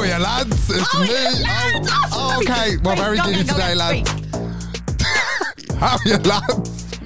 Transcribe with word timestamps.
How 0.00 0.06
are 0.06 0.18
you, 0.18 0.24
lads? 0.24 0.70
It's 0.70 0.92
How 0.92 1.02
me. 1.02 1.08
Oh, 1.10 1.40
lads? 1.42 1.88
Oh, 1.92 2.08
Oh, 2.12 2.40
okay, 2.40 2.76
wait, 2.78 2.98
very 2.98 3.18
giddy 3.18 3.44
today, 3.44 3.74
lads. 3.74 4.10
How 5.74 5.96
are 5.96 5.98
you, 6.06 6.16
lads? 6.16 6.96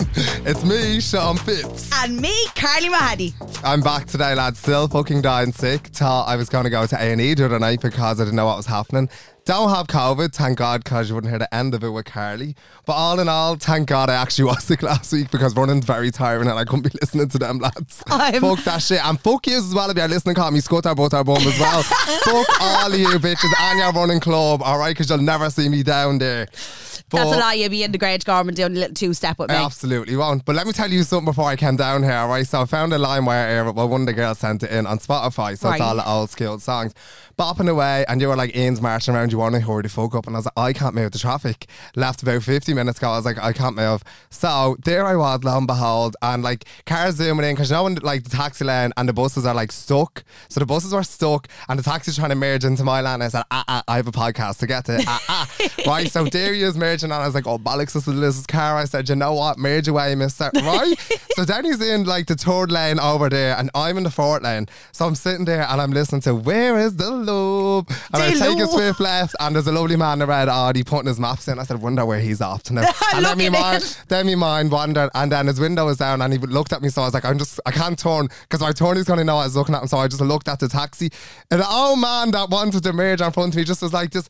It's 0.47 0.65
me, 0.65 1.01
Sean 1.01 1.37
Fitz. 1.37 1.91
And 1.93 2.21
me, 2.21 2.33
Carly 2.55 2.89
Mahady. 2.91 3.35
I'm 3.65 3.81
back 3.81 4.07
today, 4.07 4.37
lads. 4.37 4.61
Still 4.61 4.87
fucking 4.87 5.23
dying 5.23 5.51
sick. 5.51 5.89
Thought 5.89 6.29
I 6.29 6.37
was 6.37 6.49
going 6.49 6.63
to 6.65 6.71
go 6.71 6.87
to 6.87 6.97
A&E 6.97 7.35
the 7.35 7.47
other 7.47 7.59
night 7.59 7.81
because 7.81 8.21
I 8.21 8.25
didn't 8.27 8.37
know 8.37 8.47
what 8.47 8.59
was 8.59 8.67
happening. 8.67 9.09
Don't 9.47 9.69
have 9.69 9.89
COVID, 9.89 10.33
thank 10.35 10.57
God, 10.57 10.83
because 10.85 11.11
you 11.11 11.15
wouldn't 11.15 11.31
hear 11.31 11.39
the 11.39 11.55
end 11.55 11.75
of 11.75 11.85
it 11.85 11.91
with 11.91 12.07
Carly. 12.07 12.57
But 12.87 12.95
all 12.95 13.21
in 13.21 13.29
all, 13.29 13.57
thank 13.57 13.89
God 13.89 14.09
I 14.09 14.15
actually 14.15 14.45
was 14.51 14.65
sick 14.65 14.83
last 14.83 15.13
week 15.13 15.31
because 15.31 15.55
running's 15.55 15.85
very 15.85 16.11
tiring 16.11 16.49
and 16.49 16.59
I 16.59 16.65
couldn't 16.65 16.85
be 16.91 16.91
listening 17.03 17.29
to 17.29 17.39
them, 17.39 17.59
lads. 17.59 18.03
I'm- 18.07 18.41
Fuck 18.41 18.65
that 18.65 18.79
shit. 18.79 19.05
And 19.05 19.21
fuck 19.21 19.47
you 19.47 19.59
as 19.59 19.75
well 19.75 19.91
if 19.91 19.99
you're 19.99 20.09
listening, 20.09 20.35
call 20.35 20.51
me 20.51 20.61
Scutter 20.61 20.95
Butter 20.95 21.23
Bum 21.25 21.37
as 21.47 21.61
well. 21.61 21.83
fuck 22.23 22.61
all 22.63 22.91
of 22.91 22.99
you 22.99 23.07
bitches 23.19 23.53
and 23.61 23.79
your 23.81 23.93
running 23.93 24.19
club, 24.21 24.63
alright? 24.63 24.95
Because 24.97 25.11
you'll 25.11 25.19
never 25.19 25.51
see 25.51 25.69
me 25.69 25.83
down 25.83 26.17
there. 26.19 26.47
That's 27.11 27.31
a 27.33 27.37
lie. 27.39 27.53
You'll 27.55 27.69
be 27.69 27.83
in 27.85 27.93
the 27.93 27.99
Grange 27.99 28.25
Garment 28.25 28.57
doing 28.57 28.73
a 28.73 28.79
little 28.81 28.95
two 28.95 29.13
step 29.13 29.39
with 29.39 29.51
me. 29.51 29.55
I 29.57 29.63
absolutely 29.65 30.17
won't. 30.17 30.45
But 30.47 30.57
let 30.57 30.67
me 30.67 30.73
tell 30.73 30.91
you 30.91 31.03
something 31.05 31.27
before 31.27 31.45
I 31.45 31.55
came 31.55 31.77
down 31.77 32.03
here, 32.03 32.13
all 32.15 32.29
right? 32.29 32.47
So 32.47 32.63
I 32.63 32.65
found 32.65 32.93
a 32.95 32.99
line 32.99 33.25
where 33.27 33.71
well, 33.73 33.89
one 33.89 34.01
of 34.01 34.07
the 34.07 34.15
girls 34.15 34.39
sent 34.39 34.63
it 34.63 34.71
in 34.73 34.87
on 34.87 34.99
Spotify. 34.99 35.57
So 35.57 35.69
Right. 35.69 35.75
it's 35.75 35.83
all 35.83 35.95
the 35.97 36.09
old 36.09 36.31
school 36.31 36.59
songs. 36.59 36.95
Bopping 37.39 37.69
away, 37.69 38.05
and 38.09 38.21
you 38.21 38.29
were 38.29 38.37
like, 38.37 38.57
Ian's 38.57 38.81
marching 38.81 39.15
around, 39.15 39.31
you 39.35 39.39
want 39.39 39.55
to 39.57 39.61
hurry 39.61 39.83
the 39.83 39.89
fuck 39.89 40.15
up. 40.15 40.29
And 40.29 40.37
I 40.37 40.39
was 40.39 40.47
like, 40.47 40.57
I 40.57 40.73
can't 40.73 40.95
move 40.95 41.11
the 41.11 41.19
traffic. 41.19 41.67
Left 41.97 42.23
about 42.23 42.43
50 42.45 42.73
minutes 42.73 42.99
ago, 42.99 43.11
I 43.11 43.17
was 43.17 43.25
like, 43.25 43.39
I 43.39 43.53
can't 43.53 43.75
move. 43.75 44.05
So 44.31 44.77
there 44.85 45.05
I 45.05 45.17
was, 45.17 45.43
lo 45.43 45.59
and 45.59 45.67
behold, 45.67 46.17
and 46.23 46.43
like 46.43 46.65
cars 46.87 47.17
zooming 47.17 47.45
in, 47.45 47.55
because 47.57 47.71
you 47.71 47.77
know 47.77 47.85
when 47.85 47.97
like 47.97 48.23
the 48.23 48.31
taxi 48.31 48.65
lane 48.65 48.93
and 48.97 49.09
the 49.09 49.13
buses 49.13 49.45
are 49.45 49.55
like 49.55 49.73
stuck. 49.73 50.23
So 50.49 50.61
the 50.61 50.67
buses 50.67 50.95
were 50.95 51.03
stuck, 51.03 51.49
and 51.69 51.79
the 51.79 51.83
taxi's 51.83 52.17
trying 52.17 52.31
to 52.31 52.37
merge 52.37 52.65
into 52.65 52.85
my 52.85 53.01
lane. 53.01 53.23
I 53.23 53.29
said, 53.29 53.43
ah, 53.51 53.65
ah, 53.67 53.83
I 53.89 53.97
have 53.97 54.07
a 54.07 54.13
podcast 54.13 54.59
to 54.59 54.69
get 54.69 54.85
to. 54.87 55.03
Ah, 55.07 55.25
ah. 55.29 55.51
right, 55.87 56.09
so 56.09 56.25
there 56.25 56.55
he 56.55 56.63
is 56.63 56.77
merging, 56.77 57.11
and 57.11 57.21
I 57.23 57.27
was 57.27 57.35
like, 57.35 57.47
oh, 57.47 57.59
bollocks, 57.59 57.93
this 57.93 58.07
is 58.07 58.15
Liz's 58.15 58.47
car. 58.47 58.77
I 58.77 58.85
said, 58.85 59.09
you 59.09 59.17
know 59.17 59.35
what, 59.35 59.59
merge 59.59 59.89
away, 59.89 60.15
mister. 60.15 60.51
Right? 60.55 60.95
so 61.33 61.45
then 61.45 61.65
he's 61.65 61.81
in 61.81 62.05
like 62.05 62.27
the 62.27 62.37
third 62.37 62.71
lane 62.71 63.01
over 63.01 63.29
there, 63.29 63.57
and 63.57 63.71
I'm 63.75 63.97
in 63.97 64.05
the 64.05 64.11
fourth 64.11 64.43
lane. 64.43 64.69
So 64.93 65.07
I'm 65.07 65.15
sitting 65.15 65.45
there 65.45 65.67
and 65.69 65.81
I'm 65.81 65.91
listening 65.91 66.21
to 66.23 66.35
Where 66.35 66.79
is 66.79 66.97
the 66.97 67.11
Love? 67.11 67.87
And 68.13 68.23
I 68.23 68.31
take 68.31 68.59
a 68.59 68.67
swift 68.67 69.01
left, 69.01 69.24
and 69.41 69.55
there's 69.55 69.67
a 69.67 69.73
lovely 69.73 69.97
man 69.97 70.21
in 70.21 70.29
red 70.29 70.49
Audi 70.49 70.83
putting 70.85 71.07
his 71.07 71.21
maps 71.21 71.49
in. 71.49 71.59
I 71.59 71.63
said, 71.63 71.81
wonder 71.81 72.05
where 72.05 72.21
he's 72.21 72.41
off 72.41 72.63
to 72.65 72.75
now. 72.75 72.91
and 73.15 73.25
then 73.25 73.39
me 73.39 73.49
mind, 73.49 73.99
then 74.09 74.27
me 74.27 74.35
mind 74.35 74.71
wandered, 74.73 75.11
and 75.15 75.31
then 75.31 75.47
his 75.47 75.61
window 75.61 75.87
was 75.87 75.99
down, 75.99 76.21
and 76.23 76.33
he 76.33 76.39
looked 76.39 76.73
at 76.73 76.83
me. 76.83 76.89
So 76.89 77.03
I 77.03 77.05
was 77.07 77.15
like, 77.15 77.25
I'm 77.25 77.39
just, 77.39 77.61
I 77.67 77.71
can't 77.71 77.99
turn 77.99 78.29
because 78.43 78.61
my 78.61 78.73
turn 78.73 78.97
he's 78.97 79.05
going 79.07 79.19
to 79.19 79.25
know 79.25 79.37
I 79.37 79.45
was 79.45 79.57
looking 79.57 79.75
at 79.75 79.83
him. 79.83 79.89
So 79.89 79.99
I 79.99 80.09
just 80.09 80.21
looked 80.21 80.49
at 80.49 80.59
the 80.61 80.69
taxi, 80.69 81.11
and 81.51 81.61
the 81.61 81.69
old 81.69 81.99
man 82.01 82.31
that 82.33 82.51
wanted 82.51 82.83
to 82.83 82.93
merge 82.93 83.21
in 83.21 83.31
front 83.33 83.55
of 83.55 83.57
me 83.57 83.65
just 83.65 83.83
was 83.83 83.93
like, 83.93 84.11
just 84.11 84.29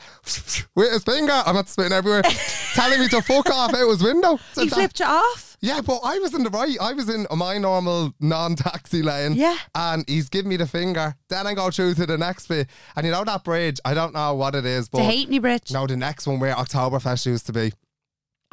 with 0.74 0.92
his 0.92 1.02
finger, 1.04 1.42
I'm 1.46 1.54
not 1.54 1.68
spitting 1.68 1.92
everywhere, 1.92 2.22
telling 2.74 3.00
me 3.00 3.08
to 3.08 3.22
fuck 3.22 3.48
off 3.50 3.74
out 3.74 3.88
his 3.88 4.02
window. 4.02 4.38
So 4.52 4.62
He 4.62 4.68
that- 4.68 4.74
flipped 4.76 5.00
you 5.00 5.06
off. 5.06 5.53
Yeah, 5.64 5.80
but 5.80 6.00
I 6.04 6.18
was 6.18 6.34
in 6.34 6.42
the 6.42 6.50
right. 6.50 6.76
I 6.80 6.92
was 6.92 7.08
in 7.08 7.26
my 7.34 7.56
normal 7.58 8.12
non-taxi 8.20 9.02
lane. 9.02 9.32
Yeah. 9.34 9.56
And 9.74 10.04
he's 10.08 10.28
giving 10.28 10.50
me 10.50 10.56
the 10.56 10.66
finger. 10.66 11.14
Then 11.28 11.46
I 11.46 11.54
go 11.54 11.70
through 11.70 11.94
to 11.94 12.06
the 12.06 12.18
next 12.18 12.48
bit. 12.48 12.68
And 12.96 13.06
you 13.06 13.12
know 13.12 13.24
that 13.24 13.44
bridge? 13.44 13.80
I 13.84 13.94
don't 13.94 14.12
know 14.12 14.34
what 14.34 14.54
it 14.54 14.66
is, 14.66 14.88
but 14.88 14.98
The 14.98 15.04
Halfpenny 15.04 15.38
Bridge. 15.38 15.72
no, 15.72 15.86
the 15.86 15.96
next 15.96 16.26
one 16.26 16.38
where 16.38 16.54
Oktoberfest 16.54 17.26
used 17.26 17.46
to 17.46 17.52
be. 17.52 17.72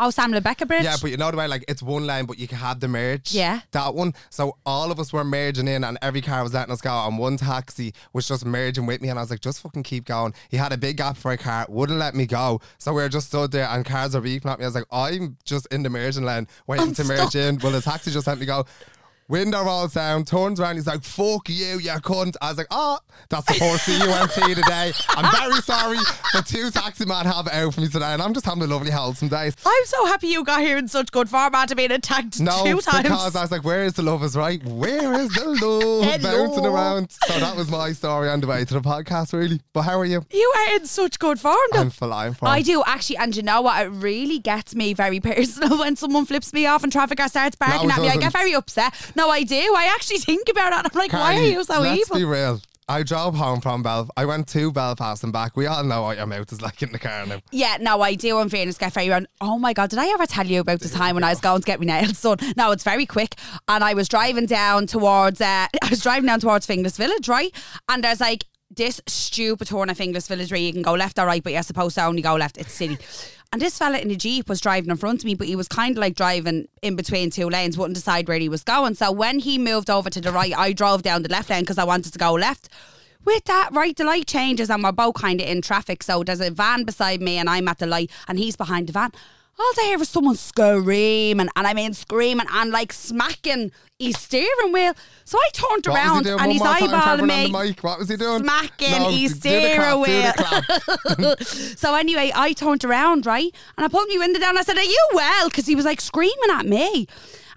Oh, 0.04 0.10
Samuel 0.10 0.42
Beckett 0.42 0.68
Bridge. 0.68 0.84
Yeah, 0.84 0.96
but 1.00 1.12
you 1.12 1.18
know 1.18 1.30
the 1.30 1.38
way 1.38 1.48
like 1.48 1.64
it's 1.68 1.84
one 1.84 2.08
lane, 2.08 2.26
but 2.26 2.40
you 2.40 2.48
can 2.48 2.58
have 2.58 2.80
the 2.80 2.88
merge. 2.88 3.36
Yeah. 3.36 3.62
That 3.70 3.94
one. 3.94 4.16
So 4.32 4.58
all 4.66 4.92
of 4.92 5.00
us 5.00 5.14
were 5.14 5.24
merging 5.24 5.68
in, 5.68 5.84
and 5.84 5.96
every 6.02 6.22
car 6.22 6.42
was 6.42 6.56
letting 6.56 6.74
us 6.74 6.82
go, 6.82 6.90
and 6.90 7.20
one 7.20 7.38
taxi 7.38 7.94
was 8.12 8.28
just 8.28 8.44
merging 8.44 8.88
with 8.88 9.00
me, 9.00 9.10
and 9.10 9.20
I 9.20 9.22
was 9.22 9.30
like, 9.30 9.42
just 9.42 9.62
fucking 9.62 9.84
keep 9.84 10.06
going. 10.06 10.34
He 10.50 10.58
had 10.58 10.74
a 10.74 10.78
big 10.78 10.98
gap 10.98 11.18
for 11.18 11.32
a 11.32 11.38
car, 11.38 11.68
wouldn't 11.70 12.00
let 12.00 12.16
me 12.16 12.26
go, 12.26 12.62
so 12.80 12.94
we 12.94 13.04
were 13.04 13.10
just 13.10 13.28
stood 13.28 13.52
there, 13.52 13.68
and 13.68 13.86
cars 13.86 14.16
are 14.16 14.22
beeping 14.22 14.48
at 14.48 14.58
me. 14.58 14.66
I 14.66 14.70
was 14.70 14.74
like, 14.74 14.86
I'm 14.92 15.38
just 15.46 15.68
in 15.68 15.84
the 15.84 15.90
merging 15.92 16.24
lane, 16.24 16.48
waiting 16.66 16.88
I'm 16.88 16.94
to 16.96 17.04
merge 17.04 17.36
in. 17.36 17.60
Well, 17.60 17.72
the 17.72 17.82
taxi 17.82 18.10
just 18.10 18.26
let 18.26 18.40
me 18.40 18.48
go. 18.48 18.66
Window 19.32 19.64
rolls 19.64 19.94
down, 19.94 20.26
turns 20.26 20.60
around, 20.60 20.76
he's 20.76 20.88
like, 20.88 21.04
fuck 21.04 21.48
you, 21.48 21.80
you 21.80 21.90
cunt. 22.02 22.36
I 22.42 22.50
was 22.50 22.58
like, 22.58 22.68
oh, 22.70 23.00
that's 23.30 23.46
the 23.46 23.54
poor 23.60 23.78
CUNT 23.78 24.32
today. 24.56 24.92
I'm 25.10 25.32
very 25.32 25.62
sorry, 25.62 25.98
but 26.34 26.46
two 26.46 26.70
taxi 26.70 27.06
men 27.06 27.26
have 27.26 27.48
it 27.48 27.54
out 27.54 27.74
for 27.74 27.80
me 27.80 27.88
today, 27.88 28.12
and 28.12 28.22
I'm 28.22 28.34
just 28.34 28.46
having 28.46 28.62
a 28.64 28.68
lovely, 28.68 28.92
wholesome 28.92 29.30
day. 29.30 29.52
I'm 29.66 29.86
so 29.86 30.06
happy 30.06 30.28
you 30.28 30.44
got 30.44 30.60
here 30.60 30.78
in 30.78 30.90
such 30.90 31.12
good 31.14 31.30
form 31.30 31.56
after 31.56 31.76
being 31.76 31.92
attacked 31.92 32.42
No, 32.42 32.64
two 32.66 32.82
times. 32.82 33.04
because 33.04 33.36
I 33.38 33.42
was 33.42 33.52
like, 33.52 33.64
"Where 33.64 33.84
is 33.86 33.94
the 33.94 34.02
love?" 34.04 34.22
Is 34.24 34.36
right. 34.36 34.62
Where 34.66 35.14
is 35.14 35.30
the 35.34 35.46
love 35.62 36.22
bouncing 36.22 36.66
around? 36.66 37.12
So 37.12 37.40
that 37.40 37.56
was 37.56 37.70
my 37.72 37.94
story 37.94 38.30
on 38.30 38.42
the 38.42 38.48
way 38.48 38.66
to 38.66 38.74
the 38.74 38.82
podcast, 38.82 39.32
really. 39.34 39.62
But 39.74 39.84
how 39.84 39.98
are 39.98 40.06
you? 40.06 40.26
you 40.32 40.54
are 40.58 40.76
in 40.76 40.86
such 40.86 41.20
good 41.20 41.40
form. 41.40 41.56
though. 41.72 41.80
I'm 41.80 41.90
flying 41.90 42.34
from. 42.34 42.50
I 42.50 42.62
do 42.62 42.84
actually, 42.86 43.16
and 43.18 43.34
you 43.34 43.44
know 43.44 43.62
what? 43.62 43.86
It 43.86 43.90
really 43.90 44.40
gets 44.40 44.76
me 44.76 44.94
very 44.94 45.20
personal 45.32 45.80
when 45.80 45.96
someone 45.96 46.26
flips 46.26 46.52
me 46.52 46.66
off 46.66 46.84
in 46.84 46.90
traffic 46.90 47.20
or 47.22 47.30
starts 47.30 47.56
barking 47.56 47.88
No, 47.88 47.96
at 47.96 48.02
me. 48.02 48.10
I 48.10 48.18
get 48.18 48.34
very 48.34 48.54
upset. 48.54 48.94
No, 49.16 49.21
I 49.30 49.44
do. 49.44 49.56
I 49.56 49.92
actually 49.94 50.18
think 50.20 50.50
about 50.50 50.74
it. 50.74 50.92
I'm 50.92 51.00
like, 51.00 51.14
why 51.14 51.38
are 51.38 51.44
you 51.44 51.64
so 51.64 51.82
let's 51.82 52.02
evil? 52.02 52.18
be 52.18 52.26
real. 52.26 52.62
I 52.88 53.04
drove 53.04 53.36
home 53.36 53.62
from 53.62 53.84
Belf. 53.86 54.10
I 54.18 54.26
went 54.26 54.50
to 54.50 54.70
Belfast 54.70 55.24
and 55.24 55.32
back. 55.32 55.56
We 55.56 55.66
all 55.66 55.84
know 55.84 56.02
what 56.02 56.18
your 56.18 56.26
mouth 56.26 56.52
is 56.52 56.62
like 56.68 56.82
in 56.84 56.92
the 56.92 57.00
car 57.00 57.26
now. 57.26 57.40
Yeah, 57.52 57.78
no, 57.80 58.02
I 58.02 58.16
do. 58.16 58.40
In 58.40 58.50
fairness, 58.50 58.78
get 58.78 58.92
very 58.94 59.10
around. 59.10 59.28
Oh 59.40 59.58
my 59.58 59.72
god, 59.72 59.92
did 59.92 60.00
I 60.00 60.08
ever 60.10 60.26
tell 60.26 60.46
you 60.46 60.60
about 60.60 60.82
the 60.82 60.90
time 60.90 61.16
when 61.16 61.24
I 61.24 61.30
was 61.30 61.40
going 61.40 61.62
to 61.62 61.66
get 61.66 61.80
my 61.80 61.86
nails 61.86 62.22
done? 62.22 62.38
No, 62.58 62.72
it's 62.72 62.84
very 62.84 63.06
quick, 63.06 63.36
and 63.68 63.84
I 63.84 63.94
was 63.94 64.10
driving 64.10 64.46
down 64.46 64.88
towards. 64.88 65.40
Uh, 65.40 65.68
I 65.82 65.90
was 65.90 66.02
driving 66.02 66.28
down 66.28 66.42
towards 66.42 66.68
Finglas 66.68 66.98
Village, 66.98 67.30
right? 67.30 67.56
And 67.88 68.04
there's 68.04 68.20
like 68.20 68.46
this 68.70 69.00
stupid 69.08 69.68
turn 69.68 69.90
of 69.90 69.98
Finglas 69.98 70.28
Village 70.28 70.52
where 70.52 70.60
you 70.60 70.74
can 70.74 70.82
go 70.82 70.94
left 70.94 71.18
or 71.20 71.26
right, 71.26 71.44
but 71.44 71.54
you're 71.54 71.64
supposed 71.64 71.96
to 71.96 72.06
only 72.06 72.22
go 72.22 72.36
left. 72.36 72.58
It's 72.58 72.74
silly. 72.74 72.98
And 73.54 73.62
this 73.62 73.78
fella 73.78 73.98
in 73.98 74.10
a 74.10 74.16
jeep 74.16 74.48
was 74.48 74.62
driving 74.62 74.90
in 74.90 74.96
front 74.96 75.20
of 75.20 75.26
me, 75.26 75.36
but 75.36 75.46
he 75.46 75.58
was 75.58 75.68
kind 75.68 75.98
of 75.98 76.02
like 76.02 76.16
driving 76.16 76.70
in 76.82 76.96
between 76.96 77.30
two 77.30 77.50
lanes, 77.50 77.78
wouldn't 77.78 77.96
decide 77.96 78.30
where 78.30 78.40
he 78.40 78.48
was 78.48 78.64
going. 78.64 78.96
So 78.96 79.12
when 79.12 79.40
he 79.40 79.58
moved 79.58 79.90
over 79.90 80.10
to 80.10 80.22
the 80.22 80.32
right, 80.32 80.58
I 80.58 80.72
drove 80.72 81.04
down 81.04 81.24
the 81.24 81.30
left 81.30 81.50
lane 81.50 81.64
because 81.64 81.78
I 81.78 81.84
wanted 81.84 82.14
to 82.14 82.20
go 82.20 82.32
left. 82.34 82.70
With 83.26 83.44
that, 83.46 83.70
right, 83.74 83.96
the 83.96 84.06
light 84.06 84.26
changes 84.26 84.70
and 84.70 84.82
we're 84.82 84.94
both 84.94 85.16
kind 85.16 85.42
of 85.42 85.48
in 85.48 85.62
traffic. 85.62 86.02
So 86.02 86.24
there's 86.24 86.40
a 86.40 86.50
van 86.50 86.86
beside 86.86 87.22
me 87.22 87.38
and 87.38 87.50
I'm 87.50 87.68
at 87.68 87.80
the 87.80 87.88
light 87.88 88.10
and 88.30 88.40
he's 88.40 88.56
behind 88.56 88.88
the 88.88 88.94
van. 88.94 89.12
All 89.62 89.74
I 89.80 89.84
hear 89.90 90.02
is 90.02 90.10
someone 90.10 90.36
screaming, 90.36 91.48
and 91.56 91.68
I 91.68 91.74
mean 91.76 91.94
screaming 91.94 92.48
and 92.52 92.72
like 92.72 92.92
smacking 92.92 93.72
his 94.00 94.18
steering 94.18 94.72
wheel. 94.74 94.94
So 95.24 95.38
I 95.38 95.50
turned 95.54 95.86
What 95.86 95.94
was 95.94 96.26
he 96.26 96.32
around 96.32 96.42
and 96.42 96.52
he's 96.52 96.62
more 96.62 96.74
time 96.74 96.90
for 96.90 96.96
eyeballing 96.96 97.28
me. 97.28 97.46
on 97.46 97.52
the 97.52 97.60
mic. 97.68 97.84
What 97.84 98.00
was 98.00 98.10
he 98.10 98.16
doing? 98.18 98.40
Smacking 98.42 98.92
No, 99.04 99.10
his 99.12 99.38
do 99.40 99.50
the 99.50 99.76
clap, 99.76 100.06
do 100.06 100.12
the 100.12 100.34
steering 100.34 101.38
clap. 101.38 101.42
so 101.78 101.94
anyway, 101.94 102.32
I 102.34 102.54
turned 102.54 102.84
around, 102.84 103.28
right? 103.28 103.54
And 103.78 103.86
I 103.86 103.88
pulled 103.88 104.10
my 104.10 104.18
window 104.18 104.40
down. 104.40 104.58
I 104.58 104.64
said, 104.64 104.78
Are 104.78 104.84
you 104.84 105.08
well? 105.14 105.50
Because 105.50 105.68
he 105.68 105.76
was 105.76 105.86
like 105.86 106.02
screaming 106.02 106.50
at 106.52 106.66
me. 106.66 107.06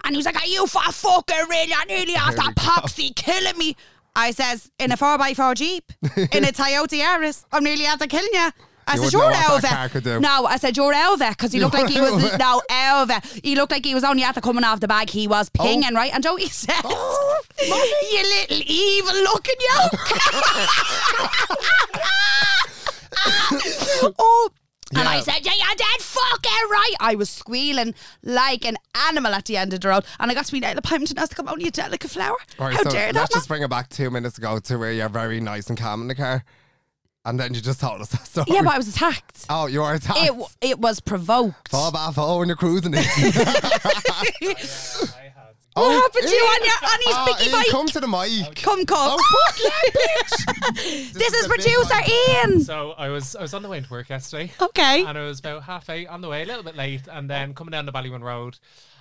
And 0.05 0.15
he 0.15 0.19
was 0.19 0.27
like, 0.27 0.37
Are 0.37 0.47
you 0.47 0.67
for 0.67 0.83
fucking 0.83 1.37
really? 1.49 1.73
I 1.73 1.85
nearly 1.87 2.12
had 2.12 2.37
that 2.37 2.55
poxy 2.57 3.17
killing 3.17 3.57
me. 3.57 3.77
I 4.15 4.31
says, 4.33 4.71
In 4.79 4.93
a 4.93 4.97
4x4 4.99 5.55
Jeep, 5.55 5.91
in 6.03 6.45
a 6.45 6.49
Toyota 6.53 7.00
Yaris, 7.00 7.47
I'm 7.50 7.65
nearly 7.65 7.87
after 7.87 8.07
killing 8.07 8.29
you. 8.33 8.50
I 8.87 8.97
You 8.97 9.03
said, 9.03 9.13
You're 9.13 9.23
what 9.23 9.63
that 9.63 9.71
car 9.71 9.89
could 9.89 10.05
do. 10.05 10.11
Elva. 10.11 10.21
No, 10.21 10.47
I 10.47 10.57
said, 10.57 10.77
You're 10.77 10.93
Elva. 10.93 11.31
Because 11.31 11.53
he 11.53 11.61
looked 11.61 11.75
like 11.75 11.89
he 11.89 12.01
was, 12.01 12.39
no, 12.39 12.63
Elva. 12.69 13.21
He 13.43 13.57
looked 13.57 13.73
like 13.73 13.85
he 13.85 13.95
was 13.95 14.05
only 14.05 14.23
after 14.23 14.41
coming 14.41 14.65
off 14.65 14.81
the 14.81 14.89
bag. 14.89 15.11
He 15.11 15.27
was 15.29 15.51
oh. 15.59 15.65
pinging, 15.65 15.95
right? 15.95 16.13
And 16.13 16.23
Joey 16.23 16.47
said, 16.47 16.75
Oh, 16.85 17.41
You 17.61 18.23
little 18.23 18.63
evil 18.67 19.15
looking 19.15 19.55
yoke. 19.61 20.01
oh, 24.19 24.51
And 24.97 25.09
I 25.09 25.21
said, 25.21 25.45
yeah, 25.45 25.53
you're 25.57 25.77
dead 25.77 26.01
fucking 26.01 26.69
right. 26.71 26.95
I 27.01 27.15
was 27.15 27.31
squealing 27.31 27.95
like 28.23 28.65
an 28.65 28.77
animal 29.09 29.35
at 29.35 29.47
the 29.47 29.57
end 29.57 29.73
of 29.73 29.81
the 29.81 29.89
road. 29.89 30.05
And 30.21 30.31
I 30.31 30.35
got 30.35 30.47
to 30.47 30.53
be 30.53 30.61
Nail 30.61 30.77
Pimpton 30.77 31.19
as 31.19 31.29
to 31.31 31.35
come 31.35 31.49
only 31.49 31.69
a 31.69 31.71
delicate 31.71 32.11
flower. 32.11 32.37
Right, 32.59 32.75
How 32.75 32.83
so 32.83 32.91
dare 32.91 33.13
let's 33.13 33.33
that? 33.33 33.39
just 33.39 33.49
bring 33.49 33.63
it 33.63 33.71
back 33.71 33.89
two 33.89 34.11
minutes 34.11 34.39
ago 34.39 34.59
to 34.59 34.79
where 34.79 34.93
you're 34.93 35.09
very 35.09 35.41
nice 35.41 35.69
and 35.69 35.79
calm 35.79 36.03
in 36.03 36.09
the 36.09 36.15
car. 36.15 36.45
And 37.26 37.41
then 37.41 37.55
you 37.55 37.61
just 37.62 37.81
told 37.81 38.00
us 38.03 38.09
that 38.11 38.26
story. 38.26 38.47
yeah, 38.50 38.61
but 38.62 38.75
I 38.75 38.76
was 38.76 38.88
attacked. 38.88 39.47
Oh, 39.49 39.65
you 39.67 39.81
were 39.81 39.94
attacked. 39.94 40.19
It, 40.21 40.26
w- 40.29 40.47
it 40.61 40.79
was 40.79 41.00
provoked. 41.00 41.69
Fall 41.71 41.91
back, 41.91 42.12
fall 42.15 42.38
when 42.38 42.49
you're 42.49 42.56
cruising. 42.56 42.93
it. 42.94 43.05
What 45.76 45.91
happened 45.91 46.29
to 46.29 46.32
you 46.32 46.41
on 46.41 46.65
your 46.65 46.75
on 46.85 46.99
his 47.00 47.15
Ah, 47.17 47.25
picky 47.26 47.50
Ian, 47.50 47.53
bike? 47.59 47.67
Come 47.71 47.87
to 47.88 47.99
the 48.00 48.06
mic. 48.06 48.55
Come, 48.62 48.87
come. 48.87 49.19
Oh, 49.19 49.47
fuck 49.49 49.59
yeah, 49.65 49.91
bitch. 49.91 51.12
this 51.15 51.32
is 51.32 51.35
is 51.35 51.49
big 51.49 51.50
producer 51.50 51.97
Ian. 52.09 52.61
So 52.62 52.93
I 52.93 53.09
was 53.09 53.35
I 53.35 53.43
was 53.43 53.55
on 53.55 53.62
the 53.62 53.69
way 53.69 53.81
to 53.81 53.91
work 53.91 54.09
yesterday. 54.09 54.53
Okay. 54.62 55.05
And 55.05 55.19
it 55.19 55.21
was 55.21 55.41
about 55.41 55.65
half 55.65 55.91
eight 55.91 56.06
on 56.06 56.21
the 56.21 56.29
way, 56.29 56.43
a 56.43 56.47
little 56.47 56.62
bit 56.62 56.76
late, 56.76 57.09
and 57.11 57.29
then 57.29 57.55
coming 57.55 57.73
down 57.73 57.87
the 57.87 57.93
Ballymun 57.93 58.23
Road. 58.23 58.56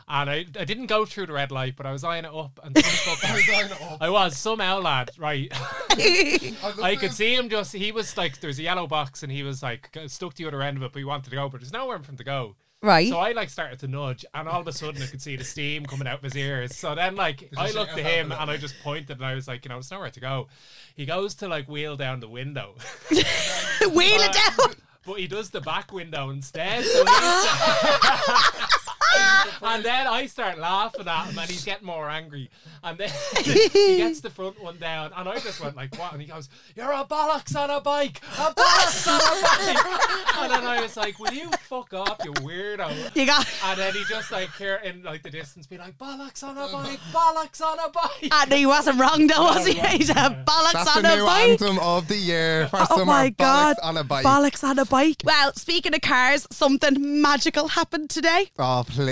And 0.08 0.30
I, 0.30 0.46
I 0.60 0.66
didn't 0.66 0.88
go 0.88 1.06
through 1.06 1.28
the 1.28 1.34
red 1.34 1.52
light, 1.52 1.76
but 1.76 1.86
I 1.86 1.92
was 1.92 2.04
eyeing 2.04 2.26
it 2.26 2.34
up. 2.34 2.60
And 2.64 2.78
some 2.78 3.16
fuck- 3.16 3.98
I 4.02 4.10
was 4.10 4.36
somehow, 4.38 4.80
lad, 4.80 5.12
right? 5.18 5.52
I 5.92 6.98
could 7.00 7.14
see 7.14 7.36
him 7.36 7.50
just. 7.50 7.74
He 7.74 7.92
was 7.92 8.16
like, 8.18 8.40
there's 8.40 8.60
a 8.60 8.64
yellow 8.64 8.88
box, 8.88 9.24
and 9.24 9.32
he 9.32 9.44
was 9.44 9.64
like 9.64 9.96
stuck 10.08 10.34
to 10.36 10.44
the 10.44 10.48
other 10.48 10.62
end 10.62 10.78
of 10.78 10.84
it, 10.84 10.92
but 10.94 11.00
he 11.00 11.06
wanted 11.06 11.30
to 11.30 11.36
go, 11.36 11.50
but 11.50 11.62
there's 11.62 11.74
nowhere 11.74 12.00
for 12.00 12.12
him 12.12 12.18
to 12.18 12.24
go. 12.24 12.56
Right. 12.82 13.08
So 13.10 13.18
I 13.18 13.32
like 13.32 13.50
started 13.50 13.80
to 13.80 13.88
nudge, 13.88 14.26
and 14.34 14.46
all 14.50 14.60
of 14.60 14.68
a 14.68 14.74
sudden 14.74 15.02
I 15.02 15.06
could 15.06 15.22
see 15.22 15.38
the 15.38 15.46
steam 15.46 15.86
coming 15.86 16.06
out 16.06 16.18
of 16.18 16.24
his 16.24 16.36
ears. 16.36 16.76
So 16.76 16.94
then, 16.96 17.16
like, 17.16 17.50
I 17.56 17.72
looked 17.72 17.92
at 17.94 18.00
him 18.00 18.34
and 18.34 18.52
I 18.52 18.58
just 18.58 18.76
pointed, 18.84 19.12
and 19.18 19.26
I 19.26 19.36
was 19.36 19.48
like, 19.48 19.64
you 19.64 19.70
know, 19.70 19.78
it's 19.78 19.90
nowhere 19.90 20.10
to 20.10 20.20
go. 20.20 20.50
He 20.94 21.06
goes 21.06 21.34
to 21.36 21.48
like 21.48 21.70
wheel 21.70 21.96
down 21.96 22.20
the 22.20 22.28
window. 22.28 22.76
Wheel 23.10 24.20
it 24.22 24.34
down. 24.34 24.74
But 25.06 25.20
he 25.20 25.28
does 25.28 25.50
the 25.50 25.62
back 25.62 25.94
window 25.94 26.30
instead. 26.30 26.84
So 26.84 27.06
he's- 27.06 28.70
and 29.62 29.84
then 29.84 30.08
I 30.08 30.26
start 30.28 30.58
laughing 30.60 31.08
at 31.08 31.26
him, 31.28 31.38
and 31.40 31.50
he's 31.50 31.64
getting 31.66 31.86
more 31.86 32.10
angry. 32.10 32.50
And 32.84 32.98
then 32.98 33.10
he 33.44 33.98
gets 33.98 34.22
the 34.22 34.30
front 34.30 34.62
one 34.62 34.78
down, 34.78 35.12
and 35.16 35.28
I 35.30 35.40
just 35.40 35.62
went 35.62 35.76
like, 35.76 35.98
"What?" 35.98 36.14
And 36.14 36.22
he 36.22 36.28
goes, 36.28 36.50
"You're 36.76 36.92
a 36.92 37.04
bollocks 37.06 37.56
on 37.56 37.70
a 37.70 37.80
bike, 37.82 38.22
a 38.38 38.54
bollocks 38.54 39.08
on 39.08 39.20
a 39.20 39.42
bike." 39.76 39.86
And 40.44 40.52
then 40.52 40.64
I 40.66 40.82
was 40.82 40.98
like, 40.98 41.20
"Will 41.20 41.32
you 41.34 41.50
fuck 41.62 41.94
off, 41.94 42.18
you 42.26 42.34
weirdo?" 42.34 43.16
You 43.16 43.26
got. 43.26 43.48
And 43.66 43.80
then 43.80 43.94
he 43.94 44.04
just 44.10 44.32
like 44.32 44.52
here 44.56 44.82
in 44.84 45.04
like 45.04 45.24
the 45.24 45.30
distance, 45.30 45.68
be 45.68 45.78
like, 45.78 45.98
"Bollocks 45.98 46.44
on 46.44 46.58
a 46.58 46.68
bike, 46.72 47.00
bollocks 47.12 47.62
on 47.62 47.80
a 47.80 47.90
bike." 47.90 48.30
Ah, 48.32 48.44
and 48.44 48.54
he 48.54 48.66
wasn't 48.66 49.00
wrong 49.00 49.28
though, 49.28 49.44
was 49.44 49.66
he? 49.68 49.76
No, 49.76 49.84
no, 49.84 49.90
He's 49.90 50.10
a 50.10 50.14
no. 50.16 50.30
bollocks 50.46 50.74
That's 50.74 50.98
on 50.98 51.04
the 51.04 51.14
a 51.14 51.16
new 51.18 51.26
bike. 51.26 51.50
anthem 51.50 51.80
of 51.80 52.08
the 52.08 52.18
year 52.18 52.68
for 52.70 52.80
Oh 52.82 52.86
summer. 52.86 53.06
my 53.06 53.30
god! 53.30 53.78
Bollocks 53.78 53.84
on 53.88 53.98
a 53.98 54.04
bike. 54.04 54.26
Bollocks 54.26 54.64
on 54.64 54.80
a 54.80 54.86
bike. 54.86 55.22
Well, 55.24 55.54
speaking 55.54 55.94
of 55.94 56.02
cars, 56.02 56.48
something 56.52 57.22
magical 57.22 57.70
happened 57.70 58.10
today. 58.10 58.48
Oh, 58.60 58.84
please. 58.88 59.03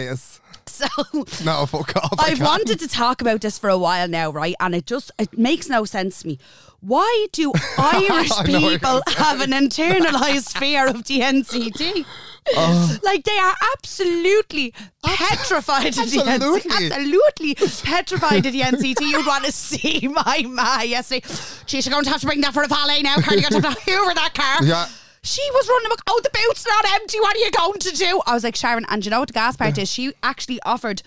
So 0.67 0.87
No, 1.43 1.65
fuck 1.65 1.95
off. 1.97 2.19
I 2.19 2.27
I've 2.31 2.37
can't. 2.37 2.41
wanted 2.41 2.79
to 2.79 2.87
talk 2.87 3.21
about 3.21 3.41
this 3.41 3.57
for 3.57 3.69
a 3.69 3.77
while 3.77 4.07
now, 4.07 4.29
right? 4.31 4.55
And 4.59 4.73
it 4.75 4.85
just 4.85 5.11
it 5.19 5.37
makes 5.37 5.69
no 5.69 5.85
sense 5.85 6.21
to 6.21 6.27
me. 6.27 6.39
Why 6.81 7.27
do 7.31 7.51
Irish 7.77 8.31
I 8.37 8.43
know 8.43 8.59
what 8.61 8.69
you're 8.71 8.79
people 8.79 9.01
have 9.15 9.41
an 9.41 9.51
internalized 9.51 10.57
fear 10.57 10.87
of 10.87 11.03
the 11.05 11.19
NCT? 11.19 12.05
Oh. 12.55 12.97
Like 13.03 13.23
they 13.23 13.37
are 13.37 13.53
absolutely 13.73 14.73
petrified 15.03 15.87
of 15.89 15.95
the 15.95 16.01
NCT. 16.17 16.27
Absolutely. 16.27 16.71
Absolutely 16.95 17.55
petrified 17.83 18.45
of 18.45 18.53
the 18.53 18.61
NCT. 18.61 19.01
You'd 19.01 19.25
want 19.27 19.45
to 19.45 19.51
see 19.51 20.07
my 20.07 20.43
ma 20.47 20.81
yesterday. 20.81 21.25
She's 21.67 21.87
going 21.87 22.03
to 22.03 22.09
have 22.09 22.21
to 22.21 22.27
bring 22.27 22.41
that 22.41 22.53
for 22.53 22.63
a 22.63 22.67
valet 22.67 23.01
now. 23.03 23.17
Carly, 23.17 23.41
you're 23.41 23.49
going 23.49 23.61
to 23.61 23.69
have 23.69 23.83
to 23.83 23.91
hoover 23.91 24.13
that 24.15 24.33
car. 24.33 24.65
Yeah. 24.65 24.87
She 25.23 25.41
was 25.53 25.67
running 25.69 25.85
amok. 25.87 26.01
Oh, 26.07 26.19
the 26.23 26.29
boot's 26.33 26.65
not 26.65 26.85
empty. 26.93 27.19
What 27.19 27.35
are 27.35 27.39
you 27.39 27.51
going 27.51 27.79
to 27.79 27.91
do? 27.91 28.21
I 28.25 28.33
was 28.33 28.43
like, 28.43 28.55
Sharon, 28.55 28.85
and 28.89 29.05
you 29.05 29.11
know 29.11 29.19
what 29.19 29.27
the 29.29 29.33
gas 29.33 29.55
part 29.55 29.77
is? 29.77 29.89
She 29.91 30.13
actually 30.23 30.59
offered 30.63 31.03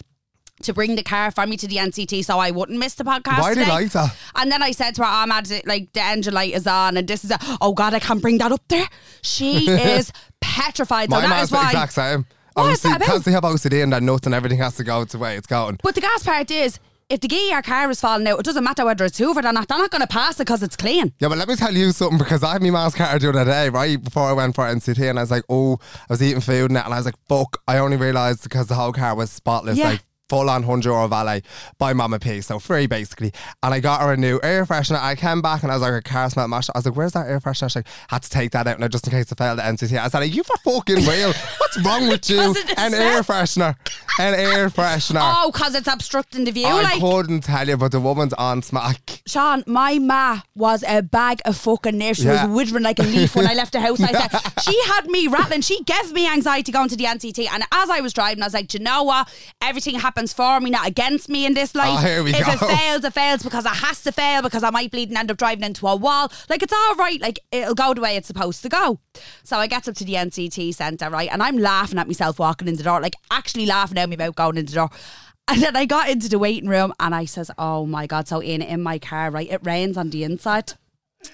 to 0.62 0.72
bring 0.72 0.94
the 0.94 1.02
car 1.02 1.32
for 1.32 1.46
me 1.46 1.56
to 1.56 1.66
the 1.66 1.76
NCT 1.76 2.24
so 2.24 2.38
I 2.38 2.52
wouldn't 2.52 2.78
miss 2.78 2.94
the 2.94 3.02
podcast. 3.04 3.40
Why 3.40 3.54
do 3.54 3.60
you 3.60 3.66
today. 3.66 3.74
like 3.76 3.90
that? 3.92 4.16
And 4.36 4.52
then 4.52 4.62
I 4.62 4.70
said 4.70 4.94
to 4.94 5.02
her, 5.02 5.08
I'm 5.08 5.32
at 5.32 5.50
it, 5.50 5.66
like 5.66 5.92
the 5.92 6.00
engine 6.02 6.32
light 6.32 6.54
is 6.54 6.66
on 6.66 6.96
and 6.96 7.08
this 7.08 7.24
is 7.24 7.32
a, 7.32 7.38
oh 7.60 7.72
God, 7.72 7.92
I 7.92 7.98
can't 7.98 8.22
bring 8.22 8.38
that 8.38 8.52
up 8.52 8.62
there. 8.68 8.86
She 9.22 9.68
is 9.70 10.12
petrified. 10.40 11.10
So 11.10 11.16
My 11.16 11.22
that 11.22 11.28
man's 11.30 11.44
is 11.44 11.50
the 11.50 11.56
why. 11.56 11.66
exact 11.66 11.92
same. 11.94 12.26
What 12.52 12.62
is 12.70 12.84
Obviously, 12.84 12.90
that 12.90 12.96
about? 12.98 13.06
because 13.06 13.24
they 13.24 13.32
have 13.32 13.42
OCD 13.42 13.82
and 13.82 13.92
they're 13.92 14.00
nuts 14.00 14.26
and 14.26 14.34
everything 14.34 14.58
has 14.58 14.76
to 14.76 14.84
go 14.84 15.04
the 15.04 15.18
way 15.18 15.36
it's 15.36 15.48
going. 15.48 15.80
But 15.82 15.96
the 15.96 16.00
gas 16.00 16.22
part 16.22 16.48
is, 16.52 16.78
if 17.10 17.20
the 17.20 17.28
gear 17.28 17.60
car 17.62 17.90
is 17.90 18.00
falling 18.00 18.26
out, 18.26 18.38
it 18.38 18.44
doesn't 18.44 18.64
matter 18.64 18.84
whether 18.84 19.04
it's 19.04 19.18
hoovered 19.20 19.44
or 19.44 19.52
not. 19.52 19.68
They're 19.68 19.78
not 19.78 19.90
going 19.90 20.00
to 20.02 20.06
pass 20.06 20.36
it 20.36 20.46
because 20.46 20.62
it's 20.62 20.76
clean. 20.76 21.12
Yeah, 21.20 21.28
but 21.28 21.38
let 21.38 21.48
me 21.48 21.56
tell 21.56 21.72
you 21.74 21.92
something 21.92 22.18
because 22.18 22.42
I 22.42 22.52
had 22.54 22.62
my 22.62 22.70
mom's 22.70 22.94
car 22.94 23.18
the 23.18 23.28
other 23.28 23.44
day, 23.44 23.68
right 23.68 24.02
before 24.02 24.22
I 24.24 24.32
went 24.32 24.54
for 24.54 24.64
NCT, 24.64 25.10
and 25.10 25.18
I 25.18 25.22
was 25.22 25.30
like, 25.30 25.44
oh, 25.48 25.78
I 25.82 26.06
was 26.12 26.22
eating 26.22 26.40
food 26.40 26.70
and 26.70 26.76
that, 26.76 26.86
and 26.86 26.94
I 26.94 26.96
was 26.96 27.06
like, 27.06 27.16
fuck, 27.28 27.60
I 27.68 27.78
only 27.78 27.96
realised 27.96 28.42
because 28.42 28.66
the 28.68 28.74
whole 28.74 28.92
car 28.92 29.14
was 29.14 29.30
spotless, 29.30 29.76
Yeah. 29.78 29.90
like 29.90 30.04
full 30.28 30.48
on 30.48 30.62
100 30.66 30.84
euro 30.88 31.06
valet 31.06 31.42
by 31.78 31.92
Mama 31.92 32.18
P, 32.18 32.40
so 32.40 32.58
free 32.58 32.86
basically. 32.86 33.32
And 33.62 33.74
I 33.74 33.80
got 33.80 34.00
her 34.00 34.12
a 34.12 34.16
new 34.16 34.40
air 34.42 34.64
freshener. 34.64 34.98
I 35.00 35.14
came 35.14 35.42
back 35.42 35.62
and 35.62 35.70
I 35.70 35.74
was 35.74 35.82
like, 35.82 35.90
her 35.90 36.00
car 36.02 36.30
smelled 36.30 36.50
mashed. 36.50 36.70
I 36.74 36.78
was 36.78 36.86
like, 36.86 36.96
where's 36.96 37.12
that 37.12 37.26
air 37.26 37.40
freshener? 37.40 37.68
She's 37.68 37.76
like, 37.76 37.86
had 38.08 38.22
to 38.22 38.30
take 38.30 38.52
that 38.52 38.66
out 38.66 38.78
now 38.80 38.88
just 38.88 39.06
in 39.06 39.10
case 39.10 39.30
I 39.32 39.34
failed 39.34 39.58
the 39.58 39.62
NCT. 39.62 39.98
I 39.98 40.04
was 40.04 40.14
like, 40.14 40.34
you 40.34 40.42
for 40.42 40.56
fucking 40.64 41.04
real? 41.06 41.32
What's 41.58 41.80
wrong 41.84 42.08
with 42.08 42.28
you? 42.30 42.40
An 42.40 42.54
smell? 42.54 42.94
air 42.94 43.22
freshener. 43.22 43.76
An 44.18 44.34
air 44.34 44.68
freshener. 44.70 45.20
Oh, 45.36 45.50
because 45.50 45.74
it's 45.74 45.88
obstructing 45.88 46.44
the 46.44 46.52
view. 46.52 46.66
I 46.66 46.82
like, 46.82 47.00
couldn't 47.00 47.40
tell 47.42 47.66
you, 47.68 47.76
but 47.76 47.90
the 47.92 48.00
woman's 48.00 48.32
on 48.34 48.62
smack. 48.62 49.22
Sean, 49.26 49.64
my 49.66 49.98
ma 49.98 50.40
was 50.54 50.84
a 50.86 51.02
bag 51.02 51.40
of 51.44 51.56
fucking 51.56 51.98
nerves. 51.98 52.18
She 52.18 52.24
Yeah. 52.26 52.46
was 52.46 52.56
withering 52.56 52.84
like 52.84 52.98
a 52.98 53.02
leaf 53.02 53.34
when 53.34 53.46
I 53.46 53.54
left 53.54 53.72
the 53.72 53.80
house. 53.80 54.00
I 54.00 54.12
said, 54.12 54.30
she 54.62 54.80
had 54.86 55.06
me 55.06 55.26
rattling. 55.26 55.60
She 55.62 55.82
gave 55.84 56.12
me 56.12 56.26
anxiety 56.28 56.72
going 56.72 56.88
to 56.88 56.96
the 56.96 57.04
NCT. 57.04 57.48
And 57.52 57.62
as 57.72 57.90
I 57.90 58.00
was 58.00 58.12
driving, 58.12 58.42
I 58.42 58.46
was 58.46 58.54
like, 58.54 58.68
"Do 58.68 58.78
you 58.78 58.84
know 58.84 59.02
what? 59.02 59.28
Everything 59.60 59.98
happens 60.14 60.32
for 60.32 60.60
me, 60.60 60.70
not 60.70 60.86
against 60.86 61.28
me 61.28 61.44
in 61.44 61.54
this 61.54 61.74
ah, 61.74 61.78
life. 61.80 61.98
Oh, 61.98 62.06
here 62.06 62.22
we 62.22 62.30
if 62.32 62.46
it 62.46 62.58
fails, 62.78 63.02
it 63.02 63.12
fails 63.12 63.42
because 63.42 63.66
it 63.66 63.74
has 63.74 64.02
to 64.04 64.12
fail 64.12 64.42
because 64.42 64.62
I 64.62 64.70
might 64.70 64.92
bleed 64.92 65.08
and 65.08 65.18
end 65.18 65.30
up 65.30 65.36
driving 65.36 65.64
into 65.64 65.88
a 65.88 65.96
wall. 65.96 66.30
Like, 66.48 66.62
it's 66.62 66.72
all 66.72 66.94
right. 66.94 67.20
Like, 67.20 67.40
it'll 67.50 67.74
go 67.74 67.94
the 67.94 68.00
way 68.00 68.16
it's 68.16 68.28
supposed 68.28 68.62
to 68.62 68.68
go. 68.68 69.00
So 69.42 69.56
I 69.56 69.66
get 69.66 69.88
up 69.88 69.96
to 69.96 70.04
the 70.04 70.14
NCT 70.14 70.72
centre, 70.74 71.10
right? 71.10 71.28
And 71.32 71.42
I'm 71.42 71.58
laughing 71.58 71.98
at 71.98 72.06
myself 72.06 72.38
walking 72.38 72.68
in 72.68 72.76
the 72.76 72.84
door, 72.84 73.00
like 73.00 73.16
actually 73.32 73.66
laughing 73.66 73.98
at 73.98 74.08
me 74.08 74.14
about 74.14 74.36
going 74.36 74.56
in 74.56 74.66
the 74.66 74.72
door. 74.72 74.90
And 75.46 75.62
then 75.62 75.76
I 75.76 75.84
got 75.84 76.08
into 76.08 76.30
the 76.30 76.38
waiting 76.38 76.70
room 76.70 76.94
and 76.98 77.14
I 77.14 77.26
says, 77.26 77.50
"Oh 77.58 77.84
my 77.84 78.06
god!" 78.06 78.26
So 78.26 78.40
in 78.40 78.62
in 78.62 78.80
my 78.80 78.98
car, 78.98 79.30
right, 79.30 79.50
it 79.50 79.60
rains 79.62 79.98
on 79.98 80.08
the 80.08 80.24
inside. 80.24 80.72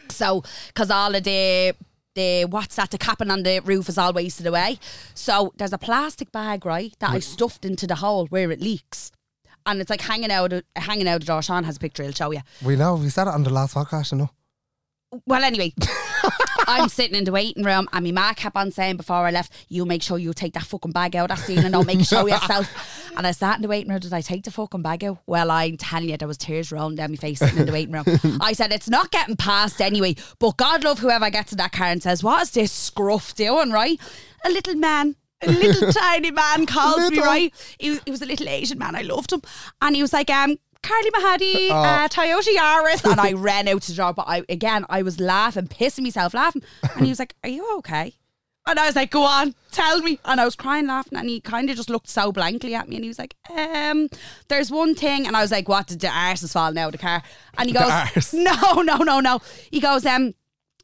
So 0.08 0.42
because 0.66 0.90
all 0.90 1.14
of 1.14 1.22
the 1.22 1.76
the 2.14 2.44
what's 2.44 2.76
that? 2.76 2.90
The 2.90 2.98
capping 2.98 3.30
on 3.30 3.42
the 3.42 3.60
roof 3.60 3.88
is 3.88 3.98
all 3.98 4.12
wasted 4.12 4.46
away. 4.46 4.78
So 5.14 5.52
there's 5.56 5.72
a 5.72 5.78
plastic 5.78 6.32
bag, 6.32 6.64
right, 6.64 6.94
that 7.00 7.10
I 7.10 7.18
stuffed 7.20 7.64
into 7.64 7.86
the 7.86 7.96
hole 7.96 8.26
where 8.26 8.50
it 8.50 8.60
leaks. 8.60 9.12
And 9.66 9.80
it's 9.80 9.90
like 9.90 10.00
hanging 10.00 10.30
out, 10.30 10.52
hanging 10.74 11.06
out 11.06 11.20
the 11.20 11.26
door. 11.26 11.42
Sean 11.42 11.64
has 11.64 11.76
a 11.76 11.80
picture. 11.80 12.02
He'll 12.02 12.12
show 12.12 12.32
you. 12.32 12.40
We 12.64 12.76
know, 12.76 12.94
we 12.94 13.10
said 13.10 13.28
it 13.28 13.34
on 13.34 13.42
the 13.42 13.50
last 13.50 13.74
podcast, 13.74 14.12
you 14.12 14.18
know. 14.18 14.30
Well, 15.26 15.44
anyway, 15.44 15.74
I'm 16.70 16.88
sitting 16.88 17.16
in 17.16 17.24
the 17.24 17.32
waiting 17.32 17.64
room, 17.64 17.88
and 17.92 18.04
my 18.04 18.10
ma 18.12 18.32
kept 18.34 18.56
on 18.56 18.70
saying 18.70 18.96
before 18.96 19.26
I 19.26 19.30
left, 19.30 19.52
"You 19.68 19.84
make 19.84 20.02
sure 20.02 20.18
you 20.18 20.32
take 20.32 20.54
that 20.54 20.64
fucking 20.64 20.92
bag 20.92 21.16
out 21.16 21.30
of 21.30 21.36
that 21.36 21.44
scene 21.44 21.58
and 21.58 21.72
don't 21.72 21.86
make 21.86 22.00
a 22.00 22.04
show 22.04 22.26
yourself." 22.26 22.68
And 23.16 23.26
I 23.26 23.32
sat 23.32 23.56
in 23.56 23.62
the 23.62 23.68
waiting 23.68 23.90
room. 23.90 23.98
Did 23.98 24.12
I 24.12 24.20
take 24.20 24.44
the 24.44 24.52
fucking 24.52 24.82
bag 24.82 25.02
out? 25.02 25.18
Well, 25.26 25.50
I'm 25.50 25.76
telling 25.76 26.08
you, 26.08 26.16
there 26.16 26.28
was 26.28 26.38
tears 26.38 26.70
rolling 26.70 26.94
down 26.94 27.10
my 27.10 27.16
face 27.16 27.40
sitting 27.40 27.58
in 27.58 27.66
the 27.66 27.72
waiting 27.72 27.92
room. 27.92 28.04
I 28.40 28.52
said, 28.52 28.72
"It's 28.72 28.88
not 28.88 29.10
getting 29.10 29.34
past 29.36 29.80
anyway." 29.82 30.14
But 30.38 30.56
God 30.56 30.84
love 30.84 31.00
whoever 31.00 31.28
gets 31.28 31.50
in 31.52 31.58
that 31.58 31.72
car 31.72 31.88
and 31.88 32.00
says, 32.02 32.22
"What 32.22 32.42
is 32.42 32.50
this 32.52 32.70
scruff 32.70 33.34
doing?" 33.34 33.72
Right? 33.72 34.00
A 34.44 34.48
little 34.50 34.76
man. 34.76 35.16
A 35.42 35.50
little 35.50 35.90
tiny 36.04 36.30
man 36.30 36.66
calls 36.66 37.10
me 37.10 37.18
right. 37.18 37.54
He, 37.78 37.90
was- 37.90 38.00
he 38.04 38.10
was 38.12 38.22
a 38.22 38.26
little 38.26 38.48
Asian 38.48 38.78
man. 38.78 38.94
I 38.94 39.02
loved 39.02 39.32
him, 39.32 39.42
and 39.82 39.96
he 39.96 40.02
was 40.02 40.12
like, 40.12 40.30
"Um, 40.30 40.56
Carly 40.82 41.10
Mahadi, 41.10 41.70
uh, 41.70 42.08
Toyota 42.08 42.54
Yaris," 42.54 43.10
and 43.10 43.20
I 43.20 43.32
ran 43.32 43.68
out 43.68 43.82
to 43.82 43.92
the 43.92 43.96
door. 43.96 44.12
But 44.12 44.26
I 44.28 44.42
again, 44.48 44.84
I 44.88 45.02
was 45.02 45.20
laughing, 45.20 45.68
pissing 45.68 46.02
myself 46.02 46.34
laughing, 46.34 46.62
and 46.94 47.04
he 47.04 47.10
was 47.10 47.18
like, 47.18 47.34
"Are 47.44 47.50
you 47.50 47.66
okay?" 47.78 48.14
And 48.66 48.78
I 48.78 48.86
was 48.86 48.96
like, 48.96 49.10
"Go 49.10 49.24
on, 49.24 49.54
tell 49.72 50.00
me." 50.00 50.18
And 50.24 50.40
I 50.40 50.44
was 50.44 50.54
crying, 50.54 50.86
laughing, 50.86 51.18
and 51.18 51.28
he 51.28 51.40
kind 51.40 51.70
of 51.70 51.76
just 51.76 51.90
looked 51.90 52.08
so 52.08 52.30
blankly 52.32 52.74
at 52.74 52.88
me, 52.88 52.96
and 52.96 53.04
he 53.04 53.08
was 53.08 53.18
like, 53.18 53.34
"Um, 53.50 54.08
there's 54.48 54.70
one 54.70 54.94
thing," 54.94 55.26
and 55.26 55.36
I 55.36 55.42
was 55.42 55.50
like, 55.50 55.68
"What? 55.68 55.86
Did 55.88 56.00
the 56.00 56.08
arse 56.08 56.42
is 56.42 56.52
falling 56.52 56.78
out 56.78 56.86
of 56.86 56.92
the 56.92 56.98
car?" 56.98 57.22
And 57.58 57.68
he 57.68 57.74
goes, 57.74 58.32
"No, 58.32 58.82
no, 58.82 58.96
no, 58.98 59.20
no." 59.20 59.40
He 59.70 59.80
goes, 59.80 60.04
"Um." 60.06 60.34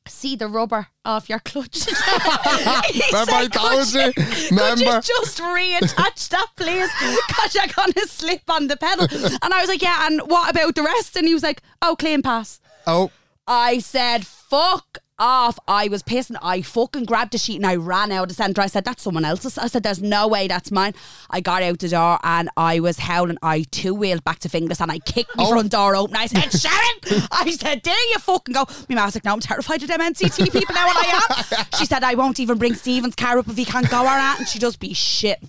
See 0.08 0.36
the 0.36 0.48
rubber 0.48 0.88
off 1.04 1.28
your 1.28 1.40
clutch. 1.40 1.86
Remember 3.12 3.48
"Could 3.48 3.92
you? 3.94 4.12
Could 4.12 4.80
you 4.80 5.00
just 5.02 5.38
reattach 5.38 6.28
that, 6.28 6.46
please? 6.56 6.90
Because 7.26 7.54
you're 7.54 7.66
going 7.74 7.92
to 7.92 8.06
slip 8.08 8.48
on 8.48 8.68
the 8.68 8.76
pedal. 8.76 9.06
And 9.42 9.52
I 9.52 9.60
was 9.60 9.68
like, 9.68 9.82
yeah, 9.82 10.06
and 10.06 10.20
what 10.22 10.50
about 10.50 10.74
the 10.74 10.82
rest? 10.82 11.16
And 11.16 11.26
he 11.26 11.34
was 11.34 11.42
like, 11.42 11.62
oh, 11.82 11.96
clean 11.96 12.22
pass. 12.22 12.60
Oh, 12.86 13.10
I 13.46 13.78
said, 13.78 14.26
fuck 14.26 14.98
off. 15.18 15.58
I 15.66 15.88
was 15.88 16.02
pissing. 16.02 16.36
I 16.42 16.62
fucking 16.62 17.04
grabbed 17.04 17.32
the 17.32 17.38
sheet 17.38 17.56
and 17.56 17.66
I 17.66 17.76
ran 17.76 18.12
out 18.12 18.24
of 18.24 18.28
the 18.28 18.34
centre. 18.34 18.60
I 18.60 18.66
said, 18.66 18.84
that's 18.84 19.02
someone 19.02 19.24
else's. 19.24 19.58
I 19.58 19.66
said, 19.68 19.82
there's 19.82 20.02
no 20.02 20.28
way 20.28 20.48
that's 20.48 20.70
mine. 20.70 20.94
I 21.30 21.40
got 21.40 21.62
out 21.62 21.78
the 21.78 21.88
door 21.88 22.18
and 22.22 22.48
I 22.56 22.80
was 22.80 22.98
howling. 22.98 23.38
I 23.42 23.62
two 23.70 23.94
wheeled 23.94 24.24
back 24.24 24.38
to 24.40 24.48
Finglas 24.48 24.80
and 24.80 24.90
I 24.92 24.98
kicked 24.98 25.36
my 25.36 25.44
Oh. 25.44 25.50
front 25.50 25.72
door 25.72 25.96
open. 25.96 26.16
I 26.16 26.26
said, 26.26 26.50
Sharon! 26.52 27.26
I 27.32 27.50
said, 27.50 27.82
there 27.82 28.08
you 28.10 28.18
fucking 28.18 28.52
go. 28.54 28.64
My 28.88 28.96
mum 28.96 29.04
was 29.06 29.14
like, 29.16 29.24
no, 29.24 29.32
I'm 29.32 29.40
terrified 29.40 29.82
of 29.82 29.88
them 29.88 30.00
NCT 30.00 30.52
people 30.52 30.74
now 30.74 30.88
and 30.88 30.98
I 30.98 31.20
am. 31.58 31.66
She 31.78 31.86
said, 31.86 32.02
I 32.04 32.14
won't 32.14 32.40
even 32.40 32.58
bring 32.58 32.74
Stephen's 32.74 33.14
car 33.14 33.38
up 33.38 33.48
if 33.48 33.56
he 33.56 33.64
can't 33.64 33.88
go 33.90 34.02
or. 34.02 34.08
And 34.08 34.46
she 34.48 34.58
does 34.58 34.76
be 34.76 34.92
shit. 34.94 35.42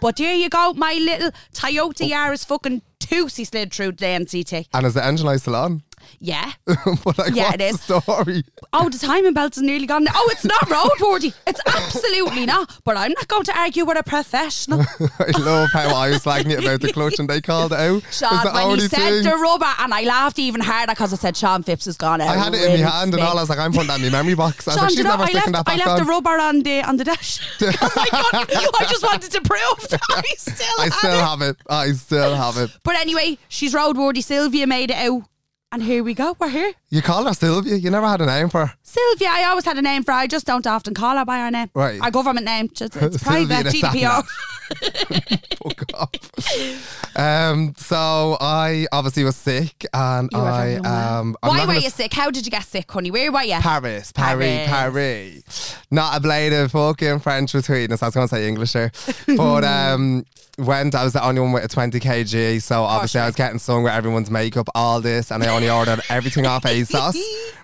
But 0.00 0.16
there 0.16 0.34
you 0.34 0.48
go. 0.48 0.72
My 0.74 0.94
little 0.94 1.30
Toyota 1.52 2.08
Yaris 2.08 2.44
fucking 2.46 2.82
Toosie 3.00 3.46
slid 3.46 3.72
through 3.72 3.92
the 3.92 4.06
NCT. 4.06 4.68
And 4.72 4.86
is 4.86 4.94
the 4.94 5.04
engine 5.04 5.26
light 5.26 5.40
still 5.40 5.56
on? 5.56 5.82
Yeah. 6.20 6.52
but 6.66 7.18
like, 7.18 7.34
Yeah, 7.34 7.52
it 7.54 7.58
the 7.58 7.78
story? 7.78 8.44
Oh, 8.72 8.88
the 8.88 8.98
timing 8.98 9.34
belt 9.34 9.56
is 9.56 9.62
nearly 9.62 9.86
gone. 9.86 10.06
Oh, 10.14 10.28
it's 10.32 10.44
not 10.44 10.60
roadworthy. 10.68 11.34
It's 11.46 11.60
absolutely 11.66 12.46
not. 12.46 12.80
But 12.84 12.96
I'm 12.96 13.12
not 13.12 13.28
going 13.28 13.44
to 13.44 13.58
argue 13.58 13.84
with 13.84 13.98
a 13.98 14.02
professional. 14.02 14.80
I 15.18 15.38
love 15.38 15.70
how 15.72 15.94
I 15.94 16.10
was 16.10 16.24
slagging 16.24 16.50
it 16.52 16.60
about 16.64 16.80
the 16.80 16.92
clutch 16.92 17.18
and 17.18 17.28
they 17.28 17.40
called 17.40 17.72
it 17.72 17.78
out. 17.78 18.02
Sean, 18.10 18.44
the 18.44 18.52
when 18.52 18.78
he 18.78 18.88
said 18.88 18.98
thing. 18.98 19.22
the 19.24 19.36
rubber, 19.36 19.72
and 19.78 19.92
I 19.94 20.02
laughed 20.02 20.38
even 20.38 20.60
harder 20.60 20.92
because 20.92 21.12
I 21.12 21.16
said 21.16 21.36
Sean 21.36 21.62
Phipps 21.62 21.84
has 21.86 21.96
gone 21.96 22.20
out. 22.20 22.28
I 22.28 22.36
had 22.36 22.54
it 22.54 22.62
in 22.62 22.80
my 22.82 22.90
hand 22.90 23.14
and 23.14 23.22
all. 23.22 23.38
I 23.38 23.40
was 23.42 23.50
like, 23.50 23.58
I'm 23.58 23.72
putting 23.72 23.88
that 23.88 24.00
in 24.00 24.06
my 24.12 24.18
memory 24.18 24.34
box. 24.34 24.66
I 24.68 24.72
was 24.72 24.74
Sean, 24.76 24.84
like, 24.84 24.90
she's 24.94 25.04
never 25.04 25.22
I 25.22 25.26
sticking 25.30 25.52
left, 25.52 25.66
that 25.66 25.72
I 25.72 25.76
back 25.76 25.86
left 25.86 26.00
on. 26.00 26.06
the 26.06 26.10
rubber 26.10 26.38
on 26.38 26.62
the 26.62 26.82
on 26.82 26.96
the 26.96 27.04
dash 27.04 27.40
because 27.58 27.96
I, 27.96 28.06
couldn't- 28.30 28.76
I 28.80 28.84
just 28.88 29.02
wanted 29.02 29.30
to 29.32 29.40
prove 29.40 29.88
that 29.90 30.00
I 30.10 30.22
still 30.36 30.66
I 30.78 30.88
still 30.88 31.18
it. 31.18 31.22
have 31.24 31.42
it. 31.42 31.56
I 31.68 31.92
still 31.92 32.34
have 32.36 32.56
it. 32.56 32.70
But 32.84 32.96
anyway, 32.96 33.38
she's 33.48 33.74
roadworthy. 33.74 34.22
Sylvia 34.22 34.66
made 34.66 34.90
it 34.90 34.96
out, 34.96 35.22
and 35.72 35.82
here 35.82 36.04
we 36.04 36.12
go. 36.14 36.36
We're 36.38 36.50
here. 36.50 36.72
You 36.90 37.00
call 37.02 37.24
her 37.24 37.32
Sylvia. 37.34 37.76
You 37.76 37.90
never 37.90 38.06
had 38.06 38.20
a 38.20 38.26
name 38.26 38.50
for 38.50 38.66
her. 38.66 38.74
Sylvia, 38.82 39.28
I 39.30 39.44
always 39.44 39.64
had 39.64 39.78
a 39.78 39.82
name 39.82 40.04
for 40.04 40.12
her. 40.12 40.18
I 40.18 40.26
just 40.26 40.46
don't 40.46 40.66
often 40.66 40.92
call 40.94 41.16
her 41.16 41.24
by 41.24 41.38
her 41.38 41.50
name. 41.50 41.70
Right. 41.74 42.00
Our 42.00 42.10
government 42.10 42.44
name. 42.44 42.68
Just, 42.72 42.94
it's 42.96 43.22
private. 43.24 43.66
GDPR. 43.66 44.22
Fuck 45.62 45.84
off. 45.94 47.16
Um, 47.16 47.74
so 47.76 48.36
I 48.40 48.86
obviously 48.92 49.24
was 49.24 49.36
sick 49.36 49.86
and 49.92 50.28
You 50.32 50.38
I 50.38 50.74
um 50.76 51.36
I'm 51.42 51.48
Why 51.50 51.66
were 51.66 51.74
you 51.74 51.90
sick? 51.90 52.12
How 52.12 52.30
did 52.30 52.44
you 52.44 52.50
get 52.50 52.64
sick, 52.64 52.90
honey? 52.90 53.10
Where 53.10 53.30
were 53.30 53.42
you? 53.42 53.58
Paris, 53.60 54.12
Paris, 54.12 54.68
Paris. 54.68 55.42
Paris. 55.46 55.76
Not 55.90 56.16
a 56.16 56.20
blade 56.20 56.52
of 56.52 56.72
fucking 56.72 57.20
French 57.20 57.52
between 57.52 57.92
us. 57.92 58.02
I 58.02 58.06
was 58.06 58.14
going 58.14 58.28
to 58.28 58.34
say 58.34 58.48
English 58.48 58.72
there. 58.72 58.92
But 59.36 59.64
um, 59.64 60.24
went, 60.58 60.94
I 60.94 61.04
was 61.04 61.12
the 61.14 61.24
only 61.24 61.40
one 61.40 61.52
with 61.52 61.64
a 61.64 61.68
20 61.68 61.98
kg. 62.00 62.62
So 62.62 62.82
obviously 62.82 63.20
I 63.20 63.26
was 63.26 63.34
getting 63.34 63.58
stung 63.58 63.82
with 63.82 63.92
everyone's 63.92 64.30
makeup, 64.30 64.68
all 64.74 65.00
this. 65.00 65.30
And 65.30 65.42
I 65.42 65.48
only 65.48 65.70
ordered 65.70 66.00
everything 66.08 66.46
off 66.46 66.64
ASOS. 66.64 67.16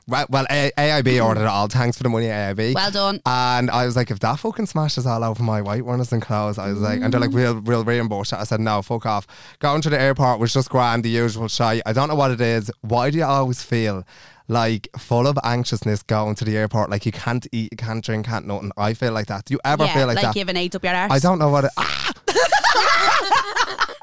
Right, 0.07 0.29
well, 0.31 0.47
A- 0.51 0.73
AIB 0.79 1.23
ordered 1.25 1.43
it 1.43 1.47
all. 1.47 1.69
Thanks 1.69 1.97
for 1.99 2.03
the 2.03 2.09
money, 2.09 2.27
AIB. 2.27 2.75
Well 2.75 2.91
done. 2.91 3.21
And 3.27 3.71
I 3.71 3.85
was 3.85 3.95
like, 3.97 4.11
if 4.11 4.19
that 4.21 4.39
fucking 4.39 4.67
smashes 4.67 5.07
all 5.07 5.23
over 5.23 5.43
my 5.43 5.61
white 5.61 5.85
ones 5.85 6.11
and 6.13 6.23
clothes, 6.23 6.59
I 6.59 6.69
was 6.69 6.81
like, 6.81 6.98
and 7.03 7.13
they're 7.13 7.21
like, 7.21 7.33
real, 7.33 7.55
real 7.55 7.79
we'll 7.79 7.85
reimburse 7.85 8.33
it. 8.33 8.37
I 8.37 8.45
said, 8.45 8.61
no, 8.61 8.83
fuck 8.83 9.07
off. 9.07 9.27
Going 9.59 9.81
to 9.83 9.91
the 9.91 10.01
airport 10.01 10.41
was 10.41 10.53
just 10.53 10.71
grand, 10.71 11.05
the 11.05 11.11
usual 11.11 11.49
shy. 11.49 11.83
I 11.87 11.93
don't 11.93 12.09
know 12.09 12.15
what 12.15 12.31
it 12.31 12.41
is. 12.41 12.71
Why 12.83 13.11
do 13.11 13.19
you 13.19 13.25
always 13.25 13.63
feel 13.63 14.05
like 14.49 14.89
full 14.99 15.27
of 15.27 15.39
anxiousness 15.45 16.03
going 16.03 16.35
to 16.37 16.45
the 16.45 16.57
airport? 16.57 16.91
Like 16.91 17.07
you 17.07 17.13
can't 17.13 17.47
eat, 17.53 17.71
you 17.73 17.77
can't 17.77 18.05
drink, 18.05 18.27
can't 18.27 18.47
nothing. 18.47 18.73
I 18.77 18.95
feel 18.95 19.13
like 19.13 19.27
that. 19.27 19.45
Do 19.45 19.55
you 19.55 19.61
ever 19.65 19.85
yeah, 19.85 19.95
feel 19.95 20.07
like, 20.07 20.17
like 20.17 20.25
that? 20.27 20.37
you've 20.37 20.49
an 20.49 20.57
eight 20.57 20.75
up 20.75 20.85
your 20.85 20.95
arse. 20.95 21.13
I 21.13 21.19
don't 21.19 21.39
know 21.39 21.51
what 21.51 21.65
it. 21.65 21.71
Ah! 21.77 22.13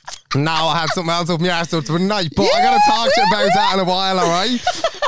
no, 0.35 0.51
I 0.51 0.79
had 0.79 0.89
something 0.89 1.11
else 1.11 1.29
up 1.29 1.41
my 1.41 1.47
ass 1.49 1.73
up 1.73 1.83
tonight, 1.85 2.31
but 2.35 2.43
I 2.43 2.61
gotta 2.61 2.81
talk 2.87 3.13
to 3.13 3.21
you 3.21 3.27
about 3.27 3.53
that 3.53 3.73
in 3.73 3.79
a 3.79 3.83
while, 3.83 4.19
alright? 4.19 4.63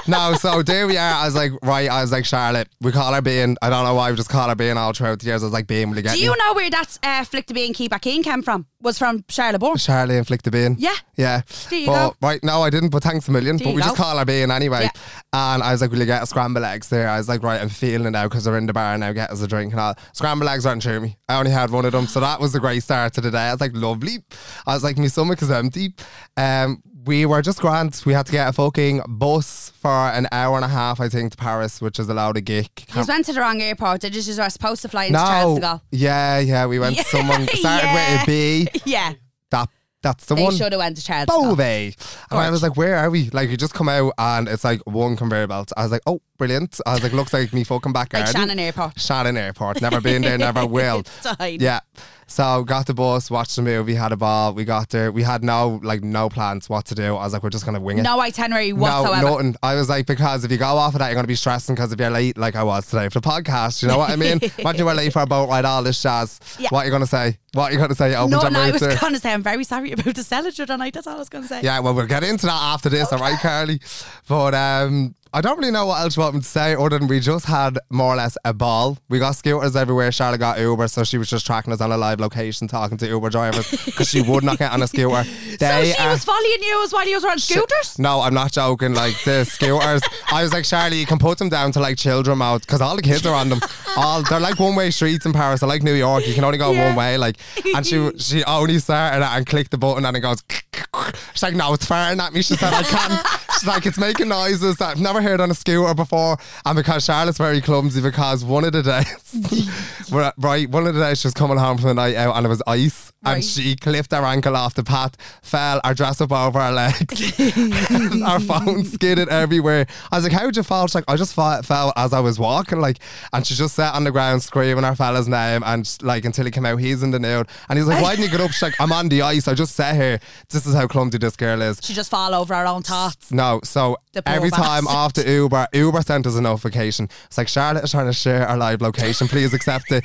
no, 0.08 0.34
so 0.36 0.62
there 0.63 0.86
we 0.88 0.98
are. 0.98 1.13
I 1.13 1.25
was 1.25 1.36
like, 1.36 1.51
right, 1.63 1.89
I 1.89 2.01
was 2.01 2.12
like, 2.12 2.25
Charlotte, 2.25 2.68
we 2.82 2.92
call 2.92 3.13
her 3.13 3.22
being, 3.22 3.56
I 3.62 3.70
don't 3.70 3.86
know 3.86 3.94
why 3.96 4.12
we 4.12 4.18
just 4.18 4.30
call 4.30 4.50
her 4.50 4.56
being 4.56 4.77
all 4.77 4.92
throughout 4.94 5.20
the 5.20 5.25
years. 5.27 5.44
I 5.44 5.46
was 5.46 5.53
like, 5.53 5.68
being, 5.68 5.89
will 5.89 5.98
you 5.98 6.03
get 6.03 6.13
Do 6.13 6.20
me? 6.20 6.25
you 6.25 6.36
know 6.38 6.53
where 6.53 6.70
that 6.70 6.98
uh, 7.03 7.24
Flick 7.24 7.48
the 7.48 7.53
Bean 7.53 7.74
Keep 7.74 7.92
Back 7.92 8.06
In 8.08 8.24
came 8.24 8.42
from? 8.44 8.65
Was 8.82 8.98
from 9.00 9.24
Charlotte 9.30 9.60
Bourne. 9.60 9.77
Charlie 9.77 10.18
inflict 10.18 10.44
the 10.44 10.51
bean. 10.51 10.75
Yeah. 10.77 10.94
Yeah. 11.15 11.44
There 11.70 11.80
you 11.80 11.86
but, 11.88 12.10
go. 12.10 12.15
Right, 12.22 12.44
no, 12.44 12.62
I 12.63 12.70
didn't, 12.70 12.89
but 12.89 13.01
thanks 13.03 13.27
a 13.30 13.32
million. 13.32 13.56
There 13.58 13.68
but 13.68 13.75
we 13.75 13.82
just 13.82 13.96
go. 13.96 14.03
call 14.03 14.18
her 14.18 14.25
bean 14.25 14.51
anyway. 14.51 14.89
Yeah. 15.34 15.54
And 15.56 15.63
I 15.63 15.72
was 15.72 15.82
like, 15.82 15.92
will 15.92 16.00
you 16.00 16.06
get 16.06 16.24
a 16.24 16.25
scrambled 16.25 16.63
eggs 16.63 16.90
there? 16.90 17.08
I 17.10 17.18
was 17.18 17.28
like, 17.28 17.44
right, 17.44 17.62
I'm 17.62 17.70
feeling 17.70 18.08
it 18.08 18.12
now 18.12 18.28
because 18.28 18.44
they're 18.44 18.58
in 18.58 18.66
the 18.66 18.74
bar 18.74 18.94
and 18.94 19.02
now, 19.02 19.12
get 19.12 19.32
us 19.32 19.42
a 19.42 19.48
drink 19.48 19.74
and 19.74 19.80
all. 19.80 19.96
Scrambled 20.13 20.50
eggs 20.50 20.66
weren't 20.66 20.84
through 20.84 21.02
me. 21.02 21.18
I 21.28 21.40
only 21.40 21.52
had 21.52 21.70
one 21.72 21.86
of 21.86 21.92
them. 21.92 22.08
So 22.08 22.20
that 22.20 22.40
was 22.40 22.54
a 22.56 22.60
great 22.60 22.84
start 22.84 23.13
to 23.13 23.22
the 23.22 23.32
day. 23.32 23.38
I 23.38 23.52
was 23.52 23.62
like, 23.62 23.72
lovely. 23.74 24.18
I 24.66 24.74
was 24.74 24.84
like, 24.84 24.98
my 24.98 25.08
stomach 25.08 25.42
is 25.42 25.52
empty. 25.52 25.94
Um, 26.38 26.82
we 27.06 27.25
were 27.25 27.42
just 27.42 27.60
grand. 27.60 28.02
We 28.06 28.13
had 28.13 28.25
to 28.28 28.32
get 28.32 28.48
a 28.48 28.54
fucking 28.54 29.02
bus 29.08 29.72
for 29.75 29.90
an 29.90 30.28
hour 30.32 30.56
and 30.56 30.63
a 30.63 30.70
half, 30.70 31.02
I 31.02 31.10
think, 31.10 31.32
to 31.32 31.38
Paris, 31.38 31.82
which 31.82 32.00
is 32.00 32.08
allowed 32.08 32.38
a 32.38 32.42
gig. 32.42 32.70
You 32.96 33.04
went 33.06 33.25
to 33.25 33.34
the 33.34 33.42
wrong 33.42 33.62
airport. 33.62 34.02
Did 34.02 34.16
you 34.16 34.22
just 34.22 34.40
were 34.40 34.50
supposed 34.50 34.82
to 34.84 34.90
fly 34.90 35.06
into 35.06 35.20
No, 35.60 35.82
yeah, 35.92 36.40
yeah, 36.40 36.66
we 36.66 36.80
went. 36.80 36.96
Yeah, 36.96 37.04
someone 37.08 37.48
started 37.48 37.92
with 37.94 38.22
a 38.22 38.25
B. 38.25 38.68
Yeah, 38.86 39.13
That 39.52 39.70
that's 40.03 40.25
the 40.25 40.36
they 40.36 40.43
one. 40.43 40.55
should 40.55 40.72
have 40.72 40.79
went 40.79 40.98
to 40.98 41.12
Gaulle. 41.12 41.41
Beauvais. 41.43 41.95
And 42.29 42.39
I 42.39 42.50
was 42.50 42.62
like, 42.62 42.77
where 42.77 42.98
are 42.98 43.10
we? 43.10 43.29
Like, 43.31 43.50
you 43.50 43.57
just 43.57 43.74
come 43.74 43.89
out 43.89 44.13
and 44.17 44.48
it's 44.48 44.63
like 44.63 44.81
one 44.86 45.15
conveyor 45.15 45.48
belt. 45.48 45.72
I 45.75 45.83
was 45.83 45.91
like, 45.91 46.03
oh, 46.05 46.22
brilliant. 46.38 46.80
I 46.86 46.94
was 46.94 47.04
like, 47.04 47.13
looks 47.13 47.34
like 47.34 47.54
me 47.54 47.63
fucking 47.63 47.94
back 47.94 48.13
Like 48.13 48.25
garden. 48.25 48.42
Shannon 48.42 48.60
Airport. 48.60 49.00
Shannon 49.00 49.38
Airport. 49.38 49.82
Never 49.82 50.02
been 50.02 50.22
there, 50.22 50.38
never 50.50 50.66
will. 50.66 51.04
Fine. 51.04 51.60
Yeah. 51.60 51.80
So 52.25 52.63
got 52.63 52.88
the 52.88 52.94
bus, 52.94 53.30
watched 53.30 53.56
the 53.56 53.62
movie, 53.62 53.94
had 53.94 54.12
a 54.12 54.18
ball. 54.18 54.54
We 54.54 54.66
got 54.66 54.90
there. 54.90 55.12
We 55.12 55.24
had 55.24 55.44
no 55.44 55.80
like 55.84 56.04
no 56.04 56.30
plans 56.30 56.70
what 56.70 56.86
to 56.86 56.96
do. 56.96 57.16
I 57.16 57.24
was 57.24 57.34
like, 57.34 57.44
we're 57.44 57.50
just 57.50 57.66
gonna 57.66 57.80
wing 57.80 58.00
it. 58.00 58.04
No 58.04 58.20
itinerary 58.20 58.74
whatsoever. 58.74 59.22
No, 59.22 59.36
nothing. 59.36 59.56
I 59.62 59.75
was 59.75 59.90
like, 59.90 60.08
because 60.08 60.44
if 60.44 60.52
you 60.52 60.58
go 60.58 60.66
off 60.66 60.94
of 60.94 61.00
that, 61.00 61.08
you're 61.08 61.16
going 61.16 61.25
to 61.25 61.28
be 61.28 61.36
stressing 61.36 61.75
because 61.75 61.92
if 61.92 62.00
you're 62.00 62.10
late, 62.10 62.38
like 62.38 62.56
I 62.56 62.63
was 62.63 62.88
today 62.88 63.10
for 63.10 63.20
the 63.20 63.28
podcast, 63.30 63.82
you 63.82 63.88
know 63.88 63.98
what 63.98 64.10
I 64.10 64.16
mean? 64.16 64.40
Imagine 64.58 64.80
you 64.80 64.86
were 64.86 64.94
late 64.94 65.13
for 65.13 65.22
a 65.22 65.25
boat 65.28 65.50
ride, 65.50 65.66
all 65.66 65.84
this 65.84 66.02
jazz. 66.02 66.40
Yeah. 66.58 66.70
What 66.72 66.82
are 66.82 66.86
you 66.86 66.92
going 66.92 67.04
to 67.04 67.08
say? 67.08 67.38
What 67.54 67.70
are 67.70 67.72
you 67.72 67.78
going 67.78 67.90
to 67.90 67.96
say? 67.96 68.16
Open 68.16 68.32
No, 68.32 68.48
no, 68.48 68.60
I 68.60 68.72
was 68.72 68.82
going 68.82 69.13
to 69.13 69.20
say 69.20 69.32
I'm 69.32 69.44
very 69.44 69.63
sorry 69.63 69.92
about 69.92 70.16
the 70.16 70.24
cellar 70.24 70.52
tonight. 70.52 70.94
That's 70.94 71.06
all 71.06 71.16
I 71.16 71.20
was 71.20 71.30
going 71.30 71.44
to 71.44 71.48
say. 71.48 71.62
Yeah, 71.62 71.80
well, 71.80 71.94
we'll 71.94 72.08
get 72.08 72.24
into 72.24 72.48
that 72.48 72.54
after 72.54 72.90
this, 72.90 73.12
all 73.13 73.20
right, 73.20 73.40
Carly? 73.40 73.80
But 74.28 74.56
um, 74.56 75.13
I 75.36 75.42
don't 75.42 75.58
really 75.58 75.72
know 75.72 75.88
what 75.88 76.00
else 76.02 76.16
you 76.16 76.22
want 76.22 76.36
me 76.36 76.42
to 76.42 76.46
say 76.48 76.75
other 76.75 77.00
than 77.00 77.08
we 77.08 77.20
just 77.20 77.46
had 77.46 77.80
more 77.90 78.13
or 78.13 78.16
less 78.18 78.38
a 78.46 78.54
ball. 78.54 79.00
We 79.10 79.18
got 79.18 79.32
scooters 79.36 79.75
everywhere. 79.75 80.12
Charlotte 80.12 80.38
got 80.38 80.60
Uber, 80.60 80.88
so 80.88 81.04
she 81.04 81.18
was 81.18 81.28
just 81.28 81.44
tracking 81.46 81.74
us 81.74 81.82
on 81.82 81.92
a 81.92 81.98
live 81.98 82.20
location, 82.20 82.68
talking 82.68 82.98
to 83.00 83.08
Uber 83.08 83.32
drivers 83.32 83.70
because 83.86 84.10
she 84.10 84.22
would 84.22 84.44
not 84.44 84.60
get 84.60 84.72
on 84.72 84.82
a 84.84 84.88
scooter. 84.88 85.24
So 85.63 85.84
she 85.84 85.94
are- 85.98 86.10
was 86.12 86.24
following 86.25 86.62
you 86.62 86.84
as 86.84 86.92
while 86.94 87.08
you 87.08 87.20
were 87.22 87.30
on 87.30 87.40
scooters? 87.40 87.98
No, 87.98 88.22
I'm 88.22 88.34
not 88.34 88.52
joking. 88.52 88.94
Like 88.94 89.16
the 89.24 89.44
scooters, 89.46 90.02
I 90.32 90.44
was 90.44 90.52
like, 90.52 90.66
Charlie, 90.66 91.00
you 91.00 91.06
can 91.06 91.20
put 91.20 91.38
them 91.38 91.48
down 91.50 91.72
to 91.74 91.80
like 91.80 91.98
children 91.98 92.40
mode 92.40 92.62
because 92.62 92.82
all 92.82 92.96
the 92.96 93.02
kids 93.02 93.25
are 93.25 93.34
on 93.36 93.50
them. 93.50 93.60
All 93.96 94.24
they're 94.24 94.40
like 94.40 94.60
one 94.60 94.75
way 94.75 94.90
streets 94.92 95.25
in 95.25 95.32
Paris. 95.34 95.62
They're 95.62 95.70
like 95.70 95.84
New 95.84 95.94
York. 95.94 96.28
You 96.28 96.34
can 96.34 96.44
only 96.44 96.58
go 96.58 96.72
Yeah. 96.72 96.88
one 96.88 96.96
way. 96.96 97.18
Like, 97.18 97.38
and 97.75 97.86
she 97.86 98.12
she 98.18 98.44
only 98.44 98.80
started 98.80 99.24
and 99.25 99.46
clicked 99.46 99.72
the 99.72 99.78
button 99.78 100.06
and 100.06 100.18
it 100.18 100.20
goes. 100.22 100.44
She's 101.34 101.44
like, 101.44 101.56
no, 101.56 101.74
it's 101.74 101.86
firing 101.86 102.20
at 102.20 102.34
me. 102.34 102.42
She 102.42 102.56
said, 102.56 102.74
I 102.74 102.84
can't. 102.84 103.25
She's 103.54 103.68
like, 103.68 103.86
it's 103.86 103.98
making 103.98 104.28
noises 104.28 104.78
that 104.78 104.90
I've 104.90 105.00
never 105.00 105.22
heard 105.24 105.42
on 105.42 105.50
a 105.50 105.56
scooter 105.56 105.94
before. 105.94 106.38
And 106.65 106.75
because 106.75 107.06
Charlotte's 107.06 107.38
very 107.38 107.62
clumsy, 107.62 108.01
because 108.01 108.44
one 108.44 108.63
of 108.63 108.74
the 108.74 108.84
days, 108.84 110.12
right, 110.38 110.70
one 110.70 110.86
of 110.86 110.94
the 110.94 111.01
days 111.01 111.22
she 111.22 111.27
was 111.27 111.34
coming 111.34 111.58
home 111.58 111.77
from 111.77 111.88
the 111.88 111.94
night 111.94 112.15
out 112.15 112.36
and 112.36 112.46
it 112.46 112.50
was 112.50 112.62
ice. 112.68 113.12
Right. 113.24 113.36
And 113.36 113.44
she 113.44 113.75
clipped 113.75 114.12
her 114.12 114.24
ankle 114.24 114.56
off 114.58 114.74
the 114.74 114.84
path, 114.84 115.15
fell, 115.42 115.80
our 115.84 115.94
dress 115.94 116.20
up 116.20 116.32
over 116.32 116.60
her 116.60 116.72
legs. 116.72 118.22
our 118.24 118.39
phone 118.39 118.84
skidded 118.84 119.30
everywhere. 119.30 119.86
I 120.12 120.18
was 120.18 120.24
like, 120.25 120.34
how'd 120.34 120.58
you 120.58 120.63
fall? 120.63 120.88
She's 120.88 120.96
like, 120.96 121.06
I 121.08 121.15
just 121.15 121.34
fa- 121.34 121.62
fell 121.63 121.94
as 121.96 122.12
I 122.13 122.20
was 122.20 122.38
walking. 122.38 122.80
Like, 122.80 123.00
and 123.32 123.46
she 123.48 123.53
just 123.56 123.75
sat 123.75 123.96
on 123.96 124.03
the 124.03 124.12
ground 124.12 124.44
screaming 124.44 124.84
our 124.84 124.96
fella's 124.96 125.27
name. 125.27 125.63
And 125.65 125.89
like, 126.01 126.25
until 126.25 126.46
he 126.46 126.51
came 126.51 126.65
out, 126.65 126.77
he's 126.77 127.01
in 127.01 127.12
the 127.12 127.20
nude. 127.20 127.48
And 127.70 127.80
he's 127.80 127.88
like, 127.88 128.01
why 128.03 128.15
didn't 128.15 128.25
you 128.25 128.32
get 128.32 128.42
up? 128.42 128.51
She's 128.51 128.62
like, 128.62 128.80
I'm 128.80 128.92
on 128.92 129.08
the 129.08 129.22
ice. 129.22 129.48
I 129.48 129.53
just 129.53 129.75
sat 129.75 129.96
here. 129.96 130.20
This 130.50 130.65
is 130.65 130.75
how 130.75 130.88
clumsy 130.88 131.18
this 131.18 131.36
girl 131.38 131.62
is. 131.62 131.80
She 131.82 131.94
just 131.94 132.10
fall 132.12 132.34
over 132.36 132.53
her 132.53 132.65
own 132.65 132.84
thoughts. 132.84 133.32
No, 133.32 133.62
so 133.63 133.98
every 134.25 134.51
time 134.51 134.86
after 134.88 135.22
Uber, 135.27 135.68
Uber 135.74 136.01
sent 136.01 136.27
us 136.27 136.36
a 136.36 136.42
notification. 136.42 137.08
It's 137.25 137.38
like 137.38 137.48
Charlotte 137.48 137.86
is 137.86 137.92
trying 137.92 138.08
to 138.08 138.13
share 138.13 138.48
our 138.48 138.58
live 138.58 138.82
location. 138.82 139.27
Please 139.27 139.53
accept 139.53 139.92
it. 139.92 140.03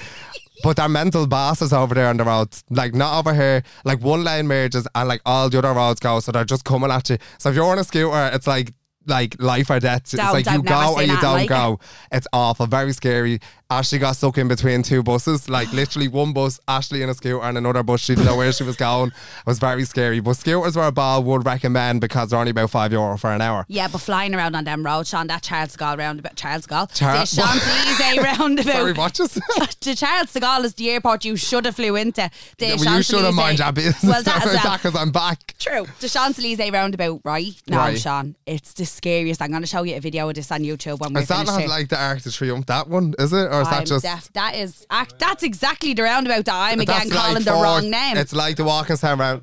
But 0.63 0.77
they're 0.77 0.89
mental 0.89 1.27
bosses 1.27 1.73
over 1.73 1.95
there 1.95 2.09
on 2.09 2.17
the 2.17 2.25
roads. 2.25 2.65
Like 2.71 2.95
not 2.95 3.19
over 3.19 3.35
here. 3.35 3.63
Like 3.85 4.01
one 4.01 4.25
lane 4.25 4.47
merges 4.47 4.87
and 4.95 5.09
like 5.09 5.21
all 5.25 5.49
the 5.49 5.59
other 5.59 5.73
roads 5.73 6.01
go. 6.01 6.21
So 6.21 6.33
they're 6.33 6.45
just 6.45 6.65
coming 6.65 6.91
at 6.91 7.09
you. 7.11 7.19
So 7.39 7.51
if 7.51 7.55
you're 7.55 7.65
on 7.65 7.79
a 7.79 7.85
scooter, 7.85 8.31
it's 8.35 8.47
like 8.47 8.73
like 9.07 9.41
life 9.41 9.71
or 9.71 9.81
death. 9.81 10.11
Don't, 10.11 10.25
it's 10.25 10.33
like 10.35 10.47
you 10.47 10.61
I've 10.61 10.65
go 10.65 10.95
or 10.95 11.03
you 11.03 11.09
that 11.09 11.23
don't 11.23 11.33
like 11.35 11.47
it. 11.47 11.49
go. 11.49 11.81
It's 12.13 12.27
awful, 12.33 12.67
very 12.67 12.93
scary. 12.93 13.41
Ashley 13.71 13.99
got 13.99 14.17
stuck 14.17 14.39
in 14.39 14.49
between 14.49 14.83
two 14.83 15.03
buses, 15.03 15.51
like 15.51 15.71
literally 15.75 16.09
one 16.09 16.33
bus, 16.33 16.59
Ashley 16.67 17.03
in 17.03 17.11
a 17.11 17.15
scooter, 17.15 17.43
and 17.45 17.59
another 17.59 17.83
bus. 17.83 18.01
She 18.01 18.15
didn't 18.15 18.25
know 18.25 18.37
where 18.39 18.51
she 18.51 18.63
was 18.65 18.77
going. 18.77 19.09
It 19.09 19.47
was 19.47 19.59
very 19.59 19.85
scary. 19.85 20.21
But 20.21 20.39
scooters 20.39 20.75
were 20.75 20.87
a 20.87 20.91
ball 20.91 21.23
would 21.25 21.45
recommend 21.45 22.01
because 22.01 22.31
they're 22.31 22.39
only 22.39 22.53
about 22.53 22.71
five 22.71 22.93
euro 22.93 23.19
for 23.19 23.31
an 23.31 23.43
hour. 23.43 23.67
Yeah, 23.69 23.89
but 23.89 23.99
flying 23.99 24.35
around 24.35 24.57
on 24.57 24.65
them 24.65 24.87
roads, 24.87 25.11
Sean, 25.11 25.27
that 25.27 25.43
Charles 25.43 25.73
de 25.73 25.79
Gaulle 25.85 25.99
roundabout, 25.99 26.35
Charles 26.35 26.63
de 26.63 26.69
Gaulle, 26.75 26.95
Char- 26.95 27.19
the 27.19 27.27
Champs-Élysées 27.27 28.23
roundabout. 28.39 28.73
Sorry, 28.73 28.93
watches. 28.95 29.33
the 29.83 29.95
Charles 29.95 30.33
de 30.33 30.41
Gaulle 30.41 30.65
is 30.65 30.73
the 30.73 30.89
airport 30.91 31.27
you 31.27 31.37
should 31.37 31.67
have 31.67 31.77
flew 31.77 31.95
into. 31.97 32.31
The 32.57 32.69
Yeah, 32.69 32.77
well, 32.79 32.97
you 32.97 33.03
should 33.03 33.23
have 33.23 33.35
mind 33.35 33.59
your 33.59 33.73
business 33.73 34.03
Well, 34.03 34.23
that 34.23 34.47
as 34.47 34.65
well. 34.65 34.77
because 34.79 34.97
I'm 34.97 35.13
back. 35.13 35.55
True. 35.59 35.85
The 36.01 36.09
Champs 36.09 36.39
Elysees 36.39 36.73
roundabout, 36.73 37.21
right? 37.23 37.53
No, 37.69 37.77
Right. 37.77 37.99
Sean, 37.99 38.35
it's 38.47 38.73
the 38.73 38.87
scariest. 38.87 39.43
I'm 39.43 39.51
going 39.51 39.61
to 39.61 39.69
show 39.69 39.83
you 39.83 39.95
a 39.97 40.01
video 40.01 40.27
of 40.31 40.37
this 40.37 40.51
on 40.51 40.61
YouTube 40.63 41.01
when 41.01 41.13
we're 41.13 41.21
Is 41.21 41.29
that 41.29 41.47
not 41.47 41.67
like 41.69 41.89
the 41.91 42.03
Arc 42.03 42.23
de 42.23 42.31
Triomphe? 42.31 42.65
That 42.65 42.89
one 42.89 43.15
is 43.19 43.35
it, 43.35 43.53
or 43.53 43.58
is 43.63 43.69
I'm 43.69 43.75
that 43.81 43.87
just? 43.87 44.05
def- 44.05 44.33
that 44.35 44.55
is 44.57 44.87
ac- 44.93 45.11
that's 45.19 45.43
exactly 45.43 45.95
the 45.95 46.03
roundabout 46.03 46.45
that 46.47 46.55
I'm 46.55 46.79
that's 46.79 47.07
again 47.07 47.11
calling 47.11 47.43
the 47.45 47.51
for- 47.53 47.63
wrong 47.63 47.91
name. 47.91 48.17
It's 48.17 48.33
like 48.33 48.57
the 48.57 48.65
walking 48.65 48.97
sound 48.97 49.21
round. 49.21 49.43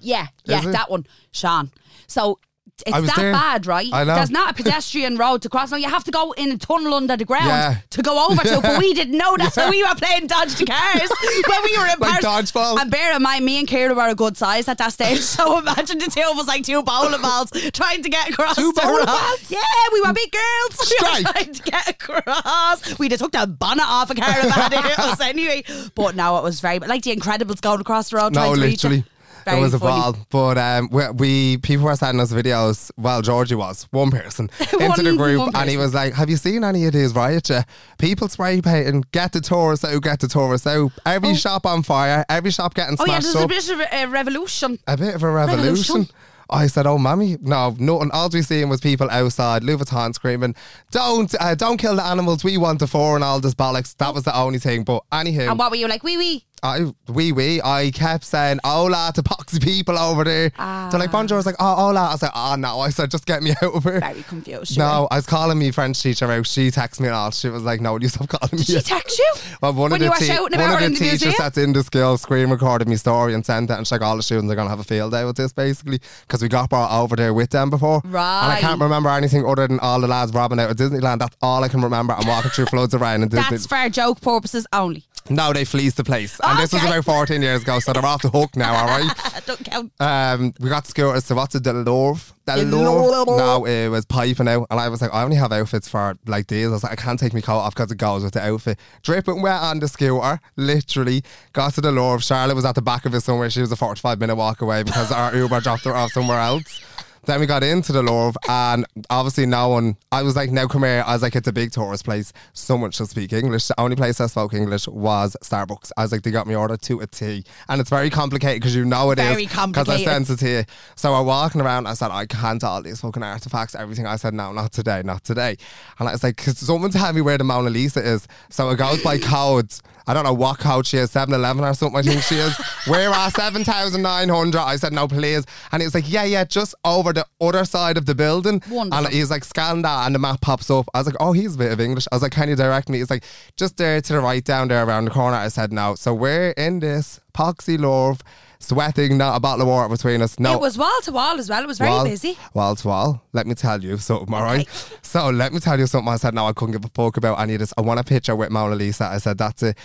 yeah, 0.00 0.26
yeah, 0.44 0.60
it? 0.68 0.72
that 0.72 0.90
one, 0.90 1.06
Sean. 1.32 1.70
So 2.06 2.38
it's 2.86 3.06
that 3.06 3.16
there. 3.16 3.32
bad, 3.32 3.66
right? 3.66 3.88
I 3.92 4.04
know. 4.04 4.16
There's 4.16 4.30
not 4.30 4.50
a 4.50 4.54
pedestrian 4.54 5.16
road 5.24 5.42
to 5.42 5.48
cross. 5.48 5.70
No, 5.70 5.76
you 5.78 5.88
have 5.88 6.04
to 6.04 6.10
go 6.10 6.32
in 6.32 6.50
a 6.52 6.58
tunnel 6.58 6.94
under 6.94 7.16
the 7.16 7.24
ground 7.24 7.46
Yeah. 7.46 7.76
to 7.90 8.02
go 8.02 8.26
over 8.28 8.42
to. 8.42 8.60
But 8.60 8.78
we 8.78 8.92
didn't 8.92 9.16
know 9.16 9.36
that, 9.38 9.52
so 9.54 9.70
we 9.70 9.82
were 9.82 9.94
playing 9.94 10.26
dodge 10.26 10.54
the 10.56 10.66
cars 10.66 11.10
when 11.48 11.62
we 11.64 11.78
were 11.78 11.84
in 11.86 11.98
Like 12.00 12.20
Paris. 12.22 12.50
dodgeball? 12.52 12.78
And 12.80 12.90
bear 12.90 13.16
in 13.16 13.22
mind, 13.22 13.44
me 13.44 13.58
and 13.58 13.66
Kira 13.68 13.96
were 13.96 14.08
a 14.08 14.14
good 14.14 14.36
size 14.36 14.68
at 14.68 14.78
that 14.78 14.92
stage. 14.92 15.20
So 15.36 15.58
imagine 15.58 15.98
the 15.98 16.06
two 16.06 16.22
of 16.30 16.38
us 16.38 16.46
like 16.46 16.64
two 16.64 16.82
bowling 16.82 17.20
balls 17.20 17.50
trying 17.72 18.02
to 18.02 18.08
get 18.08 18.30
across. 18.30 18.56
Two 18.56 18.72
bowling 18.72 19.04
balls? 19.06 19.50
Yeah, 19.50 19.58
we 19.92 20.00
were 20.00 20.12
big 20.12 20.30
girls. 20.32 20.90
We 20.90 21.08
were 21.08 21.30
trying 21.32 21.52
to 21.52 21.62
get 21.62 21.88
across. 21.88 22.98
We 22.98 23.08
just 23.08 23.22
took 23.22 23.32
the 23.32 23.46
bonnet 23.46 23.84
off 23.86 24.10
a 24.10 24.14
caravan 24.14 24.72
us 24.98 25.20
anyway. 25.20 25.64
But 25.94 26.16
no, 26.16 26.38
it 26.38 26.42
was 26.42 26.60
very 26.60 26.78
like 26.78 27.02
the 27.02 27.14
Incredibles 27.14 27.60
going 27.60 27.80
across 27.80 28.10
the 28.10 28.16
road. 28.16 28.34
No, 28.34 28.40
trying 28.42 28.54
to 28.56 28.60
reach 28.62 28.84
literally. 28.84 29.04
It. 29.46 29.50
Very 29.50 29.62
was 29.62 29.74
a 29.74 29.78
funny. 29.78 30.00
ball, 30.12 30.26
but 30.30 30.58
um, 30.58 30.88
we, 30.90 31.08
we 31.10 31.56
people 31.58 31.84
were 31.84 31.96
sending 31.96 32.20
us 32.20 32.32
videos. 32.32 32.90
Well, 32.96 33.22
Georgie 33.22 33.54
was 33.54 33.86
one 33.90 34.10
person 34.10 34.50
into 34.80 35.02
the 35.02 35.14
group, 35.16 35.38
one 35.40 35.56
and 35.56 35.70
he 35.70 35.76
was 35.76 35.94
like, 35.94 36.14
"Have 36.14 36.28
you 36.30 36.36
seen 36.36 36.64
any 36.64 36.84
of 36.86 36.92
these 36.92 37.14
riots? 37.14 37.50
People 37.98 38.28
spray 38.28 38.60
painting, 38.60 39.04
get 39.12 39.32
the 39.32 39.40
tourists 39.40 39.84
out, 39.84 40.02
get 40.02 40.20
the 40.20 40.28
tourists 40.28 40.66
out. 40.66 40.92
Every 41.04 41.34
shop 41.34 41.66
on 41.66 41.82
fire, 41.82 42.24
every 42.28 42.50
shop 42.50 42.74
getting 42.74 42.96
Oh 42.98 43.04
yeah, 43.06 43.20
smashed 43.20 43.34
there's 43.48 43.70
a 43.70 43.76
bit 43.76 43.86
of 43.86 43.92
a, 43.92 44.04
a 44.04 44.08
revolution. 44.08 44.78
A 44.86 44.96
bit 44.96 45.14
of 45.14 45.22
a 45.22 45.30
revolution." 45.30 45.66
Revolution. 45.94 46.08
I 46.48 46.68
said, 46.68 46.86
"Oh, 46.86 46.96
mommy, 46.98 47.36
no, 47.40 47.74
nothing. 47.78 48.10
All 48.12 48.28
we 48.28 48.42
seen 48.42 48.68
was 48.68 48.80
people 48.80 49.10
outside, 49.10 49.64
Louis 49.64 49.78
Vuitton 49.78 50.14
screaming, 50.14 50.54
don't, 50.92 51.34
uh, 51.40 51.56
don't 51.56 51.76
kill 51.76 51.96
the 51.96 52.04
animals. 52.04 52.44
We 52.44 52.56
want 52.56 52.78
the 52.78 52.86
four 52.86 53.16
and 53.16 53.24
all 53.24 53.40
this 53.40 53.54
bollocks. 53.54 53.96
That 53.96 54.14
was 54.14 54.22
the 54.22 54.36
only 54.36 54.60
thing. 54.60 54.84
But 54.84 55.02
anywho, 55.12 55.50
And 55.50 55.58
what 55.58 55.70
were 55.72 55.76
you 55.76 55.88
like? 55.88 56.04
Wee 56.04 56.16
wee. 56.16 56.44
I 56.62 56.92
wee 57.08 57.32
wee. 57.32 57.60
I 57.62 57.90
kept 57.94 58.24
saying 58.24 58.60
hola 58.64 59.12
to 59.14 59.22
poxy 59.22 59.62
people 59.62 59.98
over 59.98 60.24
there. 60.24 60.52
Ah. 60.58 60.88
They're 60.90 61.00
like 61.00 61.12
bonjour. 61.12 61.36
Was 61.36 61.46
like 61.46 61.56
oh 61.58 61.74
hola. 61.76 62.00
I 62.08 62.12
was 62.12 62.22
like 62.22 62.32
oh 62.34 62.56
no. 62.58 62.80
I 62.86 62.90
said 62.90 63.10
just 63.10 63.26
get 63.26 63.42
me 63.42 63.50
out 63.62 63.74
of 63.74 63.82
here. 63.84 64.00
Very 64.00 64.22
confused. 64.22 64.78
No, 64.78 65.08
I 65.10 65.16
was 65.16 65.26
calling 65.26 65.58
me 65.58 65.70
French 65.70 66.02
teacher 66.02 66.30
out. 66.30 66.46
She 66.46 66.68
texted 66.70 67.00
me 67.00 67.08
and 67.08 67.14
all. 67.16 67.30
She 67.30 67.48
was 67.48 67.62
like, 67.62 67.80
"No, 67.80 67.98
you 67.98 68.08
stop 68.08 68.28
calling 68.28 68.50
me." 68.52 68.64
Did 68.64 68.66
she 68.66 68.80
text 68.80 69.18
you? 69.18 69.32
Well, 69.62 69.72
one 69.72 69.90
when 69.90 70.02
of 70.02 70.12
the, 70.12 70.26
te- 70.26 70.38
one 70.38 70.52
of 70.52 70.58
the 70.80 70.88
the 70.88 70.94
teachers 70.94 71.22
museum? 71.22 71.34
that's 71.38 71.56
in 71.56 71.72
the 71.72 71.82
school 71.82 72.18
screen 72.18 72.50
recorded 72.50 72.88
me 72.88 72.96
story 72.96 73.32
and 73.32 73.44
sent 73.44 73.70
it, 73.70 73.72
and 73.72 73.86
she's 73.86 73.92
like, 73.92 74.02
all 74.02 74.16
the 74.16 74.22
students 74.22 74.52
are 74.52 74.54
gonna 74.54 74.68
have 74.68 74.80
a 74.80 74.84
field 74.84 75.12
day 75.12 75.24
with 75.24 75.36
this, 75.36 75.50
basically, 75.54 75.98
because 76.26 76.42
we 76.42 76.48
got 76.48 76.68
brought 76.68 76.92
over 76.92 77.16
there 77.16 77.32
with 77.32 77.48
them 77.50 77.70
before, 77.70 78.02
Right. 78.04 78.42
And 78.44 78.52
I 78.52 78.60
can't 78.60 78.80
remember 78.80 79.08
anything 79.08 79.46
other 79.46 79.66
than 79.66 79.80
all 79.80 79.98
the 80.00 80.08
lads 80.08 80.32
robbing 80.34 80.60
out 80.60 80.70
of 80.70 80.76
Disneyland. 80.76 81.20
That's 81.20 81.36
all 81.40 81.64
I 81.64 81.68
can 81.68 81.80
remember. 81.80 82.12
I'm 82.12 82.26
walking 82.28 82.50
through 82.50 82.66
floods 82.70 82.92
of 82.92 83.00
rain 83.00 83.22
in 83.22 83.28
Disney. 83.28 83.46
That's 83.48 83.66
for 83.66 83.88
joke 83.88 84.20
purposes 84.20 84.66
only. 84.74 85.04
No, 85.30 85.52
they 85.52 85.64
fleeced 85.64 85.96
the 85.96 86.04
place, 86.04 86.38
and 86.42 86.58
this 86.58 86.72
was 86.72 86.82
Okay. 86.82 86.90
about 86.92 87.04
14 87.04 87.42
years 87.42 87.62
ago, 87.62 87.78
so 87.80 87.92
they're 87.92 88.04
off 88.04 88.22
the 88.22 88.28
hook 88.30 88.56
now. 88.56 88.74
All 88.74 88.86
right. 88.86 89.16
That 89.32 89.42
don't 89.46 89.64
count. 89.64 89.92
Um, 90.00 90.54
we 90.60 90.68
got 90.68 90.86
scooters. 90.86 91.24
So 91.24 91.34
what's 91.34 91.54
it? 91.54 91.64
The 91.64 91.72
Louvre. 91.72 92.34
The 92.44 92.52
The 92.56 92.62
Louvre. 92.64 93.10
Louvre. 93.10 93.36
No, 93.36 93.66
it 93.66 93.88
was 93.88 94.04
piping 94.04 94.46
out, 94.48 94.66
and 94.70 94.78
I 94.78 94.88
was 94.88 95.02
like, 95.02 95.12
I 95.12 95.22
only 95.24 95.36
have 95.36 95.52
outfits 95.52 95.88
for 95.88 96.16
like 96.26 96.46
these. 96.46 96.66
I 96.68 96.70
was 96.70 96.82
like, 96.84 96.92
I 96.92 96.96
can't 96.96 97.18
take 97.18 97.34
my 97.34 97.40
coat 97.40 97.58
off 97.58 97.74
because 97.74 97.90
it 97.90 97.98
goes 97.98 98.22
with 98.22 98.34
the 98.34 98.40
outfit. 98.46 98.78
Dripping 99.02 99.42
wet 99.42 99.60
on 99.62 99.80
the 99.80 99.88
scooter, 99.88 100.40
literally. 100.56 101.22
Got 101.52 101.74
to 101.74 101.80
the 101.80 101.90
Louvre. 101.92 102.20
Charlotte 102.22 102.54
was 102.54 102.64
at 102.64 102.74
the 102.74 102.82
back 102.82 103.04
of 103.06 103.14
it 103.14 103.20
somewhere. 103.22 103.50
She 103.50 103.60
was 103.60 103.72
a 103.72 103.76
forty-five 103.76 104.20
minute 104.20 104.36
walk 104.36 104.60
away 104.62 104.82
because 104.82 105.10
our 105.10 105.34
Uber 105.34 105.60
dropped 105.60 105.84
her 105.84 105.94
off 105.94 106.12
somewhere 106.12 106.38
else. 106.40 106.80
Then 107.26 107.40
we 107.40 107.46
got 107.46 107.64
into 107.64 107.92
the 107.92 108.02
Louvre, 108.02 108.40
and 108.48 108.86
obviously 109.10 109.46
no 109.46 109.68
one. 109.68 109.96
I 110.12 110.22
was 110.22 110.36
like, 110.36 110.50
"Now 110.52 110.68
come 110.68 110.84
here." 110.84 111.02
I 111.04 111.12
was 111.12 111.22
like, 111.22 111.34
"It's 111.34 111.48
a 111.48 111.52
big 111.52 111.72
tourist 111.72 112.04
place. 112.04 112.32
Someone 112.52 112.92
should 112.92 113.08
speak 113.08 113.32
English." 113.32 113.66
The 113.66 113.80
only 113.80 113.96
place 113.96 114.18
that 114.18 114.30
spoke 114.30 114.54
English 114.54 114.86
was 114.86 115.36
Starbucks. 115.42 115.90
I 115.96 116.02
was 116.02 116.12
like, 116.12 116.22
"They 116.22 116.30
got 116.30 116.46
me 116.46 116.54
ordered 116.54 116.82
to 116.82 117.00
a 117.00 117.06
T," 117.08 117.44
and 117.68 117.80
it's 117.80 117.90
very 117.90 118.10
complicated 118.10 118.62
because 118.62 118.76
you 118.76 118.84
know 118.84 119.10
it 119.10 119.18
is 119.18 119.24
Very 119.24 119.46
because 119.46 119.88
I 119.88 120.04
sent 120.04 120.30
it 120.30 120.42
you. 120.42 120.64
So 120.94 121.12
we're 121.12 121.22
walking 121.22 121.60
around. 121.60 121.88
I 121.88 121.94
said, 121.94 122.12
"I 122.12 122.26
can't 122.26 122.62
all 122.62 122.80
these 122.80 123.00
fucking 123.00 123.24
artifacts, 123.24 123.74
everything." 123.74 124.06
I 124.06 124.16
said, 124.16 124.32
"No, 124.32 124.52
not 124.52 124.72
today, 124.72 125.02
not 125.04 125.24
today." 125.24 125.56
And 125.98 126.08
I 126.08 126.12
was 126.12 126.22
like, 126.22 126.36
"Cause 126.36 126.58
someone 126.58 126.92
tell 126.92 127.12
me 127.12 127.22
where 127.22 127.38
the 127.38 127.44
Mona 127.44 127.70
Lisa 127.70 128.06
is." 128.06 128.28
So 128.50 128.70
it 128.70 128.76
goes 128.76 129.02
by 129.02 129.18
codes. 129.34 129.82
I 130.06 130.14
don't 130.14 130.24
know 130.24 130.34
what 130.34 130.58
code 130.58 130.86
she 130.86 130.98
is, 130.98 131.10
7 131.10 131.34
Eleven 131.34 131.64
or 131.64 131.74
something, 131.74 131.98
I 131.98 132.02
think 132.02 132.22
she 132.22 132.36
is. 132.36 132.56
Where 132.86 133.10
are 133.10 133.30
7,900? 133.30 134.58
I 134.58 134.76
said, 134.76 134.92
no, 134.92 135.08
please. 135.08 135.44
And 135.72 135.82
he 135.82 135.86
was 135.86 135.94
like, 135.94 136.10
yeah, 136.10 136.24
yeah, 136.24 136.44
just 136.44 136.74
over 136.84 137.12
the 137.12 137.26
other 137.40 137.64
side 137.64 137.96
of 137.96 138.06
the 138.06 138.14
building. 138.14 138.62
Wonderful. 138.70 139.06
And 139.06 139.14
he's 139.14 139.30
like, 139.30 139.44
scan 139.44 139.82
that, 139.82 140.06
and 140.06 140.14
the 140.14 140.18
map 140.18 140.40
pops 140.40 140.70
up. 140.70 140.88
I 140.94 140.98
was 140.98 141.06
like, 141.06 141.16
oh, 141.18 141.32
he's 141.32 141.56
a 141.56 141.58
bit 141.58 141.72
of 141.72 141.80
English. 141.80 142.06
I 142.12 142.14
was 142.14 142.22
like, 142.22 142.32
can 142.32 142.48
you 142.48 142.56
direct 142.56 142.88
me? 142.88 142.98
He's 142.98 143.10
like, 143.10 143.24
just 143.56 143.76
there 143.76 144.00
to 144.00 144.12
the 144.12 144.20
right, 144.20 144.44
down 144.44 144.68
there 144.68 144.84
around 144.84 145.06
the 145.06 145.10
corner. 145.10 145.36
I 145.36 145.48
said, 145.48 145.72
no. 145.72 145.96
So 145.96 146.14
we're 146.14 146.50
in 146.50 146.78
this 146.80 147.20
poxy 147.34 147.78
Louvre, 147.78 148.24
sweating, 148.66 149.16
not 149.16 149.36
a 149.36 149.40
bottle 149.40 149.62
of 149.62 149.68
water 149.68 149.88
between 149.88 150.22
us. 150.22 150.38
No. 150.38 150.54
It 150.54 150.60
was 150.60 150.76
wall 150.76 151.00
to 151.02 151.12
wall 151.12 151.38
as 151.38 151.48
well. 151.48 151.62
It 151.62 151.66
was 151.66 151.78
very 151.78 151.90
wall, 151.90 152.04
busy. 152.04 152.36
Wall 152.54 152.76
to 152.76 152.88
wall. 152.88 153.22
Let 153.32 153.46
me 153.46 153.54
tell 153.54 153.82
you 153.82 153.96
something, 153.98 154.32
all 154.34 154.42
right? 154.42 154.60
Okay. 154.60 154.96
So 155.02 155.30
let 155.30 155.52
me 155.52 155.60
tell 155.60 155.78
you 155.78 155.86
something. 155.86 156.12
I 156.12 156.16
said, 156.16 156.34
no, 156.34 156.46
I 156.46 156.52
couldn't 156.52 156.72
give 156.72 156.84
a 156.84 156.88
fuck 156.94 157.16
about 157.16 157.38
any 157.40 157.54
of 157.54 157.60
this. 157.60 157.72
I 157.78 157.80
want 157.82 158.00
a 158.00 158.04
picture 158.04 158.34
with 158.34 158.50
Mona 158.50 158.74
Lisa. 158.74 159.04
I 159.04 159.18
said, 159.18 159.38
that's 159.38 159.62
it. 159.62 159.78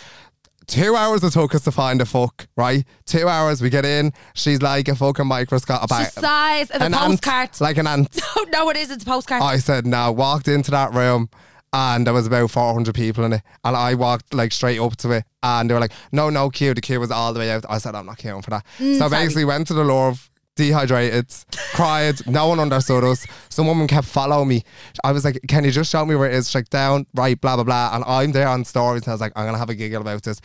Two 0.67 0.95
hours 0.95 1.23
it 1.23 1.33
took 1.33 1.53
us 1.55 1.63
to 1.63 1.71
find 1.71 2.01
a 2.01 2.05
fuck, 2.05 2.47
right? 2.55 2.85
Two 3.05 3.27
hours, 3.27 3.61
we 3.61 3.69
get 3.69 3.83
in. 3.83 4.13
She's 4.33 4.61
like 4.61 4.87
a 4.87 4.95
fucking 4.95 5.27
microscope. 5.27 5.87
The 5.87 6.05
size 6.05 6.69
of 6.71 6.81
a 6.81 6.85
an 6.85 6.93
ant, 6.93 7.21
postcard. 7.21 7.61
like 7.61 7.77
an 7.77 7.87
ant. 7.87 8.19
Oh, 8.35 8.45
no, 8.51 8.69
it 8.69 8.77
is. 8.77 8.89
It's 8.89 9.03
a 9.03 9.05
postcard. 9.05 9.41
I 9.43 9.57
said, 9.57 9.85
no. 9.85 10.11
Walked 10.11 10.47
into 10.47 10.71
that 10.71 10.93
room 10.93 11.29
and 11.73 12.05
there 12.05 12.13
was 12.13 12.27
about 12.27 12.51
400 12.51 12.93
people 12.93 13.23
in 13.23 13.33
it. 13.33 13.41
And 13.63 13.75
I 13.75 13.93
walked 13.95 14.33
like 14.33 14.51
straight 14.51 14.79
up 14.79 14.97
to 14.97 15.11
it 15.11 15.23
and 15.41 15.69
they 15.69 15.73
were 15.73 15.79
like, 15.79 15.93
no, 16.11 16.29
no 16.29 16.49
queue. 16.49 16.73
The 16.73 16.81
queue 16.81 16.99
was 16.99 17.11
all 17.11 17.33
the 17.33 17.39
way 17.39 17.51
out. 17.51 17.65
I 17.69 17.77
said, 17.77 17.95
I'm 17.95 18.05
not 18.05 18.17
queuing 18.17 18.43
for 18.43 18.49
that. 18.49 18.65
so 18.77 18.83
Mm, 18.83 18.97
sorry. 18.97 19.09
basically 19.11 19.45
went 19.45 19.67
to 19.67 19.73
the 19.73 19.83
Louvre, 19.83 20.29
dehydrated, 20.55 21.33
cried. 21.73 22.25
No 22.27 22.47
one 22.47 22.59
understood 22.59 23.03
us. 23.03 23.25
Some 23.49 23.67
woman 23.67 23.87
kept 23.87 24.07
following 24.07 24.47
me. 24.49 24.63
I 25.03 25.11
was 25.13 25.23
like, 25.25 25.39
can 25.47 25.63
you 25.63 25.71
just 25.71 25.91
show 25.91 26.05
me 26.05 26.15
where 26.15 26.29
it 26.29 26.35
is? 26.35 26.49
She's 26.49 26.55
like, 26.55 26.69
down, 26.69 27.05
right, 27.15 27.39
blah, 27.39 27.55
blah, 27.55 27.63
blah. 27.63 27.95
And 27.95 28.03
I'm 28.05 28.31
there 28.33 28.47
on 28.47 28.65
stories 28.65 29.03
and 29.03 29.09
I 29.09 29.13
was 29.13 29.21
like, 29.21 29.33
I'm 29.35 29.51
to 29.53 29.57
have 29.57 29.69
a 29.69 29.75
giggle 29.75 30.01
about 30.01 30.23
this. 30.23 30.41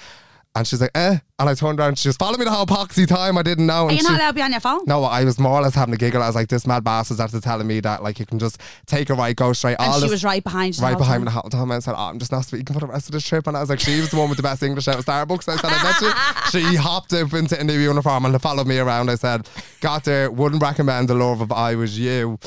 And 0.57 0.67
she's 0.67 0.81
like, 0.81 0.91
eh. 0.95 1.19
And 1.39 1.51
I 1.51 1.55
turned 1.55 1.79
around 1.79 1.89
and 1.91 1.99
she 1.99 2.09
was 2.09 2.17
following 2.17 2.39
me 2.39 2.47
the 2.47 2.51
whole 2.51 2.65
poxy 2.65 3.07
time. 3.07 3.37
I 3.37 3.43
didn't 3.43 3.67
know. 3.67 3.85
Are 3.85 3.89
And 3.91 3.99
you 3.99 4.03
not 4.05 4.13
she- 4.13 4.15
allowed 4.17 4.29
to 4.29 4.35
be 4.35 4.41
on 4.43 4.53
your 4.53 4.61
phone? 4.61 4.81
no, 4.87 5.05
I 5.05 5.23
was 5.23 5.39
more 5.39 5.53
or 5.53 5.61
less 5.61 5.75
having 5.75 5.93
a 5.93 5.99
giggle. 5.99 6.23
I 6.23 6.27
was 6.29 6.35
like, 6.35 6.49
this 6.49 6.67
mad 6.67 6.83
bastard's 6.83 7.21
after 7.21 7.39
telling 7.43 7.67
me 7.67 7.81
that 7.81 8.03
like 8.03 8.19
you 8.19 8.25
can 8.25 8.39
just 8.39 8.59
take 8.87 9.11
a 9.11 9.15
right, 9.15 9.37
go 9.37 9.53
straight. 9.53 9.77
And 9.79 9.89
all 9.89 9.97
she 9.97 10.01
this- 10.03 10.11
was 10.13 10.25
right 10.25 10.43
behind 10.43 10.75
you. 10.75 10.81
the 10.81 10.87
right 10.87 10.97
behind 10.97 11.21
me 11.23 11.27
the 11.27 11.33
whole 11.33 11.51
time. 11.51 11.71
I 11.71 11.79
said, 11.81 11.93
oh, 11.95 12.05
I'm 12.09 12.19
just 12.19 12.33
not 12.33 12.47
speaking 12.47 12.73
for 12.73 12.81
the 12.81 12.87
rest 12.87 13.07
of 13.09 13.13
this 13.13 13.27
trip. 13.29 13.47
And 13.47 13.55
I 13.55 13.61
was 13.61 13.69
like, 13.69 13.81
she 13.81 14.01
was 14.01 14.11
the 14.11 14.17
one 14.17 14.31
with 14.31 14.39
the 14.39 14.43
best 14.43 14.63
English 14.63 14.89
out 14.89 14.99
of 14.99 15.05
Starbucks. 15.05 15.47
I 15.47 15.57
said, 15.57 15.71
I 15.73 15.83
bet 15.83 16.01
you. 16.01 16.61
She 16.71 16.77
hopped 16.77 17.13
up 17.13 17.35
into 17.35 17.61
a 17.61 17.65
new 17.65 17.79
uniform 17.79 18.25
and 18.25 18.41
followed 18.41 18.67
me 18.67 18.79
around. 18.79 19.11
I 19.11 19.17
said, 19.17 19.47
got 19.83 20.05
there, 20.05 20.31
wouldn't 20.31 20.63
recommend 20.63 21.09
the 21.09 21.15
love 21.15 21.43
of 21.43 21.53
I 21.53 21.75
was 21.75 21.99
you. 21.99 22.39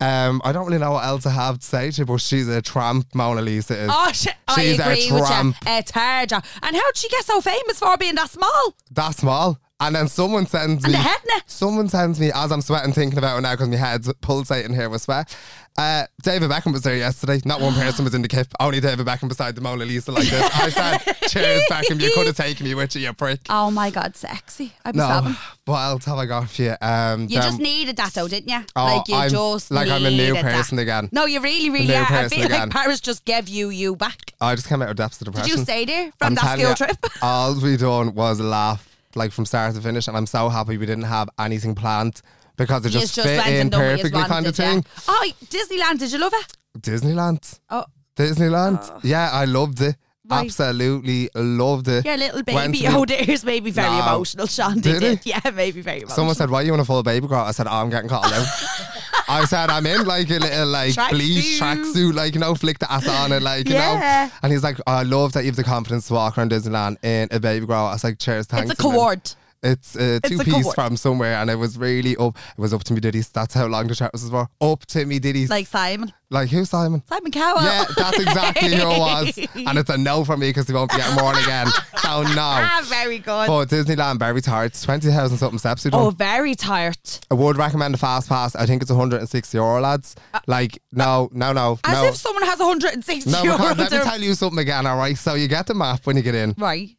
Um, 0.00 0.40
I 0.44 0.52
don't 0.52 0.64
really 0.66 0.78
know 0.78 0.92
what 0.92 1.04
else 1.04 1.26
I 1.26 1.30
have 1.32 1.58
to 1.58 1.66
say 1.66 1.90
to 1.90 2.00
you, 2.00 2.06
but 2.06 2.18
she's 2.22 2.48
a 2.48 2.62
tramp, 2.62 3.08
Mona 3.14 3.42
Lisa 3.42 3.76
is. 3.76 3.90
Oh, 3.92 4.10
shit. 4.12 4.34
I 4.46 4.54
She's 4.64 4.78
a 4.78 4.82
agree 4.84 5.12
with 5.12 5.26
tramp. 5.26 5.56
you. 5.66 5.70
A 5.72 5.82
tarja. 5.82 6.42
And 6.62 6.76
how'd 6.76 6.96
she 6.96 7.08
get 7.10 7.24
so 7.26 7.40
famous 7.42 7.57
for 7.66 7.96
being 7.96 8.14
that 8.16 8.30
small? 8.30 8.74
that 8.90 9.14
small. 9.14 9.58
And 9.80 9.94
then 9.94 10.08
someone 10.08 10.46
sends 10.46 10.82
And 10.84 10.92
me. 10.92 10.98
the 10.98 11.02
head 11.02 11.20
net. 11.28 11.44
Someone 11.46 11.88
sends 11.88 12.18
me 12.18 12.32
as 12.34 12.50
I'm 12.50 12.60
sweating 12.62 12.92
thinking 12.92 13.16
about 13.18 13.38
it 13.38 13.42
now 13.42 13.52
because 13.52 13.68
my 13.68 13.76
head's 13.76 14.12
pulsating 14.20 14.74
here 14.74 14.88
with 14.90 15.02
sweat. 15.02 15.36
Uh, 15.76 16.04
David 16.24 16.50
Beckham 16.50 16.72
was 16.72 16.82
there 16.82 16.96
yesterday. 16.96 17.40
Not 17.44 17.60
one 17.60 17.72
person 17.74 18.04
was 18.04 18.12
in 18.12 18.20
the 18.22 18.26
kip. 18.26 18.48
Only 18.58 18.80
David 18.80 19.06
Beckham 19.06 19.28
beside 19.28 19.54
the 19.54 19.60
Mona 19.60 19.84
Lisa 19.84 20.10
like 20.10 20.26
this. 20.28 20.42
I 20.56 20.68
said, 20.70 20.98
"Cheers, 21.28 21.62
Beckham. 21.70 22.00
You 22.00 22.10
could 22.12 22.26
have 22.26 22.36
taken 22.36 22.66
me 22.66 22.74
with 22.74 22.96
you, 22.96 23.02
you 23.02 23.12
prick." 23.12 23.38
Oh 23.48 23.70
my 23.70 23.90
God, 23.90 24.16
sexy. 24.16 24.72
I'd 24.84 24.94
be 24.94 24.98
no, 24.98 25.06
sobbing. 25.06 25.36
what 25.66 25.78
else 25.78 26.04
have 26.06 26.18
I 26.18 26.26
got 26.26 26.50
for 26.50 26.62
you? 26.62 26.74
Um, 26.82 27.28
You 27.28 27.36
just 27.40 27.60
needed 27.60 27.96
that 27.98 28.12
though, 28.14 28.26
didn't 28.26 28.48
you? 28.50 28.60
Oh, 28.74 28.84
like 28.84 29.06
you 29.06 29.14
I'm- 29.14 29.30
just 29.30 29.70
like 29.70 29.88
I'm 29.88 30.04
a 30.04 30.10
new 30.10 30.16
needed 30.16 30.36
that. 30.44 30.52
person 30.56 30.80
again. 30.80 31.08
No, 31.12 31.26
you 31.26 31.40
really, 31.40 31.70
really 31.70 31.94
are. 31.94 32.02
I 32.02 32.06
person 32.06 32.38
feel 32.38 32.46
again. 32.46 32.60
like 32.62 32.70
Paris 32.70 32.98
just 33.00 33.24
gave 33.24 33.48
you 33.48 33.68
you 33.70 33.94
back. 33.94 34.32
I 34.40 34.56
just 34.56 34.66
came 34.68 34.82
out 34.82 34.88
of 34.90 34.96
depths 34.96 35.20
of 35.20 35.26
depression. 35.26 35.48
Did 35.48 35.58
you 35.58 35.62
stay 35.62 35.84
there 35.84 36.10
from 36.18 36.26
I'm 36.26 36.34
that 36.34 36.58
school 36.58 36.70
you, 36.70 36.74
trip? 36.74 36.96
all 37.22 37.54
we 37.60 37.76
done 37.76 38.16
was 38.16 38.40
laugh, 38.40 38.84
like 39.18 39.32
from 39.32 39.44
start 39.44 39.74
to 39.74 39.80
finish, 39.80 40.08
and 40.08 40.16
I'm 40.16 40.26
so 40.26 40.48
happy 40.48 40.78
we 40.78 40.86
didn't 40.86 41.04
have 41.04 41.28
anything 41.38 41.74
planned 41.74 42.22
because 42.56 42.84
it 42.86 42.90
just, 42.90 43.14
just 43.14 43.28
fit 43.28 43.46
in 43.46 43.60
and 43.62 43.70
done 43.70 43.80
what 43.82 43.90
you 43.90 43.96
perfectly, 43.96 44.20
kind 44.22 44.46
of 44.46 44.58
wanted, 44.58 44.58
yeah. 44.58 44.72
thing. 44.72 44.84
Oh, 45.08 45.30
Disneyland, 45.44 45.98
did 45.98 46.12
you 46.12 46.18
love 46.18 46.32
it? 46.34 46.52
Disneyland. 46.80 47.60
Oh, 47.70 47.84
Disneyland. 48.16 48.78
Ah. 48.80 49.00
Yeah, 49.02 49.30
I 49.30 49.44
loved 49.44 49.80
it. 49.80 49.96
Absolutely 50.30 51.30
loved 51.34 51.88
it. 51.88 52.04
Your 52.04 52.16
little 52.16 52.42
baby 52.42 52.78
to 52.80 52.86
oh 52.96 53.04
there's 53.04 53.44
maybe 53.44 53.70
very 53.70 53.88
No. 53.88 53.98
emotional, 54.14 54.46
Sean. 54.46 54.80
Did 54.80 55.00
did. 55.00 55.18
he? 55.20 55.30
Yeah, 55.30 55.40
maybe 55.54 55.80
very 55.80 55.98
emotional. 55.98 56.16
Someone 56.16 56.34
said, 56.34 56.50
"Why 56.50 56.62
you 56.62 56.74
in 56.74 56.80
a 56.80 56.84
full 56.84 57.02
baby 57.02 57.26
girl?" 57.26 57.44
I 57.44 57.52
said, 57.52 57.66
oh, 57.66 57.70
"I'm 57.72 57.90
getting 57.90 58.08
called 58.08 58.26
out." 58.26 58.46
I 59.28 59.44
said, 59.44 59.70
"I'm 59.70 59.84
in 59.86 60.04
like 60.06 60.30
a 60.30 60.38
little 60.38 60.66
like 60.68 60.94
Tracksuit. 60.94 61.10
bleach 61.10 61.60
tracksuit, 61.60 62.14
like 62.14 62.34
you 62.34 62.40
know, 62.40 62.54
flick 62.54 62.78
the 62.78 62.90
ass 62.90 63.06
on 63.08 63.32
it, 63.32 63.42
like 63.42 63.68
you 63.68 63.74
Yeah. 63.74 64.26
know." 64.28 64.38
And 64.42 64.52
he's 64.52 64.62
like, 64.62 64.78
oh, 64.80 64.92
"I 64.92 65.02
love 65.02 65.32
that 65.34 65.42
you 65.44 65.48
have 65.50 65.56
the 65.56 65.64
confidence 65.64 66.08
to 66.08 66.14
walk 66.14 66.38
around 66.38 66.50
Disneyland 66.50 67.02
in 67.04 67.28
a 67.30 67.38
baby 67.40 67.66
girl." 67.66 67.86
I 67.86 67.92
was 67.92 68.04
like, 68.04 68.18
"Cheers, 68.18 68.46
thanks." 68.46 68.70
It's 68.70 68.80
a 68.80 68.82
a 68.82 68.86
million." 68.88 69.04
coward. 69.06 69.30
It's 69.62 69.96
a 69.96 70.16
It's 70.16 70.28
two 70.28 70.40
a 70.40 70.44
piece 70.44 70.72
from 70.74 70.96
somewhere, 70.96 71.34
and 71.34 71.50
it 71.50 71.56
was 71.56 71.76
really 71.76 72.16
up. 72.16 72.36
It 72.56 72.60
was 72.60 72.72
up 72.72 72.84
to 72.84 72.94
me 72.94 73.00
diddies. 73.00 73.28
That's 73.30 73.54
how 73.54 73.66
long 73.66 73.88
the 73.88 73.94
chat 73.96 74.12
was 74.12 74.28
for. 74.28 74.48
Up 74.60 74.86
to 74.86 75.04
me 75.04 75.18
diddies. 75.18 75.50
Like 75.50 75.66
Simon. 75.66 76.12
like 76.30 76.48
who's 76.48 76.70
Simon? 76.70 77.02
Simon 77.08 77.32
Cowell. 77.32 77.62
Yeah, 77.64 77.84
that's 77.96 78.20
exactly 78.20 78.68
who 78.76 78.82
it 78.82 78.98
was. 78.98 79.38
And 79.56 79.76
it's 79.78 79.90
a 79.90 79.98
no 79.98 80.24
from 80.24 80.40
me 80.40 80.50
because 80.50 80.66
they 80.66 80.74
won't 80.74 80.90
be 80.92 80.96
getting 80.98 81.16
more 81.16 81.32
again. 81.36 81.66
So 82.02 82.22
no. 82.22 82.28
Ah, 82.70 82.82
very 82.88 83.18
good. 83.18 83.48
But 83.48 83.66
Disneyland, 83.66 84.20
very 84.20 84.40
tired. 84.40 84.66
It's 84.66 84.82
20,000 84.82 85.38
something 85.38 85.58
steps 85.58 85.82
done. 85.82 85.92
oh, 85.94 86.10
very 86.10 86.54
tired. 86.54 86.96
I 87.30 87.34
would 87.34 87.56
recommend 87.56 87.94
a 87.94 87.98
fast 87.98 88.28
pass. 88.28 88.54
I 88.54 88.64
think 88.66 88.82
it's 88.82 88.90
160 88.92 89.58
euro, 89.58 89.80
lads. 89.80 90.14
Like, 90.46 90.80
no, 90.92 91.28
no, 91.32 91.52
no, 91.52 91.78
As 91.84 91.94
no. 91.94 92.06
if 92.06 92.14
someone 92.16 92.44
has 92.44 92.58
160 92.60 93.28
no, 93.30 93.42
euro. 93.42 93.58
because 93.58 93.78
let 93.78 93.92
me 94.04 94.10
tell 94.10 94.20
you 94.20 94.34
something 94.34 94.58
again, 94.60 94.86
all 94.86 94.96
right? 94.98 95.18
So 95.18 95.34
you 95.34 95.48
get 95.48 95.66
the 95.66 95.74
map 95.74 96.06
when 96.06 96.16
you 96.16 96.22
get 96.22 96.34
in, 96.36 96.54
Right. 96.58 96.90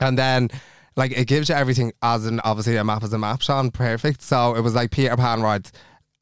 and 0.00 0.18
then 0.18 0.50
like 0.96 1.12
it 1.16 1.26
gives 1.26 1.48
you 1.48 1.54
everything 1.54 1.92
as 2.02 2.26
in 2.26 2.40
obviously 2.40 2.76
a 2.76 2.84
map 2.84 3.02
is 3.02 3.12
a 3.12 3.18
map, 3.18 3.42
Sean. 3.42 3.70
Perfect. 3.70 4.22
So 4.22 4.54
it 4.54 4.60
was 4.60 4.74
like 4.74 4.90
Peter 4.90 5.16
Pan 5.16 5.42
ride. 5.42 5.70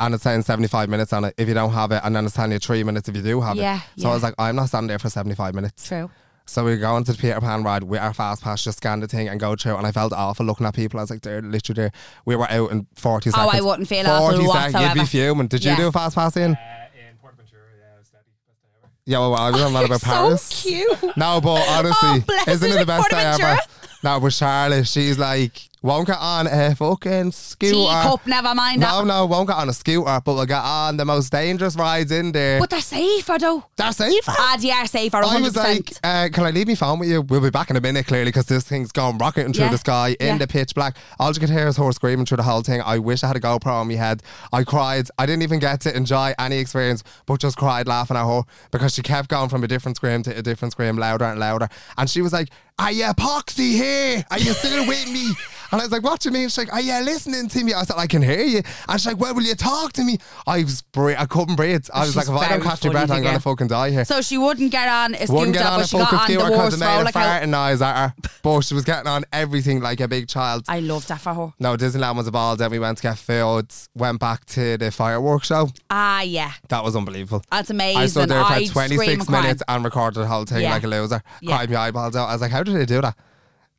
And 0.01 0.15
it's 0.15 0.25
saying 0.25 0.43
75 0.43 0.89
minutes 0.89 1.13
on 1.13 1.25
it 1.25 1.35
if 1.39 1.47
you 1.47 1.55
don't 1.55 1.71
have 1.73 1.93
it, 1.93 2.01
and 2.03 2.17
then 2.17 2.25
it's 2.25 2.35
telling 2.35 2.51
you 2.51 2.59
three 2.59 2.83
minutes 2.83 3.09
if 3.09 3.15
you 3.15 3.23
do 3.23 3.41
have 3.41 3.55
Yeah, 3.55 3.77
it. 3.97 4.01
So 4.01 4.11
I 4.11 4.15
was 4.15 4.23
like, 4.25 4.35
I'm 4.37 4.57
not 4.57 4.67
standing 4.67 4.89
there 4.89 4.99
for 4.99 5.09
75 5.09 5.55
minutes. 5.55 5.87
True. 5.87 6.11
So 6.45 6.65
we 6.65 6.77
go 6.77 6.97
into 6.97 7.13
the 7.13 7.19
Peter 7.19 7.41
Pan 7.41 7.63
ride 7.63 7.85
with 7.85 8.01
our 8.01 8.13
fast 8.13 8.43
pass, 8.43 8.65
just 8.65 8.79
scan 8.79 8.99
the 8.99 9.07
thing 9.07 9.29
and 9.29 9.39
go 9.39 9.55
through. 9.55 9.77
And 9.77 9.87
I 9.87 9.93
felt 9.93 10.13
awful 10.13 10.45
looking 10.45 10.67
at 10.67 10.75
people. 10.75 10.99
I 10.99 11.05
was 11.05 11.11
like, 11.11 11.21
they're 11.21 11.41
literally 11.41 11.83
there. 11.83 11.93
We 12.25 12.35
were 12.35 12.51
out 12.51 12.73
in 12.73 12.89
40 12.97 13.31
seconds. 13.31 13.49
Oh. 13.55 13.57
I 13.57 13.61
wouldn't 13.61 13.87
feel 13.87 14.05
awful 14.09 14.31
40 14.39 14.47
seconds. 14.47 14.47
You'd 14.75 14.79
whatsoever. 14.81 14.95
be 15.01 15.07
fuming. 15.07 15.47
Did 15.47 15.65
you 15.65 15.77
do 15.77 15.87
a 15.87 15.93
fast 15.93 16.17
pass 16.17 16.37
in? 16.37 16.51
Uh, 16.55 16.57
in 16.97 17.17
PortAventura, 17.23 17.71
yeah, 17.79 17.95
it 17.95 17.99
was 17.99 18.09
steady. 18.09 18.25
Best 18.49 18.61
day 18.61 18.69
ever. 18.83 18.91
Yeah, 19.07 19.19
well, 19.19 19.37
I 19.37 19.51
was 19.53 19.61
on 19.63 19.73
that 19.75 19.85
about 19.85 20.01
so 20.01 20.07
Paris. 20.07 20.43
So 20.43 20.69
cute. 20.69 21.17
No, 21.17 21.41
but 21.41 21.65
honestly, 21.69 22.25
Oh, 22.29 22.45
isn't 22.51 22.73
it 22.73 22.79
the 22.81 22.87
best 22.87 23.09
day 23.09 23.23
ever? 23.25 23.59
No, 24.03 24.19
but 24.19 24.33
Charlotte, 24.33 24.87
she's 24.89 25.19
like, 25.19 25.69
won't 25.83 26.07
get 26.07 26.19
on 26.19 26.47
a 26.47 26.75
fucking 26.75 27.33
scooter. 27.33 27.75
Teacup, 27.75 28.27
never 28.27 28.55
mind 28.55 28.81
No, 28.81 28.99
that. 29.01 29.07
no, 29.07 29.27
won't 29.27 29.49
get 29.49 29.57
on 29.57 29.69
a 29.69 29.73
scooter, 29.73 30.21
but 30.25 30.35
we'll 30.35 30.47
get 30.47 30.63
on 30.63 30.97
the 30.97 31.05
most 31.05 31.31
dangerous 31.33 31.77
rides 31.77 32.13
in 32.13 32.33
there. 32.33 32.61
But 32.61 32.71
they're 32.71 32.81
safer 32.81 33.37
though. 33.39 33.65
They're 33.77 33.93
safe. 33.93 34.23
Ah, 34.29 34.57
they 34.61 34.71
are 34.71 34.87
safer, 34.87 35.19
100%. 35.19 35.25
I 35.25 35.41
was 35.41 35.57
like, 35.57 35.93
uh, 36.05 36.29
can 36.33 36.45
I 36.45 36.51
leave 36.51 36.69
my 36.69 36.75
phone 36.75 36.99
with 37.01 37.09
you? 37.09 37.23
We'll 37.23 37.41
be 37.41 37.51
back 37.51 37.71
in 37.71 37.77
a 37.77 37.81
minute, 37.81 38.07
clearly, 38.07 38.27
because 38.31 38.47
this 38.47 38.65
thing's 38.65 38.93
going 38.93 39.19
rocketing 39.19 39.53
through 39.53 39.65
Yeah. 39.67 39.71
the 39.73 39.79
sky 39.79 40.17
in 40.21 40.27
Yeah. 40.27 40.39
the 40.39 40.47
pitch 40.47 40.75
black. 40.75 40.97
All 41.19 41.33
you 41.33 41.41
could 41.41 41.51
hear 41.51 41.67
is 41.67 41.77
her 41.77 41.93
screaming 41.93 42.27
through 42.27 42.37
the 42.39 42.43
whole 42.45 42.63
thing. 42.63 42.81
I 42.85 42.99
wish 42.99 43.25
I 43.25 43.27
had 43.29 43.37
a 43.37 43.41
GoPro 43.41 43.67
on 43.73 43.89
my 43.89 43.95
head. 43.95 44.23
I 44.53 44.65
cried. 44.65 45.09
I 45.19 45.27
didn't 45.27 45.43
even 45.43 45.59
get 45.59 45.81
to 45.83 45.97
enjoy 45.97 46.35
any 46.39 46.59
experience, 46.59 47.03
but 47.27 47.41
just 47.41 47.57
cried 47.57 47.89
laughing 47.89 48.17
at 48.17 48.25
her 48.27 48.43
because 48.71 48.95
she 48.95 49.03
kept 49.03 49.29
going 49.29 49.49
from 49.49 49.65
a 49.65 49.69
different 49.69 49.97
scream 49.97 50.23
to 50.25 50.37
a 50.39 50.43
different 50.43 50.73
scream, 50.73 50.97
louder 50.97 51.25
and 51.25 51.41
louder. 51.41 51.69
And 51.99 52.09
she 52.09 52.23
was 52.23 52.33
like, 52.33 52.49
Are 52.79 52.91
you 52.91 53.05
epoxy 53.05 53.73
here? 53.73 54.25
Are 54.31 54.39
you 54.39 54.53
still 54.55 54.87
with 54.87 55.07
me? 55.11 55.31
And 55.73 55.81
I 55.81 55.85
was 55.85 55.91
like, 55.93 56.03
What 56.03 56.21
do 56.21 56.29
you 56.29 56.33
mean? 56.35 56.49
She's 56.49 56.59
like, 56.59 56.73
Are 56.73 56.81
you 56.81 56.93
listening 57.03 57.49
to 57.49 57.65
me? 57.65 57.73
I 57.73 57.83
said, 57.85 57.97
I 57.97 58.07
can 58.07 58.21
hear 58.23 58.43
you. 58.43 58.61
And 58.89 59.01
she's 59.01 59.07
like, 59.07 59.19
Well, 59.19 59.35
will 59.35 59.43
you 59.43 59.55
talk 59.55 59.93
to 59.95 60.05
me? 60.05 60.19
I 60.47 60.59
was 60.63 60.83
bre- 60.83 61.15
I 61.19 61.25
couldn't 61.27 61.57
breathe. 61.57 61.87
I 61.95 62.01
was 62.01 62.09
She's 62.09 62.17
like, 62.17 62.29
If 62.29 62.35
I 62.35 62.49
don't 62.51 62.63
catch 62.63 62.85
your 62.85 62.93
breath, 62.93 63.11
I'm 63.11 63.23
going 63.23 63.35
to 63.35 63.41
fucking 63.41 63.69
die 63.69 63.91
here. 63.91 64.05
so 64.05 64.21
she 64.21 64.37
wouldn't 64.39 64.71
get 64.71 64.87
on 64.87 65.15
a 65.15 65.19
scooter, 65.19 65.33
Wouldn't 65.33 65.55
get 65.55 65.67
on 65.67 65.79
but 65.79 65.85
a 65.85 65.89
she 65.89 65.97
got 65.99 66.11
fucking 66.11 66.19
on 66.19 66.25
scooter 66.27 66.45
the 66.45 66.51
because 66.51 66.73
worst 66.73 66.81
made 66.81 66.87
a 66.87 66.91
roller 66.99 67.05
coaster. 67.05 67.19
farting 67.21 67.49
noise 67.49 67.83
at 67.83 67.97
her. 67.97 68.15
But 68.43 68.61
she 68.63 68.75
was 68.75 68.85
getting 68.85 69.07
on 69.07 69.25
everything 69.33 69.81
like 69.81 70.01
a 70.01 70.09
big 70.09 70.29
child. 70.29 70.65
I 70.69 70.81
love 70.81 71.07
that 71.07 71.21
for 71.21 71.33
her. 71.35 71.53
no, 71.59 71.77
Disneyland 71.77 72.17
was 72.17 72.27
a 72.27 72.33
ball. 72.33 72.57
Then 72.57 72.71
we 72.71 72.79
went 72.79 72.99
to 72.99 73.03
get 73.03 73.17
food. 73.19 73.67
Went 73.95 74.21
back 74.21 74.45
to 74.47 74.77
the 74.77 74.91
fireworks 74.91 75.47
show. 75.47 75.71
Ah, 75.91 76.21
yeah. 76.21 76.53
That 76.69 76.85
was 76.85 76.95
unbelievable. 76.97 77.43
That's 77.51 77.71
amazing. 77.71 78.03
I 78.03 78.07
stood 78.07 78.29
there 78.29 78.45
for 78.45 78.53
I'd 78.53 78.69
26 78.69 79.03
scream 79.03 79.21
and 79.21 79.31
minutes 79.31 79.63
and 79.67 79.85
recorded 79.85 80.21
the 80.21 80.27
whole 80.27 80.45
thing 80.45 80.61
Yeah. 80.63 80.73
like 80.75 80.85
a 80.85 80.89
loser. 80.89 81.23
Yeah. 81.41 81.57
Cried 81.57 81.71
my 81.71 81.77
eyeballs 81.77 82.15
out. 82.15 82.29
I 82.29 82.33
was 82.33 82.43
like, 82.43 82.51
how 82.51 82.63
did 82.63 82.75
they 82.77 82.85
do 82.85 83.01
that? 83.01 83.17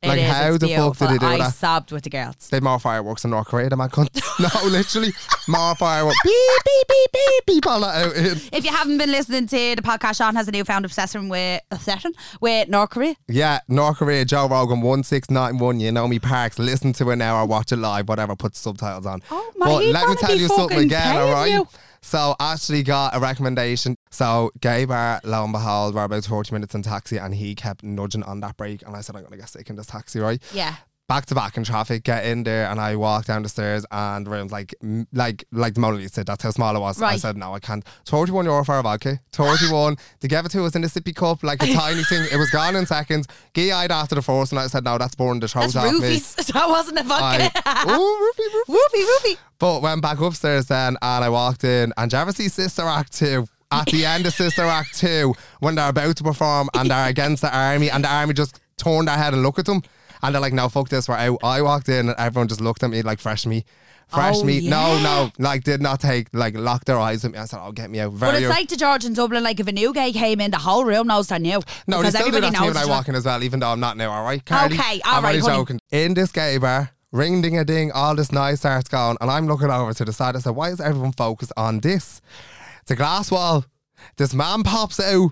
It 0.04 0.08
like, 0.08 0.20
is, 0.20 0.30
how 0.30 0.58
the 0.58 0.68
fuck 0.68 0.98
did 0.98 1.08
they 1.08 1.18
do. 1.18 1.26
I 1.26 1.38
that? 1.38 1.54
sobbed 1.54 1.90
with 1.90 2.02
the 2.02 2.10
girls. 2.10 2.48
They 2.50 2.60
more 2.60 2.78
fireworks 2.78 3.24
in 3.24 3.30
North 3.30 3.46
Korea, 3.46 3.70
the 3.70 3.76
man 3.76 3.88
cunt. 3.88 4.08
no, 4.40 4.70
literally, 4.70 5.12
more 5.48 5.74
fireworks. 5.76 6.18
Beep, 6.22 6.34
beep, 6.64 6.88
beep, 6.88 7.12
beep, 7.12 7.46
beep, 7.46 7.66
all 7.66 7.80
that 7.80 8.06
out 8.06 8.16
in. 8.16 8.38
If 8.52 8.64
you 8.64 8.70
haven't 8.70 8.98
been 8.98 9.10
listening 9.10 9.46
to 9.46 9.76
the 9.76 9.82
podcast, 9.82 10.18
Sean 10.18 10.34
has 10.34 10.46
a 10.46 10.52
newfound 10.52 10.84
obsession 10.84 11.28
with 11.28 11.62
obsession 11.70 12.12
with 12.40 12.68
North 12.68 12.90
Korea. 12.90 13.16
Yeah, 13.28 13.60
North 13.68 13.96
Korea, 13.96 14.24
Joe 14.24 14.48
Rogan, 14.48 14.82
1691, 14.82 15.80
you 15.80 15.90
know 15.90 16.06
me, 16.06 16.18
Parks. 16.18 16.58
Listen 16.58 16.92
to 16.94 17.10
it 17.10 17.16
now 17.16 17.42
or 17.42 17.46
watch 17.46 17.72
it 17.72 17.76
live, 17.76 18.08
whatever, 18.08 18.36
put 18.36 18.56
subtitles 18.56 19.06
on. 19.06 19.22
Oh, 19.30 19.52
my, 19.56 19.66
But 19.66 19.84
let 19.86 20.08
me 20.08 20.16
tell 20.16 20.36
you 20.36 20.48
something 20.48 20.78
again, 20.78 21.16
all 21.16 21.32
right? 21.32 21.50
you. 21.50 21.66
So, 22.04 22.36
Ashley 22.38 22.82
got 22.82 23.16
a 23.16 23.18
recommendation. 23.18 23.96
So, 24.10 24.52
gay 24.60 24.84
bar, 24.84 25.22
lo 25.24 25.42
and 25.42 25.54
behold, 25.54 25.94
we're 25.94 26.04
about 26.04 26.26
40 26.26 26.52
minutes 26.52 26.74
in 26.74 26.82
taxi, 26.82 27.16
and 27.16 27.34
he 27.34 27.54
kept 27.54 27.82
nudging 27.82 28.22
on 28.24 28.40
that 28.40 28.58
break. 28.58 28.82
And 28.86 28.94
I 28.94 29.00
said, 29.00 29.16
I'm 29.16 29.22
going 29.22 29.32
to 29.32 29.38
get 29.38 29.48
sick 29.48 29.70
in 29.70 29.76
this 29.76 29.86
taxi, 29.86 30.20
right? 30.20 30.40
Yeah. 30.52 30.76
Back 31.06 31.26
to 31.26 31.34
back 31.34 31.56
in 31.56 31.64
traffic, 31.64 32.02
get 32.02 32.24
in 32.24 32.44
there, 32.44 32.66
and 32.70 32.80
I 32.80 32.96
walk 32.96 33.26
down 33.26 33.42
the 33.42 33.48
stairs, 33.48 33.84
and 33.90 34.26
the 34.26 34.30
room's 34.30 34.52
like, 34.52 34.74
like, 35.12 35.44
like 35.52 35.74
the 35.74 35.80
Mona 35.80 35.98
Lisa. 35.98 36.24
That's 36.24 36.42
how 36.42 36.50
small 36.50 36.74
it 36.74 36.80
was. 36.80 37.00
I 37.02 37.16
said, 37.16 37.36
no, 37.36 37.54
I 37.54 37.58
can't. 37.60 37.84
Thirty-one 38.06 38.44
euro 38.46 38.64
for 38.64 38.78
a 38.78 38.82
vodka. 38.82 39.20
Thirty-one. 39.32 39.96
they 40.20 40.28
gave 40.28 40.44
it 40.46 40.50
to 40.50 40.64
us 40.64 40.74
in 40.74 40.84
a 40.84 40.86
sippy 40.86 41.14
cup, 41.14 41.42
like 41.42 41.62
a 41.62 41.72
tiny 41.72 42.04
thing. 42.08 42.26
It 42.32 42.36
was 42.36 42.50
gone 42.50 42.76
in 42.76 42.86
seconds. 42.86 43.26
Gay 43.52 43.70
eyed 43.72 43.92
after 43.92 44.14
the 44.14 44.22
first, 44.22 44.52
and 44.52 44.58
I 44.58 44.66
said, 44.66 44.84
no, 44.84 44.98
that's 44.98 45.14
boring. 45.14 45.40
the 45.40 45.46
That's 45.46 45.76
off 45.76 45.92
me. 45.92 46.20
That 46.54 46.68
wasn't 46.68 46.98
a 47.00 47.02
vodka. 47.02 47.50
I, 47.64 47.96
ooh, 47.96 48.32
roofie, 48.32 48.74
roofie. 48.74 48.76
Woofy, 48.76 49.34
woofy. 49.34 49.38
But 49.58 49.82
went 49.82 50.02
back 50.02 50.20
upstairs 50.20 50.66
then, 50.66 50.96
and 51.02 51.24
I 51.24 51.28
walked 51.28 51.64
in, 51.64 51.92
and 51.96 52.14
ever 52.14 52.32
Sister 52.32 52.82
Act 52.82 53.12
2? 53.14 53.46
At 53.72 53.86
the 53.86 54.06
end 54.06 54.24
of 54.24 54.32
Sister 54.32 54.62
Act 54.62 54.96
2, 54.98 55.34
when 55.58 55.74
they're 55.74 55.88
about 55.88 56.16
to 56.18 56.22
perform 56.22 56.68
and 56.74 56.90
they're 56.90 57.08
against 57.08 57.42
the 57.42 57.56
army, 57.56 57.90
and 57.90 58.04
the 58.04 58.08
army 58.12 58.32
just 58.32 58.60
turned 58.76 59.08
their 59.08 59.16
head 59.16 59.32
and 59.32 59.42
look 59.42 59.58
at 59.58 59.66
them, 59.66 59.82
and 60.24 60.34
they're 60.34 60.42
like, 60.42 60.52
no, 60.52 60.68
fuck 60.68 60.88
this, 60.88 61.08
we're 61.08 61.14
out. 61.14 61.38
I 61.44 61.62
walked 61.62 61.88
in, 61.88 62.08
and 62.08 62.18
everyone 62.18 62.48
just 62.48 62.60
looked 62.60 62.82
at 62.82 62.90
me 62.90 63.02
like 63.02 63.20
fresh 63.20 63.46
meat. 63.46 63.64
Fresh 64.08 64.36
Oh, 64.38 64.44
meat. 64.44 64.64
No, 64.64 64.96
yeah. 64.96 65.02
no, 65.02 65.30
like, 65.38 65.64
did 65.64 65.80
not 65.80 65.98
take, 65.98 66.28
like, 66.34 66.54
locked 66.56 66.86
their 66.86 66.98
eyes 66.98 67.24
at 67.24 67.32
me. 67.32 67.38
I 67.38 67.46
said, 67.46 67.60
oh, 67.62 67.72
get 67.72 67.90
me 67.90 68.00
out. 68.00 68.12
Very 68.12 68.32
But 68.32 68.42
it's 68.42 68.50
like 68.50 68.68
the 68.68 68.76
George 68.76 69.04
in 69.06 69.14
Dublin, 69.14 69.42
like 69.42 69.60
if 69.60 69.66
a 69.66 69.72
new 69.72 69.94
guy 69.94 70.12
came 70.12 70.40
in, 70.42 70.50
the 70.50 70.58
whole 70.58 70.84
room 70.84 71.06
knows 71.06 71.28
they're 71.28 71.38
new. 71.38 71.60
No, 71.86 72.02
they 72.02 72.08
because 72.08 72.14
still 72.14 72.24
do 72.24 72.36
everybody 72.36 72.40
that 72.40 72.54
to 72.56 72.60
me 72.60 72.66
knows 72.66 72.74
when 72.74 72.84
I 72.84 72.86
walk 72.86 73.08
in 73.08 73.14
as 73.14 73.24
well, 73.24 73.42
even 73.42 73.60
though 73.60 73.68
I'm 73.70 73.80
not 73.80 73.96
now, 73.96 74.10
all 74.10 74.24
right, 74.24 74.44
Carly? 74.44 74.76
Okay, 74.76 75.00
all 75.06 75.14
I'm 75.16 75.24
right, 75.24 75.42
only 75.42 75.56
joking. 75.56 75.80
In 75.90 76.12
this 76.12 76.32
gay 76.32 76.58
bar, 76.58 76.90
ring 77.12 77.40
ding 77.40 77.56
a 77.58 77.64
ding, 77.64 77.92
all 77.92 78.14
this 78.14 78.30
nice 78.30 78.58
starts 78.58 78.88
going, 78.90 79.16
and 79.22 79.30
I'm 79.30 79.46
looking 79.46 79.70
over 79.70 79.94
to 79.94 80.04
the 80.04 80.12
side. 80.12 80.36
I 80.36 80.40
said, 80.40 80.54
why 80.54 80.68
is 80.68 80.80
everyone 80.80 81.12
focused 81.12 81.52
on 81.56 81.80
this? 81.80 82.20
It's 82.82 82.90
a 82.90 82.96
glass 82.96 83.30
wall. 83.30 83.64
This 84.18 84.34
man 84.34 84.64
pops 84.64 85.00
out. 85.00 85.30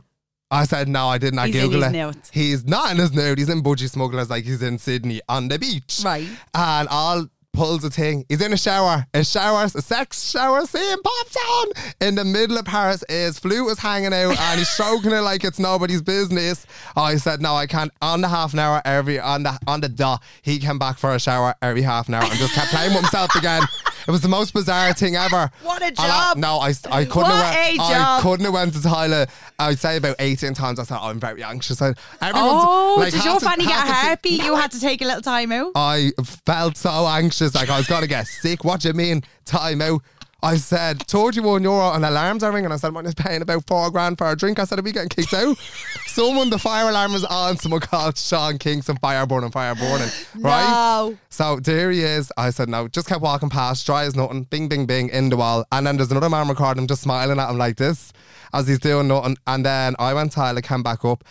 I 0.53 0.65
said, 0.65 0.87
no, 0.87 1.09
I 1.09 1.17
didn't. 1.17 1.39
I 1.39 1.47
He's 1.47 1.57
in 1.57 1.73
his 1.73 1.95
it. 1.95 2.31
He's 2.31 2.65
not 2.67 2.93
in 2.93 2.99
his 2.99 3.13
nude. 3.13 3.39
He's 3.39 3.49
in 3.49 3.63
budgie 3.63 3.89
smugglers 3.89 4.29
like 4.29 4.45
he's 4.45 4.63
in 4.63 4.79
Sydney 4.79 5.23
on 5.27 5.49
the 5.49 5.59
beach. 5.59 6.03
Right. 6.05 6.29
And 6.55 6.89
all 6.89 7.27
pulls 7.55 7.85
a 7.85 7.91
thing. 7.91 8.25
He's 8.29 8.41
in 8.41 8.53
a 8.53 8.57
shower. 8.57 9.07
A 9.15 9.25
shower, 9.25 9.65
a 9.65 9.69
sex 9.69 10.31
shower 10.31 10.67
scene 10.67 11.03
pops 11.03 11.37
on. 11.37 11.69
In 12.01 12.15
the 12.15 12.25
middle 12.25 12.59
of 12.59 12.65
Paris, 12.65 13.03
his 13.09 13.39
flute 13.39 13.71
is 13.71 13.79
hanging 13.79 14.13
out 14.13 14.39
and 14.39 14.59
he's 14.59 14.69
stroking 14.69 15.13
it 15.13 15.21
like 15.21 15.45
it's 15.45 15.59
nobody's 15.59 16.03
business. 16.03 16.67
I 16.97 17.17
said, 17.17 17.41
no, 17.41 17.55
I 17.55 17.67
can't. 17.67 17.93
On 18.01 18.21
the 18.21 18.29
half 18.29 18.53
an 18.53 18.59
hour, 18.59 18.83
every 18.85 19.19
on 19.21 19.43
the 19.43 19.59
on 19.67 19.81
the 19.81 19.89
dot, 19.89 20.23
he 20.43 20.59
came 20.59 20.79
back 20.79 20.99
for 20.99 21.15
a 21.15 21.21
shower 21.21 21.55
every 21.63 21.83
half 21.83 22.09
an 22.09 22.15
hour 22.15 22.25
and 22.25 22.39
just 22.39 22.55
kept 22.55 22.71
playing 22.71 22.93
with 22.93 23.03
himself 23.03 23.35
again. 23.37 23.63
It 24.07 24.11
was 24.11 24.21
the 24.21 24.29
most 24.29 24.53
bizarre 24.55 24.93
thing 24.95 25.17
ever. 25.17 25.51
What 25.63 25.83
a 25.83 25.87
And 25.87 25.99
I- 25.99 26.07
job. 26.09 26.37
no, 26.39 26.59
I, 26.59 26.69
I 26.91 27.05
couldn't 27.05 27.23
What 27.23 27.33
have 27.33 27.55
went, 27.55 27.79
a 27.79 27.83
I 27.83 27.93
job. 27.93 28.23
couldn't 28.23 28.45
have 28.45 28.55
went 28.55 28.73
to 28.75 28.83
Tyler. 28.83 29.27
I'd 29.59 29.79
say 29.79 29.97
about 29.97 30.17
18 30.19 30.55
times. 30.55 30.79
I 30.79 30.85
said, 30.85 30.99
oh, 31.01 31.09
I'm 31.09 31.21
very 31.21 31.43
anxious. 31.43 31.81
I, 31.81 31.89
everyone's, 32.21 32.65
Oh, 32.65 32.97
like, 32.99 33.13
did 33.13 33.25
your 33.25 33.39
to- 33.39 33.45
fanny 33.45 33.65
get 33.67 34.23
to- 34.23 34.29
You 34.29 34.57
had 34.57 34.71
to 34.73 34.81
take 34.81 35.03
a 35.03 35.05
little 35.05 35.23
time 35.23 35.53
out. 35.53 35.73
I 35.75 36.13
felt 36.47 36.77
so 36.77 36.91
anxious, 37.09 37.55
like 37.55 37.69
I 37.71 37.77
was 37.79 37.87
gonna 37.87 38.07
get 38.07 38.27
sick. 38.27 38.65
What 38.65 38.81
do 38.81 38.89
you 38.89 38.95
mean? 38.95 39.23
Time 39.45 39.81
out. 39.83 40.03
I 40.43 40.57
said, 40.57 41.07
told 41.07 41.37
you 41.37 41.43
one 41.45 41.63
euro 41.63 41.93
and 41.93 42.05
alarms 42.05 42.43
are 42.43 42.51
ringing. 42.51 42.73
I 42.73 42.77
said, 42.77 42.97
I'm 42.97 43.05
just 43.05 43.17
paying 43.17 43.43
about 43.43 43.65
four 43.67 43.91
grand 43.91 44.19
for 44.19 44.29
a 44.29 44.37
drink. 44.37 44.59
I 44.59 44.65
said, 44.65 44.79
are 44.79 44.83
we 44.83 44.91
getting 44.91 45.09
kicked 45.09 45.33
out? 45.33 45.57
Someone, 46.07 46.51
the 46.51 46.59
fire 46.59 46.89
alarm 46.89 47.13
was 47.13 47.25
on. 47.25 47.57
Someone 47.59 47.81
called 47.81 48.19
Sean 48.19 48.59
Kingston, 48.59 48.97
fire 48.97 49.25
burning, 49.25 49.53
fire 49.53 49.75
burning. 49.77 50.09
Right? 50.37 50.69
No. 50.69 51.17
So 51.31 51.61
there 51.61 51.91
he 51.93 52.01
is. 52.01 52.33
I 52.37 52.51
said, 52.51 52.69
no, 52.69 52.89
just 52.89 53.09
kept 53.09 53.23
walking 53.23 53.51
past, 53.51 53.87
dry 53.87 54.05
as 54.05 54.17
nothing, 54.17 54.43
bing, 54.45 54.69
bing, 54.69 54.87
bing, 54.87 55.11
in 55.11 55.29
the 55.29 55.37
wall. 55.37 55.65
And 55.71 55.87
then 55.87 55.97
there's 55.97 56.11
another 56.11 56.29
man 56.29 56.49
recording 56.49 56.83
him 56.83 56.89
just 56.89 57.03
smiling 57.03 57.39
at 57.39 57.49
him 57.49 57.59
like 57.59 57.77
this 57.77 58.13
as 58.53 58.67
he's 58.69 58.79
doing 58.79 59.09
nothing. 59.09 59.37
And 59.47 59.65
then 59.65 59.95
I 59.99 60.15
went 60.15 60.33
Tyler, 60.33 60.61
came 60.61 60.83
back 60.83 61.05
up. 61.05 61.25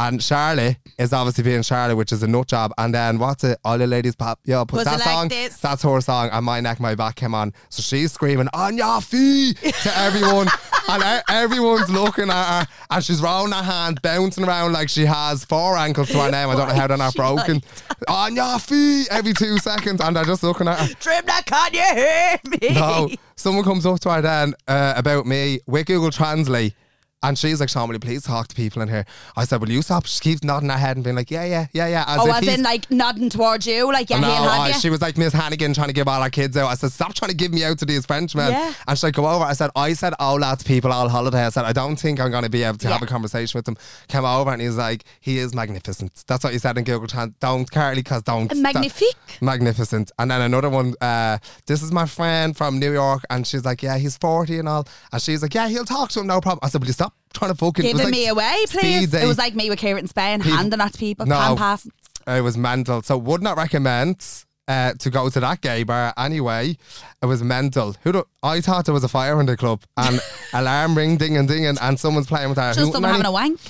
And 0.00 0.20
Charlie 0.20 0.76
is 0.96 1.12
obviously 1.12 1.42
being 1.42 1.62
Charlie, 1.62 1.94
which 1.94 2.12
is 2.12 2.22
a 2.22 2.28
nut 2.28 2.46
job. 2.46 2.72
And 2.78 2.94
then 2.94 3.18
what's 3.18 3.42
it? 3.42 3.58
All 3.64 3.76
the 3.78 3.86
ladies 3.86 4.14
pop, 4.14 4.38
yo, 4.44 4.64
put 4.64 4.76
Was 4.76 4.84
that 4.84 5.00
like 5.00 5.02
song. 5.02 5.28
this? 5.28 5.56
That's 5.58 5.82
her 5.82 6.00
song. 6.00 6.28
And 6.30 6.46
my 6.46 6.60
neck, 6.60 6.78
my 6.78 6.94
back 6.94 7.16
came 7.16 7.34
on. 7.34 7.52
So 7.68 7.82
she's 7.82 8.12
screaming, 8.12 8.48
on 8.54 8.76
your 8.76 9.00
feet 9.00 9.56
to 9.56 9.98
everyone. 9.98 10.46
and 10.88 11.02
e- 11.02 11.22
everyone's 11.28 11.90
looking 11.90 12.30
at 12.30 12.60
her, 12.60 12.66
and 12.90 13.04
she's 13.04 13.20
rolling 13.20 13.52
her 13.52 13.62
hand, 13.62 14.00
bouncing 14.00 14.44
around 14.44 14.72
like 14.72 14.88
she 14.88 15.04
has 15.04 15.44
four 15.44 15.76
ankles 15.76 16.08
to 16.10 16.18
her 16.22 16.30
name. 16.30 16.48
I 16.48 16.54
don't 16.54 16.68
know 16.68 16.74
how 16.74 16.86
they're 16.86 16.96
not 16.96 17.14
broken. 17.14 17.60
On 18.06 18.34
your 18.36 18.58
feet 18.60 19.08
every 19.10 19.32
two 19.34 19.58
seconds, 19.58 20.00
and 20.00 20.14
they're 20.14 20.24
just 20.24 20.42
looking 20.44 20.68
at 20.68 20.78
her. 20.78 20.94
Trim 20.94 21.24
that, 21.26 21.44
can 21.44 21.74
you 21.74 21.82
hear 21.82 22.70
me? 22.70 22.74
No, 22.80 23.08
someone 23.38 23.64
comes 23.64 23.86
up 23.86 24.00
to 24.00 24.10
her 24.12 24.20
then 24.20 24.54
uh, 24.66 24.94
about 24.96 25.26
me 25.26 25.60
with 25.66 25.86
Google 25.86 26.10
Translate. 26.10 26.74
And 27.20 27.36
she's 27.36 27.58
like, 27.58 27.68
Sean, 27.68 27.88
will 27.88 27.96
you 27.96 28.00
please 28.00 28.22
talk 28.22 28.46
to 28.46 28.54
people 28.54 28.80
in 28.80 28.88
here? 28.88 29.04
I 29.36 29.44
said, 29.44 29.60
Will 29.60 29.70
you 29.70 29.82
stop? 29.82 30.06
She 30.06 30.20
keeps 30.20 30.44
nodding 30.44 30.68
her 30.68 30.76
head 30.76 30.96
and 30.96 31.02
being 31.02 31.16
like, 31.16 31.32
Yeah, 31.32 31.44
yeah, 31.44 31.66
yeah, 31.72 31.88
yeah. 31.88 32.04
As 32.06 32.20
Oh, 32.20 32.30
as 32.30 32.46
in 32.46 32.62
like 32.62 32.88
nodding 32.92 33.28
towards 33.28 33.66
you, 33.66 33.92
like 33.92 34.08
yeah, 34.08 34.20
no, 34.20 34.28
I- 34.28 34.68
you. 34.68 34.74
she 34.74 34.88
was 34.88 35.02
like 35.02 35.18
Miss 35.18 35.32
Hannigan 35.32 35.74
trying 35.74 35.88
to 35.88 35.92
give 35.92 36.06
all 36.06 36.22
our 36.22 36.30
kids 36.30 36.56
out. 36.56 36.68
I 36.68 36.74
said, 36.74 36.92
stop 36.92 37.14
trying 37.14 37.30
to 37.30 37.36
give 37.36 37.52
me 37.52 37.64
out 37.64 37.78
to 37.80 37.84
these 37.84 38.06
Frenchmen. 38.06 38.52
Yeah. 38.52 38.72
And 38.86 38.96
she's 38.96 39.02
like, 39.02 39.14
go 39.14 39.26
over. 39.26 39.44
I 39.44 39.52
said, 39.54 39.70
I 39.74 39.94
said, 39.94 40.14
oh, 40.20 40.36
lads, 40.36 40.62
people 40.62 40.92
all 40.92 41.08
holiday. 41.08 41.44
I 41.44 41.48
said, 41.48 41.64
I 41.64 41.72
don't 41.72 41.96
think 41.96 42.20
I'm 42.20 42.30
going 42.30 42.44
to 42.44 42.50
be 42.50 42.62
able 42.62 42.78
to 42.78 42.88
have 42.88 43.02
a 43.02 43.06
conversation 43.06 43.58
with 43.58 43.64
them. 43.64 43.76
Came 44.06 44.24
over 44.24 44.52
and 44.52 44.62
he's 44.62 44.76
like, 44.76 45.02
he 45.20 45.38
is 45.38 45.54
magnificent. 45.54 46.22
That's 46.28 46.44
what 46.44 46.52
he 46.52 46.60
said 46.60 46.78
in 46.78 46.84
Google 46.84 47.08
Trans. 47.08 47.34
Don't, 47.40 47.68
Carly, 47.68 47.96
because 48.02 48.22
don't. 48.22 48.54
Magnifique. 48.56 49.16
Magnificent. 49.40 50.12
And 50.20 50.30
then 50.30 50.40
another 50.40 50.70
one, 50.70 50.94
uh, 51.00 51.38
this 51.66 51.82
is 51.82 51.90
my 51.90 52.06
friend 52.06 52.56
from 52.56 52.78
New 52.78 52.92
York. 52.92 53.22
And 53.28 53.44
she's 53.44 53.64
like, 53.64 53.82
yeah, 53.82 53.98
he's 53.98 54.16
40 54.16 54.60
and 54.60 54.68
all. 54.68 54.86
And 55.12 55.20
she's 55.20 55.42
like, 55.42 55.54
yeah, 55.54 55.68
he'll 55.68 55.84
talk 55.84 56.10
to 56.10 56.20
him, 56.20 56.28
no 56.28 56.40
problem. 56.40 56.60
I 56.62 56.68
said, 56.68 56.80
will 56.80 56.86
you 56.86 56.92
stop 56.92 57.07
trying 57.34 57.50
to 57.52 57.56
fucking 57.56 57.82
Giving 57.84 58.04
like 58.04 58.10
me 58.12 58.26
away, 58.28 58.64
please. 58.68 59.12
It 59.14 59.26
was 59.26 59.38
like 59.38 59.54
me 59.54 59.68
with 59.70 59.78
Kieran 59.78 60.06
Spain, 60.08 60.40
People- 60.40 60.56
handing 60.56 60.78
that 60.78 60.92
to 60.92 60.98
people, 60.98 61.26
No. 61.26 61.54
passing. 61.56 61.92
It 62.26 62.42
was 62.42 62.56
mental. 62.58 63.02
So 63.02 63.16
would 63.16 63.42
not 63.42 63.56
recommend 63.56 64.24
uh, 64.66 64.92
to 64.98 65.08
go 65.08 65.30
to 65.30 65.40
that 65.40 65.60
gay 65.62 65.82
bar 65.82 66.12
anyway. 66.18 66.76
It 67.22 67.26
was 67.26 67.42
mental. 67.42 67.96
Who 68.04 68.12
do, 68.12 68.24
I 68.42 68.60
thought 68.60 68.84
there 68.84 68.92
was 68.92 69.04
a 69.04 69.08
fire 69.08 69.40
in 69.40 69.46
the 69.46 69.56
club 69.56 69.82
and 69.96 70.20
alarm 70.52 70.94
ring 70.94 71.16
ding 71.16 71.36
and 71.38 71.48
ding 71.48 71.64
and, 71.64 71.78
and 71.80 71.98
someone's 71.98 72.26
playing 72.26 72.50
with 72.50 72.58
her. 72.58 72.74
Just 72.74 72.92
someone 72.92 73.10
having 73.12 73.24
a 73.26 73.32
wank 73.32 73.60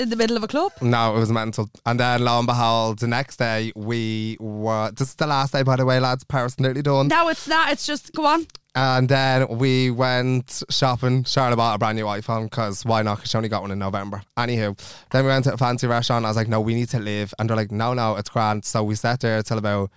in 0.00 0.10
the 0.10 0.16
middle 0.16 0.36
of 0.36 0.42
a 0.42 0.48
club. 0.48 0.72
no, 0.80 1.14
it 1.16 1.20
was 1.20 1.30
mental. 1.30 1.70
And 1.86 2.00
then 2.00 2.24
lo 2.24 2.38
and 2.38 2.46
behold, 2.48 2.98
the 2.98 3.06
next 3.06 3.36
day 3.36 3.72
we 3.76 4.36
were 4.40 4.90
this 4.90 5.08
is 5.10 5.14
the 5.14 5.26
last 5.28 5.52
day 5.52 5.62
by 5.62 5.76
the 5.76 5.84
way, 5.84 6.00
lads. 6.00 6.24
Paris 6.24 6.58
nearly 6.58 6.82
done. 6.82 7.06
No, 7.08 7.28
it's 7.28 7.46
not. 7.46 7.70
It's 7.70 7.86
just 7.86 8.12
go 8.12 8.26
on. 8.26 8.46
And 8.74 9.08
then 9.08 9.48
we 9.58 9.90
went 9.90 10.62
shopping. 10.70 11.24
Charlotte 11.24 11.56
bought 11.56 11.74
a 11.74 11.78
brand 11.78 11.96
new 11.96 12.04
iPhone 12.04 12.44
because 12.44 12.84
why 12.84 13.02
not? 13.02 13.16
Because 13.16 13.30
she 13.30 13.36
only 13.36 13.48
got 13.48 13.62
one 13.62 13.70
in 13.70 13.78
November. 13.78 14.22
Anywho, 14.36 14.78
then 15.10 15.24
we 15.24 15.30
went 15.30 15.44
to 15.44 15.54
a 15.54 15.56
fancy 15.56 15.86
restaurant. 15.86 16.24
I 16.24 16.28
was 16.28 16.36
like, 16.36 16.48
no, 16.48 16.60
we 16.60 16.74
need 16.74 16.88
to 16.90 17.00
leave. 17.00 17.34
And 17.38 17.48
they're 17.48 17.56
like, 17.56 17.72
no, 17.72 17.94
no, 17.94 18.16
it's 18.16 18.28
grand. 18.28 18.64
So 18.64 18.84
we 18.84 18.94
sat 18.94 19.20
there 19.20 19.42
till 19.42 19.58
about 19.58 19.90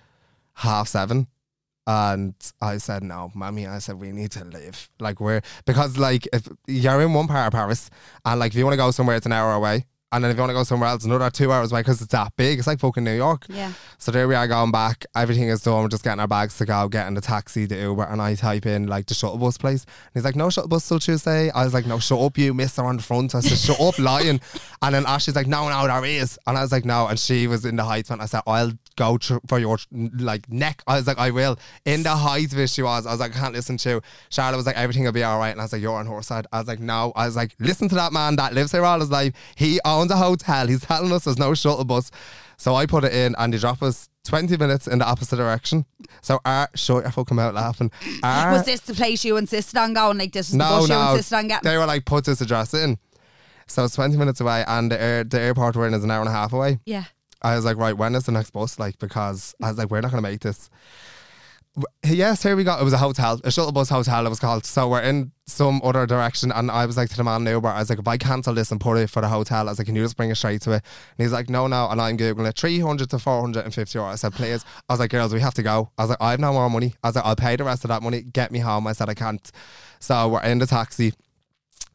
half 0.54 0.88
seven. 0.88 1.28
And 1.86 2.34
I 2.60 2.78
said, 2.78 3.02
no, 3.02 3.30
mommy, 3.34 3.66
I 3.66 3.78
said, 3.78 4.00
we 4.00 4.12
need 4.12 4.30
to 4.32 4.44
leave. 4.44 4.88
Like, 5.00 5.20
we're, 5.20 5.42
because, 5.64 5.98
like, 5.98 6.28
if 6.32 6.48
you're 6.68 7.02
in 7.02 7.12
one 7.12 7.26
part 7.26 7.48
of 7.48 7.52
Paris 7.52 7.90
and, 8.24 8.38
like, 8.38 8.52
if 8.52 8.58
you 8.58 8.64
want 8.64 8.74
to 8.74 8.78
go 8.78 8.92
somewhere, 8.92 9.16
it's 9.16 9.26
an 9.26 9.32
hour 9.32 9.52
away. 9.52 9.86
And 10.12 10.22
then 10.22 10.30
if 10.30 10.36
you 10.36 10.42
want 10.42 10.50
to 10.50 10.54
go 10.54 10.62
somewhere 10.62 10.90
else, 10.90 11.04
another 11.04 11.30
two 11.30 11.50
hours 11.50 11.72
away 11.72 11.80
because 11.80 12.02
it's 12.02 12.12
that 12.12 12.36
big. 12.36 12.58
It's 12.58 12.66
like 12.66 12.80
fucking 12.80 13.02
New 13.02 13.16
York. 13.16 13.46
Yeah. 13.48 13.72
So 13.98 14.12
there 14.12 14.28
we 14.28 14.34
are 14.34 14.46
going 14.46 14.70
back. 14.70 15.06
Everything 15.16 15.48
is 15.48 15.62
done. 15.62 15.82
We're 15.82 15.88
just 15.88 16.04
getting 16.04 16.20
our 16.20 16.28
bags 16.28 16.58
to 16.58 16.66
go, 16.66 16.88
getting 16.88 17.14
the 17.14 17.20
taxi, 17.20 17.66
the 17.66 17.76
Uber, 17.76 18.04
and 18.04 18.20
I 18.20 18.34
type 18.34 18.66
in 18.66 18.86
like 18.86 19.06
the 19.06 19.14
shuttle 19.14 19.38
bus 19.38 19.56
place. 19.56 19.84
And 19.84 20.12
he's 20.14 20.24
like, 20.24 20.36
no 20.36 20.50
shuttle 20.50 20.68
bus 20.68 20.86
till 20.86 20.98
Tuesday. 20.98 21.50
I 21.50 21.64
was 21.64 21.74
like, 21.74 21.86
no, 21.86 21.98
shut 21.98 22.20
up, 22.20 22.36
you 22.36 22.52
mister 22.52 22.84
on 22.84 22.98
the 22.98 23.02
front. 23.02 23.34
I 23.34 23.40
said, 23.40 23.58
shut 23.58 23.80
up, 23.80 23.98
lying. 23.98 24.40
And 24.84 24.96
then 24.96 25.06
Ashley's 25.06 25.36
like, 25.36 25.46
no, 25.46 25.68
no, 25.68 25.86
there 25.86 26.04
is. 26.04 26.40
And 26.44 26.58
I 26.58 26.62
was 26.62 26.72
like, 26.72 26.84
no. 26.84 27.06
And 27.06 27.16
she 27.16 27.46
was 27.46 27.64
in 27.64 27.76
the 27.76 27.84
height 27.84 28.10
one. 28.10 28.20
I 28.20 28.26
said, 28.26 28.42
I'll 28.48 28.72
go 28.96 29.18
tr- 29.18 29.38
for 29.46 29.58
your 29.58 29.78
like 29.90 30.48
neck. 30.50 30.82
I 30.86 30.96
was 30.96 31.06
like, 31.06 31.18
I 31.18 31.30
will. 31.30 31.58
In 31.84 32.02
the 32.02 32.10
height 32.10 32.52
of 32.52 32.58
it, 32.58 32.70
she 32.70 32.82
was. 32.82 33.06
I 33.06 33.10
was 33.10 33.20
like, 33.20 33.36
I 33.36 33.38
can't 33.40 33.54
listen 33.54 33.76
to. 33.78 34.00
Charlotte 34.30 34.56
was 34.56 34.66
like, 34.66 34.76
everything 34.76 35.04
will 35.04 35.12
be 35.12 35.22
all 35.22 35.38
right. 35.38 35.50
And 35.50 35.60
I 35.60 35.64
was 35.64 35.72
like, 35.72 35.82
you're 35.82 35.94
on 35.96 36.06
her 36.06 36.22
side. 36.22 36.46
I 36.52 36.58
was 36.58 36.68
like, 36.68 36.80
no. 36.80 37.12
I 37.16 37.26
was 37.26 37.36
like, 37.36 37.54
listen 37.58 37.88
to 37.90 37.94
that 37.96 38.12
man 38.12 38.36
that 38.36 38.54
lives 38.54 38.72
here 38.72 38.84
all 38.84 39.00
his 39.00 39.10
life. 39.10 39.34
He 39.56 39.80
owns 39.84 40.10
a 40.10 40.16
hotel. 40.16 40.66
He's 40.66 40.80
telling 40.82 41.12
us 41.12 41.24
there's 41.24 41.38
no 41.38 41.54
shuttle 41.54 41.84
bus. 41.84 42.10
So 42.56 42.74
I 42.74 42.86
put 42.86 43.04
it 43.04 43.12
in 43.12 43.34
and 43.38 43.52
they 43.52 43.58
drop 43.58 43.82
us 43.82 44.08
20 44.24 44.56
minutes 44.56 44.86
in 44.86 45.00
the 45.00 45.04
opposite 45.04 45.36
direction. 45.36 45.84
So 46.20 46.38
our, 46.44 46.68
shut 46.76 47.02
your 47.02 47.10
fucking 47.10 47.36
mouth 47.36 47.54
laughing. 47.54 47.90
Our, 48.22 48.52
Was 48.52 48.64
this 48.64 48.80
the 48.80 48.94
place 48.94 49.24
you 49.24 49.36
insisted 49.36 49.76
on 49.78 49.94
going? 49.94 50.18
Like 50.18 50.32
this 50.32 50.46
is 50.46 50.52
the 50.52 50.58
no, 50.58 50.82
you 50.82 50.88
no. 50.88 51.10
insisted 51.10 51.34
on 51.36 51.48
getting? 51.48 51.68
They 51.68 51.76
were 51.76 51.86
like, 51.86 52.04
put 52.04 52.24
this 52.24 52.40
address 52.40 52.72
in. 52.72 52.98
So 53.66 53.84
it's 53.84 53.94
20 53.94 54.16
minutes 54.16 54.40
away 54.40 54.64
and 54.66 54.92
the, 54.92 55.00
air, 55.00 55.24
the 55.24 55.40
airport 55.40 55.76
we're 55.76 55.88
in 55.88 55.94
is 55.94 56.04
an 56.04 56.10
hour 56.10 56.20
and 56.20 56.28
a 56.28 56.32
half 56.32 56.52
away. 56.52 56.78
yeah. 56.84 57.04
I 57.42 57.56
was 57.56 57.64
like, 57.64 57.76
right, 57.76 57.96
when 57.96 58.14
is 58.14 58.24
the 58.24 58.32
next 58.32 58.50
bus? 58.50 58.78
Like, 58.78 58.98
because 58.98 59.54
I 59.62 59.68
was 59.68 59.78
like, 59.78 59.90
we're 59.90 60.00
not 60.00 60.10
going 60.10 60.22
to 60.22 60.30
make 60.30 60.40
this. 60.40 60.70
Yes, 62.04 62.42
here 62.42 62.54
we 62.54 62.64
go. 62.64 62.78
It 62.78 62.84
was 62.84 62.92
a 62.92 62.98
hotel, 62.98 63.40
a 63.44 63.50
shuttle 63.50 63.72
bus 63.72 63.88
hotel, 63.88 64.26
it 64.26 64.28
was 64.28 64.38
called. 64.38 64.66
So 64.66 64.88
we're 64.88 65.00
in 65.00 65.32
some 65.46 65.80
other 65.82 66.04
direction. 66.06 66.52
And 66.52 66.70
I 66.70 66.84
was 66.84 66.98
like 66.98 67.08
to 67.08 67.16
the 67.16 67.24
man 67.24 67.46
in 67.46 67.52
Uber, 67.54 67.68
I 67.68 67.78
was 67.78 67.88
like, 67.88 67.98
if 67.98 68.06
I 68.06 68.18
cancel 68.18 68.52
this 68.52 68.70
and 68.70 68.78
put 68.78 68.98
it 68.98 69.08
for 69.08 69.22
the 69.22 69.28
hotel, 69.28 69.68
I 69.68 69.70
was 69.70 69.78
like, 69.78 69.86
can 69.86 69.96
you 69.96 70.02
just 70.02 70.18
bring 70.18 70.30
it 70.30 70.34
straight 70.34 70.60
to 70.62 70.72
it? 70.72 70.82
And 71.16 71.24
he's 71.24 71.32
like, 71.32 71.48
no, 71.48 71.66
no. 71.66 71.88
And 71.88 71.98
I'm 71.98 72.18
Googling 72.18 72.46
it 72.46 72.58
300 72.58 73.08
to 73.08 73.18
450 73.18 73.98
euro. 73.98 74.10
I 74.10 74.16
said, 74.16 74.34
please. 74.34 74.66
I 74.88 74.92
was 74.92 75.00
like, 75.00 75.10
girls, 75.10 75.32
we 75.32 75.40
have 75.40 75.54
to 75.54 75.62
go. 75.62 75.90
I 75.96 76.02
was 76.02 76.10
like, 76.10 76.18
I 76.20 76.32
have 76.32 76.40
no 76.40 76.52
more 76.52 76.68
money. 76.68 76.94
I 77.02 77.08
was 77.08 77.16
like, 77.16 77.24
I'll 77.24 77.36
pay 77.36 77.56
the 77.56 77.64
rest 77.64 77.84
of 77.84 77.88
that 77.88 78.02
money. 78.02 78.20
Get 78.20 78.52
me 78.52 78.58
home. 78.58 78.86
I 78.86 78.92
said, 78.92 79.08
I 79.08 79.14
can't. 79.14 79.50
So 79.98 80.28
we're 80.28 80.42
in 80.42 80.58
the 80.58 80.66
taxi. 80.66 81.14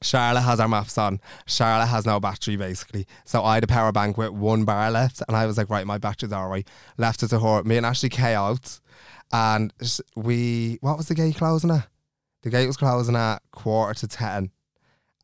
Charlotte 0.02 0.42
has 0.42 0.60
our 0.60 0.68
maps 0.68 0.98
on. 0.98 1.20
Charlotte 1.46 1.88
has 1.88 2.06
no 2.06 2.20
battery 2.20 2.56
basically. 2.56 3.08
So 3.26 3.44
I 3.44 3.56
had 3.56 3.64
a 3.64 3.68
power 3.68 3.92
bank 3.92 4.18
with 4.18 4.32
one 4.32 4.64
bar 4.66 4.92
left 4.92 5.22
and 5.28 5.36
I 5.36 5.46
was 5.46 5.58
like, 5.58 5.70
right, 5.70 5.86
my 5.86 5.98
battery's 5.98 6.32
all 6.32 6.48
right. 6.50 6.68
Left 6.98 7.24
it 7.24 7.30
to 7.30 7.40
her. 7.40 7.64
Me 7.64 7.78
and 7.78 7.86
Ashley 7.86 8.10
came 8.10 8.38
out 8.38 8.80
and 9.32 9.74
we, 10.16 10.78
what 10.82 10.98
was 10.98 11.08
the 11.08 11.16
gate 11.16 11.36
closing 11.38 11.72
at? 11.72 11.88
The 12.44 12.50
gate 12.50 12.68
was 12.68 12.78
closing 12.78 13.16
at 13.16 13.40
quarter 13.52 14.00
to 14.02 14.08
10 14.08 14.52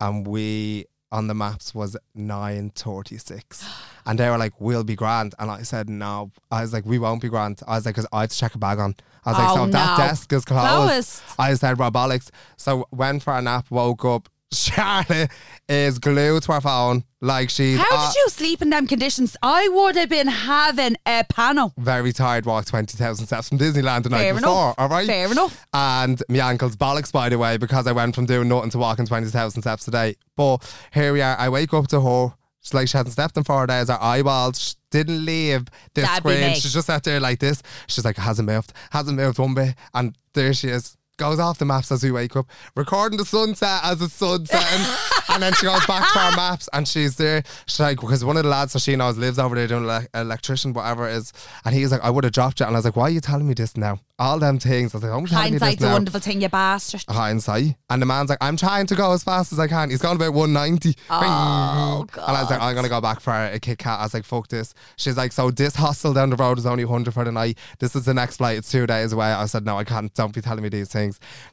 and 0.02 0.28
we, 0.28 0.86
on 1.12 1.28
the 1.28 1.36
maps 1.36 1.76
was 1.76 1.96
9.36 2.18 3.64
and 4.06 4.20
they 4.20 4.30
were 4.30 4.38
like, 4.38 4.60
we'll 4.60 4.84
be 4.84 4.96
grand. 4.96 5.36
And 5.40 5.50
I 5.52 5.62
said, 5.62 5.90
no. 5.90 6.32
I 6.52 6.62
was 6.62 6.74
like, 6.74 6.86
we 6.86 7.00
won't 7.00 7.22
be 7.22 7.30
grand. 7.30 7.62
I 7.68 7.76
was 7.76 7.86
like, 7.86 7.96
because 7.96 8.10
I 8.12 8.22
had 8.22 8.32
to 8.32 8.38
check 8.38 8.56
a 8.56 8.58
bag 8.58 8.80
on. 8.80 8.96
I 9.26 9.32
was 9.32 9.40
like, 9.40 9.50
Oh, 9.52 9.56
so 9.56 9.64
if 9.66 9.72
that 9.72 9.98
desk 9.98 10.34
is 10.34 10.44
closed. 10.46 10.68
Closed. 10.68 11.22
I 11.40 11.54
said 11.54 11.80
robotics. 11.80 12.32
So 12.58 12.88
went 12.92 13.24
for 13.24 13.34
a 13.34 13.42
nap, 13.42 13.68
woke 13.70 14.04
up. 14.06 14.28
Charlotte 14.54 15.32
is 15.70 15.98
glued 16.00 16.44
to 16.44 16.52
her 16.52 16.62
phone 16.62 17.04
like 17.22 17.50
she's 17.50 17.80
How 17.80 18.08
did 18.08 18.16
you 18.18 18.28
sleep 18.30 18.62
in 18.62 18.70
them 18.70 18.86
conditions? 18.86 19.38
I 19.42 19.70
would 19.70 19.96
have 19.96 20.10
been 20.10 20.28
having 20.28 20.96
a 21.06 21.24
panel. 21.30 21.74
very 21.78 22.12
tired. 22.14 22.46
Walked 22.46 22.68
twenty 22.68 22.98
thousand 22.98 23.28
steps 23.28 23.50
from 23.50 23.58
Disneyland 23.60 24.04
the 24.04 24.10
night 24.10 24.20
Fair 24.24 24.34
before. 24.34 24.50
enough. 24.50 24.76
All 24.78 24.90
right, 24.90 25.08
Fair 25.08 25.32
enough. 25.32 25.66
And 25.74 26.22
my 26.30 26.40
ankles 26.40 26.76
bollocks 26.76 27.12
by 27.12 27.30
the 27.30 27.38
way 27.38 27.58
because 27.58 27.88
I 27.88 27.92
went 27.94 28.16
from 28.16 28.26
doing 28.26 28.48
nothing 28.50 28.72
to 28.72 28.78
walking 28.78 29.06
twenty 29.06 29.28
thousand 29.28 29.62
steps 29.62 29.88
a 29.88 29.92
day. 29.92 30.16
But 30.36 30.58
here 30.94 31.14
we 31.14 31.22
are. 31.22 31.38
I 31.38 31.50
wake 31.50 31.74
up 31.74 31.88
to 31.90 32.02
her. 32.02 32.34
She's 32.62 32.74
like 32.74 32.88
she 32.88 32.98
hasn't 32.98 33.14
stepped 33.14 33.36
in 33.38 33.44
four 33.44 33.68
days. 33.68 33.90
Her 33.90 33.98
eyeballs 34.02 34.60
sh- 34.60 34.74
didn't 34.90 35.26
leave 35.26 35.66
this 35.94 36.06
That'd 36.06 36.24
screen. 36.24 36.54
She's 36.56 36.74
just 36.74 36.88
sat 36.88 37.04
there 37.04 37.20
like 37.20 37.40
this. 37.40 37.62
She's 37.88 38.06
like 38.06 38.16
hasn't 38.18 38.48
moved, 38.48 38.72
hasn't 38.92 39.18
moved 39.18 39.38
one 39.40 39.54
bit, 39.54 39.76
and 39.94 40.16
there 40.34 40.54
she 40.54 40.70
is. 40.70 40.96
Goes 41.20 41.38
off 41.38 41.60
the 41.60 41.66
maps 41.66 41.92
as 41.92 42.04
we 42.04 42.10
wake 42.12 42.36
up, 42.36 42.48
recording 42.76 43.20
the 43.20 43.26
sunset 43.26 43.82
as 43.84 44.02
it's 44.02 44.16
sunsetting, 44.16 44.84
and 45.30 45.44
then 45.44 45.54
she 45.54 45.68
goes 45.68 45.86
back 45.86 46.12
to 46.12 46.20
our 46.20 46.36
maps 46.36 46.68
and 46.74 46.88
she's 46.88 47.18
there. 47.18 47.44
She's 47.68 47.80
like, 47.80 48.02
because 48.02 48.26
one 48.26 48.36
of 48.36 48.42
the 48.44 48.50
lads 48.50 48.74
that 48.74 48.80
she 48.80 48.96
knows 48.96 49.16
lives 49.20 49.38
over 49.38 49.54
there 49.54 49.68
doing 49.68 49.88
ele- 49.88 50.08
electrician, 50.16 50.74
whatever 50.74 51.08
it 51.08 51.14
is, 51.14 51.32
and 51.66 51.76
he's 51.76 51.92
like, 51.92 52.02
I 52.02 52.10
would 52.10 52.24
have 52.24 52.34
dropped 52.34 52.62
you, 52.62 52.66
and 52.66 52.76
I 52.76 52.80
was 52.80 52.86
like, 52.86 52.96
why 52.96 53.04
are 53.04 53.10
you 53.12 53.22
telling 53.22 53.48
me 53.48 53.54
this 53.54 53.78
now? 53.78 54.00
All 54.18 54.40
them 54.40 54.58
things. 54.58 54.94
I 54.94 54.98
was 54.98 55.04
like, 55.04 55.12
I'm 55.12 55.26
telling 55.28 55.46
you 55.54 55.60
this 55.60 55.62
Hindsight's 55.62 55.84
a 55.84 55.86
now 55.88 55.94
wonderful 55.94 56.20
thing, 56.20 56.42
you 56.42 56.50
bastard. 56.50 57.04
hindsight. 57.08 57.76
And 57.90 58.02
the 58.02 58.06
man's 58.06 58.30
like, 58.30 58.38
I'm 58.42 58.58
trying 58.58 58.88
to 58.88 58.96
go 58.96 59.12
as 59.12 59.24
fast 59.24 59.52
as 59.54 59.60
I 59.60 59.68
can. 59.68 59.90
He's 59.92 60.02
gone 60.02 60.16
about 60.16 60.34
190. 60.34 60.96
Oh, 61.10 62.06
God. 62.12 62.28
And 62.28 62.38
I 62.38 62.42
was 62.42 62.50
like, 62.50 62.62
I'm 62.62 62.74
going 62.74 62.86
to 62.86 62.90
go 62.90 63.02
back 63.02 63.20
for 63.20 63.32
a 63.34 63.60
Kit 63.60 63.80
Kat. 63.80 64.00
I 64.00 64.04
was 64.04 64.14
like, 64.14 64.24
fuck 64.24 64.48
this. 64.48 64.74
She's 64.98 65.18
like, 65.18 65.32
so 65.32 65.52
this 65.52 65.76
hostel 65.76 66.14
down 66.14 66.30
the 66.30 66.36
road 66.38 66.58
is 66.60 66.66
only 66.66 66.86
100 66.86 67.12
for 67.14 67.24
the 67.26 67.32
night. 67.32 67.58
This 67.80 67.96
is 67.96 68.06
the 68.06 68.14
next 68.14 68.38
flight. 68.38 68.58
It's 68.58 68.72
two 68.72 68.86
days 68.88 69.14
away. 69.14 69.28
I 69.28 69.46
said, 69.46 69.66
no, 69.66 69.78
I 69.78 69.84
can't. 69.84 70.14
Don't 70.14 70.34
be 70.34 70.42
telling 70.42 70.64
me 70.64 70.70
these 70.70 70.90
things. 70.90 71.03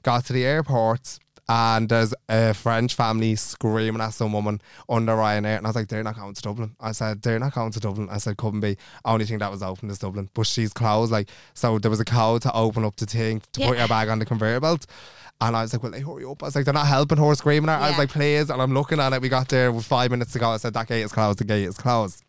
Got 0.03 0.25
to 0.27 0.33
the 0.33 0.45
airport. 0.45 1.19
And 1.53 1.89
there's 1.89 2.15
a 2.29 2.55
French 2.55 2.95
family 2.95 3.35
screaming 3.35 4.01
at 4.01 4.11
some 4.11 4.33
woman 4.33 4.61
under 4.89 5.15
Ryanair. 5.15 5.57
And 5.57 5.67
I 5.67 5.71
was 5.71 5.75
like, 5.75 5.89
they're 5.89 6.05
not 6.05 6.15
going 6.15 6.33
to 6.33 6.43
Dublin. 6.43 6.77
I 6.79 6.93
said, 6.93 7.23
they're 7.23 7.41
not 7.41 7.55
going 7.55 7.73
to 7.73 7.81
Dublin. 7.81 8.09
I 8.09 8.19
said, 8.19 8.37
couldn't 8.37 8.61
be. 8.61 8.77
Only 9.05 9.25
thing 9.25 9.39
that 9.39 9.51
was 9.51 9.61
open 9.61 9.91
is 9.91 9.99
Dublin. 9.99 10.31
But 10.33 10.47
she's 10.47 10.73
closed. 10.73 11.11
Like, 11.11 11.29
so 11.55 11.81
there 11.81 11.91
was 11.91 11.99
a 11.99 12.05
code 12.05 12.43
to 12.43 12.55
open 12.55 12.85
up 12.85 12.95
the 12.95 13.07
thing 13.07 13.43
to 13.55 13.67
put 13.67 13.79
your 13.79 13.89
bag 13.89 14.09
on 14.09 14.21
the 14.21 14.27
conveyor 14.27 14.61
belt. 14.61 14.87
And 15.41 15.57
I 15.57 15.63
was 15.63 15.73
like, 15.73 15.83
well, 15.83 15.91
they 15.91 16.01
hurry 16.01 16.25
up. 16.25 16.41
I 16.41 16.47
was 16.47 16.55
like, 16.55 16.67
they're 16.67 16.75
not 16.75 16.87
helping 16.87 17.19
her 17.19 17.35
screaming 17.35 17.69
at 17.69 17.79
her. 17.79 17.85
I 17.85 17.89
was 17.89 17.99
like, 17.99 18.11
please. 18.11 18.49
And 18.49 18.63
I'm 18.63 18.73
looking 18.73 19.01
at 19.01 19.13
it. 19.13 19.21
We 19.21 19.29
got 19.29 19.49
there 19.49 19.73
with 19.73 19.87
five 19.87 20.13
minutes 20.13 20.33
to 20.35 20.39
go. 20.39 20.51
I 20.51 20.59
said, 20.59 20.75
that 20.75 20.87
gate 20.87 21.03
is 21.03 21.11
closed. 21.11 21.41
The 21.41 21.45
gate 21.45 21.65
is 21.65 21.77
closed. 21.77 22.23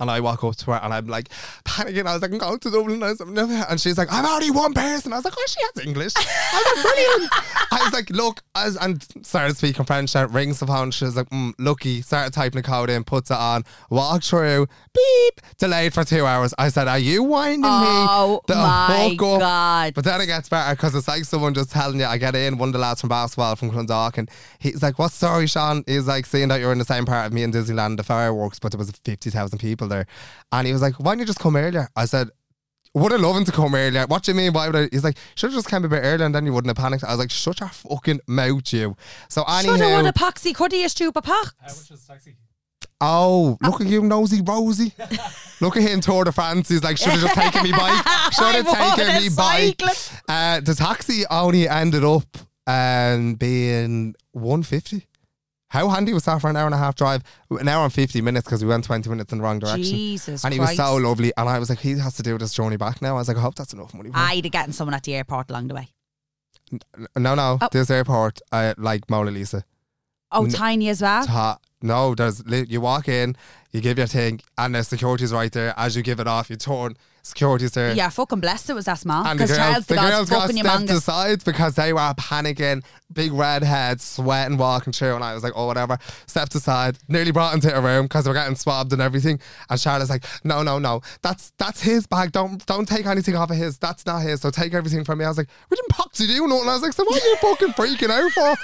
And 0.00 0.10
I 0.10 0.20
walk 0.20 0.44
up 0.44 0.56
to 0.56 0.66
her 0.72 0.80
and 0.82 0.92
I'm 0.92 1.06
like 1.06 1.28
panicking. 1.64 2.06
I 2.06 2.12
was 2.14 2.22
like, 2.22 2.32
I'm 2.32 2.38
going 2.38 2.58
to 2.58 2.70
Dublin. 2.70 3.02
I 3.02 3.10
was 3.10 3.20
like, 3.20 3.70
And 3.70 3.80
she's 3.80 3.98
like, 3.98 4.08
I'm 4.12 4.24
already 4.24 4.50
one 4.50 4.74
person. 4.74 5.12
I 5.12 5.16
was 5.16 5.24
like, 5.24 5.34
oh, 5.36 5.44
she 5.48 5.60
has 5.74 5.86
English. 5.86 6.12
I 6.16 6.62
was 6.76 6.84
like, 6.84 6.94
brilliant. 6.94 7.32
I 7.72 7.84
was 7.84 7.92
like, 7.92 8.10
look, 8.10 8.42
as 8.54 8.76
and 8.76 9.04
started 9.22 9.56
speaking 9.56 9.84
French. 9.84 10.12
Then 10.12 10.30
rings 10.32 10.60
the 10.60 10.66
phone. 10.66 10.90
She 10.90 11.04
was 11.04 11.16
like, 11.16 11.28
mm, 11.30 11.52
lucky. 11.58 12.02
Started 12.02 12.32
typing 12.32 12.60
the 12.62 12.66
code 12.68 12.90
in, 12.90 13.04
puts 13.04 13.30
it 13.30 13.36
on, 13.36 13.64
walk 13.90 14.22
through, 14.22 14.66
beep, 14.94 15.40
delayed 15.58 15.92
for 15.94 16.04
two 16.04 16.26
hours. 16.26 16.54
I 16.58 16.68
said, 16.68 16.88
are 16.88 16.98
you 16.98 17.22
winding 17.22 17.62
Oh, 17.64 18.40
me? 18.48 18.54
the 18.54 18.54
my 18.56 18.86
fuck 19.16 19.22
up?" 19.22 19.40
God. 19.40 19.94
But 19.94 20.04
then 20.04 20.20
it 20.20 20.26
gets 20.26 20.48
better 20.48 20.74
because 20.74 20.94
it's 20.94 21.08
like 21.08 21.24
someone 21.24 21.54
just 21.54 21.70
telling 21.70 21.98
you. 22.00 22.06
I 22.06 22.18
get 22.18 22.34
in, 22.34 22.58
one 22.58 22.70
of 22.70 22.72
the 22.72 22.78
lads 22.78 23.00
from 23.00 23.08
basketball 23.08 23.54
from 23.56 23.70
Clondalk, 23.70 24.18
and 24.18 24.30
he's 24.58 24.82
like, 24.82 24.98
"What 24.98 25.12
sorry, 25.12 25.46
Sean?" 25.46 25.84
He's 25.86 26.06
like, 26.06 26.26
seeing 26.26 26.48
that 26.48 26.60
you're 26.60 26.72
in 26.72 26.78
the 26.78 26.84
same 26.84 27.04
part 27.04 27.26
of 27.26 27.32
me 27.32 27.42
in 27.42 27.52
Disneyland, 27.52 27.96
the 27.96 28.02
fireworks, 28.02 28.58
but 28.58 28.72
there 28.72 28.78
was 28.78 28.90
fifty 29.04 29.30
thousand 29.58 29.68
people 29.68 29.88
there, 29.88 30.06
and 30.52 30.66
he 30.66 30.72
was 30.72 30.82
like, 30.82 30.94
"Why 30.94 31.12
didn't 31.12 31.20
you 31.20 31.26
just 31.26 31.40
come 31.40 31.56
earlier?" 31.56 31.88
I 31.96 32.04
said. 32.04 32.30
Would 32.94 33.12
have 33.12 33.20
loved 33.20 33.38
him 33.40 33.44
to 33.44 33.52
come 33.52 33.74
earlier. 33.74 34.06
What 34.06 34.22
do 34.22 34.32
you 34.32 34.36
mean? 34.36 34.54
Why 34.54 34.66
would 34.66 34.74
I? 34.74 34.88
He's 34.90 35.04
like, 35.04 35.18
should 35.34 35.50
have 35.50 35.54
just 35.58 35.68
come 35.68 35.84
a 35.84 35.88
bit 35.88 36.00
earlier 36.02 36.24
and 36.24 36.34
then 36.34 36.46
you 36.46 36.54
wouldn't 36.54 36.74
have 36.74 36.82
panicked. 36.82 37.04
I 37.04 37.10
was 37.10 37.18
like, 37.18 37.30
shut 37.30 37.60
your 37.60 37.68
fucking 37.68 38.20
mouth, 38.26 38.72
you. 38.72 38.96
So 39.28 39.44
Should 39.60 39.78
have 39.78 39.92
won 39.92 40.06
a 40.06 40.12
poxy, 40.12 40.54
could 40.54 40.72
he, 40.72 40.84
a 40.84 40.88
stupid 40.88 41.22
pox? 41.22 41.52
How 41.60 41.66
much 41.68 41.90
was 41.90 42.00
the 42.06 42.12
taxi? 42.14 42.36
oh, 43.00 43.58
look 43.62 43.82
at 43.82 43.86
you, 43.86 44.02
nosy 44.02 44.40
Rosie. 44.42 44.92
look 45.60 45.76
at 45.76 45.82
him, 45.82 46.00
Tour 46.00 46.24
de 46.24 46.32
France. 46.32 46.70
He's 46.70 46.82
like, 46.82 46.96
should 46.96 47.12
have 47.12 47.20
just 47.20 47.34
taken 47.34 47.62
me 47.62 47.72
bike. 47.72 48.04
Should 48.32 48.64
have 48.64 48.96
taken 48.96 49.22
me 49.22 49.28
bike. 49.36 49.80
cycle. 49.80 50.22
Uh, 50.28 50.60
the 50.60 50.74
taxi 50.74 51.24
only 51.30 51.68
ended 51.68 52.04
up 52.04 52.38
um, 52.66 53.34
being 53.34 54.14
150. 54.32 55.06
How 55.70 55.88
handy 55.88 56.14
was 56.14 56.24
that 56.24 56.40
for 56.40 56.48
an 56.48 56.56
hour 56.56 56.64
and 56.66 56.74
a 56.74 56.78
half 56.78 56.94
drive? 56.94 57.22
An 57.50 57.68
hour 57.68 57.84
and 57.84 57.92
50 57.92 58.22
minutes 58.22 58.46
because 58.46 58.62
we 58.64 58.68
went 58.70 58.84
20 58.84 59.08
minutes 59.10 59.32
in 59.32 59.38
the 59.38 59.44
wrong 59.44 59.58
direction. 59.58 59.82
Jesus 59.84 60.44
and 60.44 60.54
he 60.54 60.60
was 60.60 60.74
so 60.76 60.96
lovely. 60.96 61.30
And 61.36 61.48
I 61.48 61.58
was 61.58 61.68
like, 61.68 61.78
he 61.80 61.98
has 61.98 62.14
to 62.16 62.22
do 62.22 62.38
this 62.38 62.54
journey 62.54 62.76
back 62.78 63.02
now. 63.02 63.16
I 63.16 63.18
was 63.18 63.28
like, 63.28 63.36
I 63.36 63.40
hope 63.40 63.54
that's 63.54 63.74
enough 63.74 63.92
money. 63.92 64.10
For 64.10 64.16
him. 64.18 64.24
I'd 64.24 64.44
have 64.44 64.52
gotten 64.52 64.72
someone 64.72 64.94
at 64.94 65.02
the 65.02 65.14
airport 65.14 65.50
along 65.50 65.68
the 65.68 65.74
way. 65.74 65.88
no, 67.16 67.34
no, 67.34 67.58
Oh. 67.60 67.68
this 67.72 67.90
airport, 67.90 68.40
uh, 68.52 68.74
like 68.78 69.08
Mona 69.10 69.30
Lisa. 69.30 69.64
Oh, 70.32 70.46
tiny 70.46 70.88
as 70.88 71.00
well. 71.02 71.24
Ta- 71.24 71.58
no, 71.82 72.14
there's 72.14 72.42
you 72.46 72.80
walk 72.80 73.08
in, 73.08 73.36
you 73.72 73.80
give 73.80 73.98
your 73.98 74.06
thing, 74.06 74.40
and 74.56 74.74
the 74.74 74.82
security's 74.82 75.32
right 75.32 75.52
there. 75.52 75.74
As 75.76 75.94
you 75.94 76.02
give 76.02 76.20
it 76.20 76.26
off, 76.26 76.50
you 76.50 76.56
turn, 76.56 76.96
security's 77.22 77.72
there. 77.72 77.94
Yeah, 77.94 78.08
fucking 78.08 78.40
blessed 78.40 78.70
it 78.70 78.74
was 78.74 78.86
that 78.86 78.98
small. 78.98 79.24
And 79.24 79.38
the 79.38 79.46
girls, 79.46 79.58
Charles 79.58 79.86
the 79.86 79.94
the 79.94 80.00
girls 80.00 80.30
got 80.30 80.50
stepped 80.50 80.90
aside 80.90 81.44
because 81.44 81.74
they 81.76 81.92
were 81.92 82.14
panicking, 82.18 82.82
big 83.12 83.32
redheads, 83.32 84.02
sweating, 84.02 84.56
walking 84.56 84.92
through. 84.92 85.14
And 85.14 85.22
I 85.22 85.34
was 85.34 85.44
like, 85.44 85.52
oh, 85.54 85.66
whatever. 85.66 85.98
Stepped 86.26 86.54
aside, 86.54 86.98
nearly 87.08 87.30
brought 87.30 87.54
into 87.54 87.74
a 87.76 87.80
room 87.80 88.06
because 88.06 88.24
they 88.24 88.30
were 88.30 88.34
getting 88.34 88.56
swabbed 88.56 88.92
and 88.92 89.02
everything. 89.02 89.38
And 89.70 89.78
Charlotte's 89.78 90.10
like, 90.10 90.24
no, 90.44 90.62
no, 90.62 90.78
no, 90.78 91.02
that's 91.22 91.52
that's 91.58 91.82
his 91.82 92.06
bag. 92.06 92.32
Don't 92.32 92.64
don't 92.66 92.88
take 92.88 93.06
anything 93.06 93.36
off 93.36 93.50
of 93.50 93.56
his. 93.56 93.78
That's 93.78 94.04
not 94.06 94.22
his. 94.22 94.40
So 94.40 94.50
take 94.50 94.74
everything 94.74 95.04
from 95.04 95.18
me. 95.18 95.26
I 95.26 95.28
was 95.28 95.38
like, 95.38 95.48
we 95.70 95.76
didn't 95.76 95.90
pop 95.90 96.12
to 96.14 96.26
do 96.26 96.48
nothing. 96.48 96.68
I 96.68 96.72
was 96.72 96.82
like, 96.82 96.94
so 96.94 97.04
what 97.04 97.22
are 97.22 97.26
you 97.28 97.36
fucking 97.36 97.68
freaking 97.74 98.10
out 98.10 98.32
for? 98.32 98.56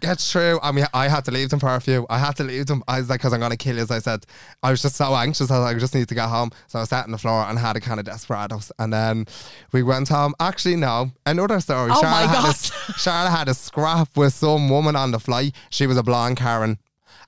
Gets 0.00 0.30
true. 0.30 0.58
I 0.62 0.72
mean, 0.72 0.86
I 0.94 1.08
had 1.08 1.24
to 1.26 1.30
leave 1.30 1.50
them 1.50 1.60
for 1.60 1.74
a 1.74 1.80
few. 1.80 2.06
I 2.08 2.18
had 2.18 2.36
to 2.36 2.44
leave 2.44 2.66
them. 2.66 2.82
I 2.86 2.98
was 2.98 3.08
like, 3.08 3.20
because 3.20 3.32
I'm 3.32 3.40
going 3.40 3.50
to 3.50 3.56
kill 3.56 3.76
you, 3.76 3.82
as 3.82 3.90
I 3.90 3.98
said. 3.98 4.24
I 4.62 4.70
was 4.70 4.82
just 4.82 4.96
so 4.96 5.14
anxious. 5.14 5.50
I 5.50 5.58
was 5.58 5.64
like, 5.64 5.76
I 5.76 5.78
just 5.78 5.94
need 5.94 6.08
to 6.08 6.14
get 6.14 6.28
home. 6.28 6.50
So 6.66 6.78
I 6.78 6.84
sat 6.84 7.04
on 7.04 7.10
the 7.10 7.18
floor 7.18 7.42
and 7.42 7.58
had 7.58 7.76
a 7.76 7.80
kind 7.80 7.98
of 7.98 8.06
desperados. 8.06 8.70
And 8.78 8.92
then 8.92 9.26
we 9.72 9.82
went 9.82 10.08
home. 10.08 10.34
Actually, 10.40 10.76
no. 10.76 11.10
Another 11.26 11.60
story. 11.60 11.90
Oh 11.92 12.02
my 12.02 12.22
had 12.22 12.48
A, 12.48 12.92
Charlotte 12.98 13.30
had 13.30 13.48
a 13.48 13.54
scrap 13.54 14.16
with 14.16 14.34
some 14.34 14.68
woman 14.68 14.96
on 14.96 15.10
the 15.10 15.20
flight. 15.20 15.54
She 15.70 15.86
was 15.86 15.96
a 15.96 16.02
blonde 16.02 16.36
Karen. 16.36 16.78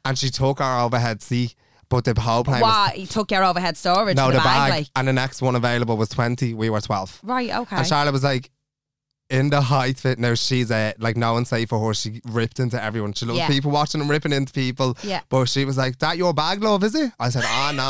And 0.04 0.18
she 0.18 0.30
took 0.30 0.60
our 0.60 0.84
overhead 0.84 1.22
seat. 1.22 1.54
But 1.88 2.04
the 2.04 2.18
whole 2.20 2.44
plane 2.44 2.60
was 2.60 2.70
What? 2.70 2.94
He 2.94 3.06
took 3.06 3.32
your 3.32 3.42
overhead 3.42 3.76
storage 3.76 4.16
no, 4.16 4.30
the, 4.30 4.38
bag, 4.38 4.70
like. 4.70 4.86
and 4.94 5.08
the 5.08 5.12
next 5.12 5.42
one 5.42 5.56
available 5.56 5.96
was 5.96 6.08
20. 6.10 6.54
We 6.54 6.70
were 6.70 6.80
12. 6.80 7.18
Right, 7.24 7.50
okay. 7.50 7.76
And 7.76 7.86
Charlotte 7.86 8.12
was 8.12 8.22
like, 8.22 8.48
in 9.30 9.48
the 9.50 9.60
height 9.60 9.98
of 10.00 10.06
it, 10.06 10.18
now 10.18 10.34
she's 10.34 10.70
a, 10.72 10.92
like, 10.98 11.16
no 11.16 11.32
one's 11.34 11.48
safe 11.48 11.68
for 11.68 11.78
her. 11.86 11.94
She 11.94 12.20
ripped 12.28 12.58
into 12.58 12.82
everyone. 12.82 13.12
She 13.12 13.24
loves 13.26 13.38
Yeah. 13.38 13.46
people 13.48 13.70
watching 13.70 14.00
and 14.00 14.10
ripping 14.10 14.32
into 14.32 14.52
people. 14.52 14.96
Yeah. 15.04 15.20
But 15.28 15.44
she 15.46 15.64
was 15.64 15.78
like, 15.78 15.98
that 16.00 16.16
your 16.18 16.34
bag, 16.34 16.62
love, 16.62 16.82
is 16.82 16.94
it? 16.96 17.12
I 17.20 17.28
said, 17.30 17.44
ah, 17.46 17.72
no. 17.74 17.84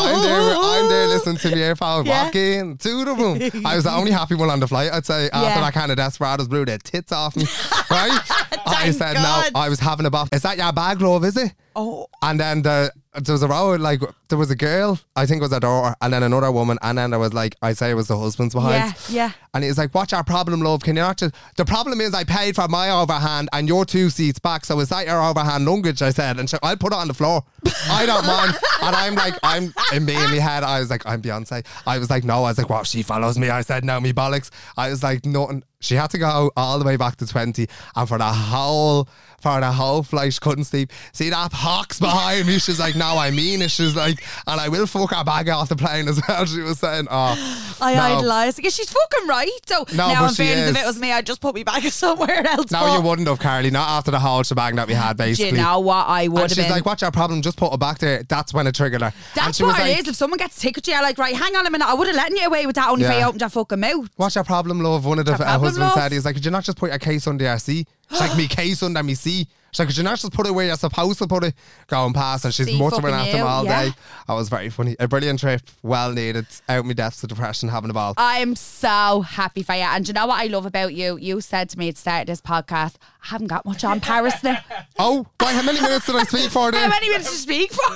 I'm 0.00 0.22
there, 0.22 0.54
I'm 0.56 0.88
there 0.88 1.06
listening 1.08 1.36
to 1.36 1.48
the 1.50 1.58
earphone, 1.58 2.06
Yeah. 2.06 2.24
walk 2.24 2.34
in, 2.34 2.78
to 2.78 3.04
the 3.04 3.12
room. 3.14 3.64
I 3.66 3.74
was 3.76 3.84
the 3.84 3.92
only 3.92 4.10
happy 4.10 4.34
one 4.36 4.48
on 4.50 4.58
the 4.60 4.66
flight, 4.68 4.90
I'd 4.92 5.04
say. 5.06 5.26
After 5.32 5.48
Yeah. 5.48 5.60
that 5.60 5.74
kind 5.74 5.90
of 5.90 5.96
desperados 5.98 6.48
blew 6.48 6.64
their 6.64 6.78
tits 6.78 7.12
off 7.12 7.36
me, 7.36 7.44
right? 7.90 8.18
I 8.66 8.90
said, 8.92 9.14
God. 9.14 9.52
no, 9.54 9.60
I 9.60 9.68
was 9.68 9.80
having 9.80 10.06
a 10.06 10.10
bath. 10.10 10.28
Is 10.32 10.42
that 10.42 10.56
your 10.56 10.72
bag, 10.72 11.00
love, 11.02 11.24
is 11.24 11.36
it? 11.36 11.52
oh, 11.76 12.06
And 12.22 12.40
then 12.40 12.62
the, 12.62 12.90
there 13.14 13.32
was 13.32 13.42
a 13.42 13.48
row, 13.48 13.74
like, 13.74 14.00
there 14.28 14.38
was 14.38 14.50
a 14.50 14.56
girl, 14.56 14.98
I 15.16 15.26
think 15.26 15.38
it 15.40 15.42
was 15.42 15.52
a 15.52 15.58
daughter, 15.60 15.96
and 16.00 16.12
then 16.12 16.22
another 16.22 16.52
woman, 16.52 16.78
and 16.82 16.96
then 16.96 17.10
there 17.10 17.18
was, 17.18 17.34
like, 17.34 17.56
I 17.60 17.72
say 17.72 17.90
it 17.90 17.94
was 17.94 18.06
the 18.08 18.16
husband's 18.18 18.54
behind. 18.54 18.74
yeah, 18.74 18.92
yeah. 19.08 19.32
And 19.52 19.64
he's 19.64 19.76
like, 19.78 19.92
What's 19.92 20.12
our 20.12 20.22
problem, 20.22 20.60
love? 20.60 20.82
Can 20.82 20.94
you 20.94 21.02
not 21.02 21.16
just. 21.18 21.34
The 21.56 21.64
problem 21.64 22.00
is, 22.00 22.14
I 22.14 22.22
paid 22.22 22.54
for 22.54 22.68
my 22.68 22.90
overhand 22.90 23.48
and 23.52 23.66
your 23.66 23.84
two 23.84 24.08
seats 24.10 24.38
back, 24.38 24.64
so 24.64 24.78
is 24.78 24.90
that 24.90 25.06
your 25.06 25.20
overhand 25.20 25.64
luggage? 25.64 26.02
I 26.02 26.10
said, 26.10 26.38
and 26.38 26.48
she, 26.48 26.56
I'll 26.62 26.76
put 26.76 26.92
it 26.92 26.96
on 26.96 27.08
the 27.08 27.14
floor. 27.14 27.42
I 27.90 28.06
don't 28.06 28.26
mind. 28.26 28.54
And 28.82 28.96
I'm 28.96 29.14
like, 29.14 29.34
I'm 29.42 29.74
in 29.92 30.06
me 30.06 30.14
in 30.14 30.30
my 30.30 30.36
head, 30.36 30.62
I 30.62 30.80
was 30.80 30.88
like, 30.88 31.04
I'm 31.04 31.20
Beyonce. 31.20 31.66
I 31.86 31.98
was 31.98 32.08
like, 32.08 32.24
No. 32.24 32.36
I 32.44 32.48
was 32.48 32.56
like, 32.58 32.70
Well, 32.70 32.82
she 32.82 33.02
follows 33.02 33.38
me. 33.38 33.50
I 33.50 33.60
said, 33.60 33.84
No, 33.84 34.00
me 34.00 34.14
bollocks. 34.14 34.50
I 34.78 34.88
was 34.88 35.02
like, 35.02 35.26
Nothing. 35.26 35.64
She 35.82 35.94
had 35.94 36.10
to 36.10 36.18
go 36.18 36.50
all 36.56 36.78
the 36.78 36.84
way 36.84 36.96
back 36.96 37.16
to 37.16 37.26
20, 37.26 37.66
and 37.96 38.08
for 38.08 38.18
the 38.18 38.24
whole. 38.24 39.08
For 39.42 39.58
the 39.58 39.72
whole 39.72 40.02
flight, 40.02 40.34
she 40.34 40.38
couldn't 40.38 40.64
sleep. 40.64 40.92
See 41.14 41.30
that 41.30 41.50
pox 41.50 41.98
behind 41.98 42.46
me? 42.46 42.58
She's 42.58 42.78
like, 42.78 42.94
no, 42.94 43.16
I 43.16 43.30
mean 43.30 43.62
it. 43.62 43.70
She's 43.70 43.96
like, 43.96 44.22
and 44.46 44.60
I 44.60 44.68
will 44.68 44.86
fuck 44.86 45.14
her 45.14 45.24
bag 45.24 45.48
off 45.48 45.70
the 45.70 45.76
plane 45.76 46.08
as 46.08 46.20
well. 46.28 46.44
She 46.50 46.60
was 46.60 46.78
saying, 46.78 47.06
oh, 47.10 47.76
I 47.80 47.94
no. 47.94 48.00
idolise 48.18 48.56
because 48.56 48.74
she's 48.76 48.90
fucking 48.90 49.26
right. 49.26 49.48
So 49.64 49.86
No, 49.94 50.12
now, 50.12 50.26
in 50.28 50.34
fairness, 50.34 50.76
if 50.76 50.82
it 50.82 50.86
was 50.86 50.98
me, 51.00 51.10
I'd 51.10 51.24
just 51.24 51.40
put 51.40 51.54
me 51.54 51.64
back 51.64 51.82
somewhere 51.84 52.46
else. 52.46 52.70
No, 52.70 52.80
but 52.80 52.96
you 52.98 53.00
wouldn't 53.00 53.28
have, 53.28 53.38
Carly. 53.38 53.70
Not 53.70 53.88
after 53.88 54.10
the 54.10 54.18
whole 54.18 54.42
shebang 54.42 54.76
that 54.76 54.86
we 54.86 54.92
had, 54.92 55.16
basically. 55.16 55.52
Do 55.52 55.56
you 55.56 55.62
know 55.62 55.80
what 55.80 56.06
I 56.06 56.28
would 56.28 56.42
and 56.42 56.50
have 56.50 56.56
she's 56.58 56.64
been? 56.66 56.72
like, 56.72 56.84
"What's 56.84 57.00
your 57.00 57.10
problem? 57.10 57.40
Just 57.40 57.56
put 57.56 57.70
her 57.72 57.78
back 57.78 57.96
there." 58.00 58.22
That's 58.24 58.52
when 58.52 58.66
it 58.66 58.74
triggered 58.74 59.00
her. 59.00 59.06
and 59.06 59.14
That's 59.34 59.58
what 59.58 59.78
it 59.80 59.82
like, 59.84 59.98
is. 60.00 60.08
If 60.08 60.16
someone 60.16 60.36
gets 60.36 60.58
a 60.58 60.60
ticket, 60.60 60.86
you're 60.86 61.00
like, 61.00 61.16
right, 61.16 61.34
hang 61.34 61.56
on 61.56 61.66
a 61.66 61.70
minute. 61.70 61.88
I 61.88 61.94
would 61.94 62.08
have 62.08 62.16
let 62.16 62.30
you 62.30 62.44
away 62.46 62.66
with 62.66 62.76
that 62.76 62.90
only 62.90 63.06
if 63.06 63.10
I 63.10 63.22
opened 63.22 63.40
your 63.40 63.48
fucking 63.48 63.80
mouth. 63.80 64.10
What's 64.16 64.34
your 64.34 64.44
problem, 64.44 64.80
love? 64.82 65.06
One 65.06 65.18
of 65.18 65.24
the 65.24 65.32
Love? 65.78 65.92
said, 65.94 66.12
"He's 66.12 66.24
like, 66.24 66.34
could 66.34 66.44
you 66.44 66.50
not 66.50 66.64
just 66.64 66.78
put 66.78 66.92
a 66.92 66.98
case 66.98 67.26
under 67.26 67.44
your 67.44 67.58
seat?" 67.58 67.88
She's 68.10 68.20
like, 68.20 68.36
"Me 68.36 68.48
case 68.48 68.82
under 68.82 69.02
me 69.02 69.14
seat." 69.14 69.48
She's 69.72 69.78
like, 69.78 69.88
could 69.88 69.96
you 69.96 70.02
not 70.02 70.18
just 70.18 70.32
put 70.32 70.46
it 70.46 70.52
where 70.52 70.66
you're 70.66 70.76
supposed 70.76 71.18
to 71.18 71.26
put 71.26 71.44
it? 71.44 71.54
Going 71.86 72.12
past, 72.12 72.44
and 72.44 72.52
she's 72.52 72.66
See 72.66 72.78
muttering 72.78 73.14
at 73.14 73.26
him 73.26 73.46
all 73.46 73.64
yeah. 73.64 73.84
day. 73.86 73.92
That 74.26 74.34
was 74.34 74.48
very 74.48 74.68
funny. 74.68 74.96
A 74.98 75.06
brilliant 75.06 75.40
trip, 75.40 75.62
well 75.82 76.12
needed. 76.12 76.46
Out 76.68 76.84
my 76.84 76.92
depths 76.92 77.22
of 77.22 77.28
depression, 77.28 77.68
having 77.68 77.90
a 77.90 77.92
ball. 77.94 78.14
I'm 78.16 78.56
so 78.56 79.20
happy 79.22 79.62
for 79.62 79.74
you. 79.74 79.82
And 79.82 80.06
you 80.06 80.14
know 80.14 80.26
what 80.26 80.40
I 80.40 80.46
love 80.46 80.66
about 80.66 80.94
you? 80.94 81.16
You 81.18 81.40
said 81.40 81.68
to 81.70 81.78
me 81.78 81.88
at 81.88 81.94
the 81.94 82.00
start 82.00 82.22
of 82.22 82.26
this 82.28 82.40
podcast, 82.40 82.96
I 83.22 83.28
haven't 83.28 83.48
got 83.48 83.64
much 83.64 83.84
on 83.84 84.00
Paris 84.00 84.42
now. 84.42 84.58
oh, 84.98 85.26
right, 85.40 85.54
how 85.54 85.62
many 85.62 85.80
minutes 85.80 86.06
did 86.06 86.16
I 86.16 86.24
speak 86.24 86.50
for? 86.50 86.72
How 86.72 86.88
many 86.88 87.08
minutes 87.08 87.30
did 87.30 87.36
to 87.36 87.42
speak 87.42 87.72
for? 87.72 87.90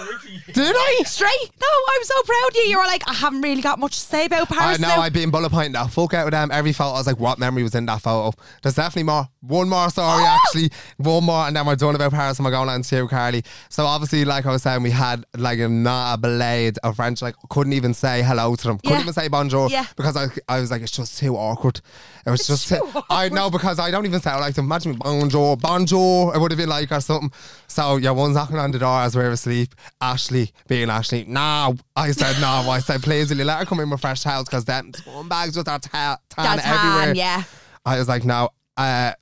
Did 0.53 0.75
I? 0.77 1.03
Straight? 1.07 1.51
No, 1.61 1.67
I'm 1.95 2.05
so 2.05 2.23
proud 2.23 2.49
of 2.51 2.57
you. 2.57 2.63
You 2.65 2.79
were 2.79 2.85
like, 2.85 3.03
I 3.09 3.15
haven't 3.15 3.41
really 3.41 3.63
got 3.63 3.79
much 3.79 3.95
to 3.95 4.01
say 4.01 4.27
about 4.27 4.51
I 4.53 4.55
Paris 4.55 4.79
know 4.79 4.89
now. 4.89 5.01
I've 5.01 5.13
been 5.13 5.31
bullet 5.31 5.51
pointing 5.51 5.73
that 5.73 5.91
fuck 5.91 6.15
out 6.15 6.27
of 6.27 6.31
them. 6.33 6.51
Every 6.53 6.73
photo, 6.73 6.91
I 6.91 6.99
was 6.99 7.07
like, 7.07 7.19
what 7.19 7.39
memory 7.39 7.63
was 7.63 7.75
in 7.75 7.87
that 7.87 8.03
photo? 8.03 8.37
There's 8.63 8.75
definitely 8.75 9.05
more. 9.05 9.29
One 9.41 9.69
more 9.69 9.91
story, 9.91 10.23
Oh! 10.23 10.39
actually. 10.45 10.71
One 10.99 11.25
more, 11.25 11.47
and 11.47 11.57
then 11.57 11.64
we're 11.67 11.77
done 11.77 11.95
about 11.95 12.13
Paris 12.13 12.39
and 12.39 12.45
we're 12.45 12.51
going 12.53 12.69
on 12.69 12.83
to 12.83 13.09
Carly. 13.09 13.43
So, 13.69 13.85
obviously, 13.87 14.25
like 14.25 14.47
I 14.47 14.51
was 14.51 14.63
saying, 14.63 14.83
we 14.83 14.91
had 14.91 15.25
like 15.37 15.59
a 15.59 15.69
not 15.69 16.15
a 16.15 16.19
blade 16.19 16.79
of 16.83 16.97
French, 16.97 17.23
like, 17.23 17.35
couldn't 17.51 17.73
even 17.73 17.95
say 17.95 18.23
hello 18.23 18.55
to 18.57 18.65
them. 18.67 18.79
Couldn't 18.79 18.97
Yeah. 18.99 19.03
even 19.03 19.13
say 19.13 19.29
bonjour 19.29 19.69
Yeah. 19.69 19.87
because 19.97 20.17
I, 20.17 20.27
I 20.49 20.61
was 20.61 20.71
like, 20.71 20.83
it's 20.83 20.93
just 20.93 21.19
too 21.19 21.37
awkward. 21.37 21.81
It 22.27 22.31
was 22.31 22.47
just, 22.47 22.69
too 22.69 22.81
I 23.11 23.29
know 23.29 23.51
because 23.51 23.79
I 23.79 23.91
don't 23.91 24.07
even 24.07 24.21
sound 24.21 24.41
like 24.41 24.55
them. 24.55 24.65
Imagine 24.67 24.93
me, 24.93 24.99
bonjour, 24.99 25.57
bonjour, 25.57 26.35
it 26.35 26.39
would 26.41 26.51
have 26.53 26.59
been 26.59 26.69
like 26.69 26.91
or 26.93 27.01
something. 27.01 27.31
So, 27.67 27.97
yeah, 27.97 28.11
one's 28.11 28.35
knocking 28.37 28.59
on 28.59 28.71
the 28.71 28.79
door 28.79 29.01
as 29.01 29.17
we 29.17 29.23
were 29.23 29.31
asleep. 29.31 29.75
Ashley, 30.01 30.53
being 30.69 30.91
Ashley, 30.91 31.25
no. 31.29 31.77
I 31.97 32.13
said, 32.13 32.41
no. 32.41 32.71
I 32.71 32.79
said, 32.81 33.03
please, 33.03 33.31
will 33.31 33.39
you 33.39 33.45
let 33.45 33.59
her 33.59 33.65
come 33.65 33.81
in 33.81 33.91
with 33.91 34.01
fresh 34.01 34.23
towels 34.23 34.49
because 34.49 34.65
them 34.65 34.93
bags 35.29 35.57
with 35.57 35.69
our 35.69 35.79
ta- 35.79 36.19
tan 36.31 36.57
That's 36.57 36.67
everywhere. 36.67 37.07
Han, 37.07 37.15
yeah. 37.15 37.43
I 37.85 37.99
was 37.99 38.09
like, 38.09 38.25
no, 38.25 38.49
uh, 38.77 39.13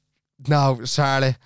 no, 0.49 0.81
Charlie. 0.85 1.37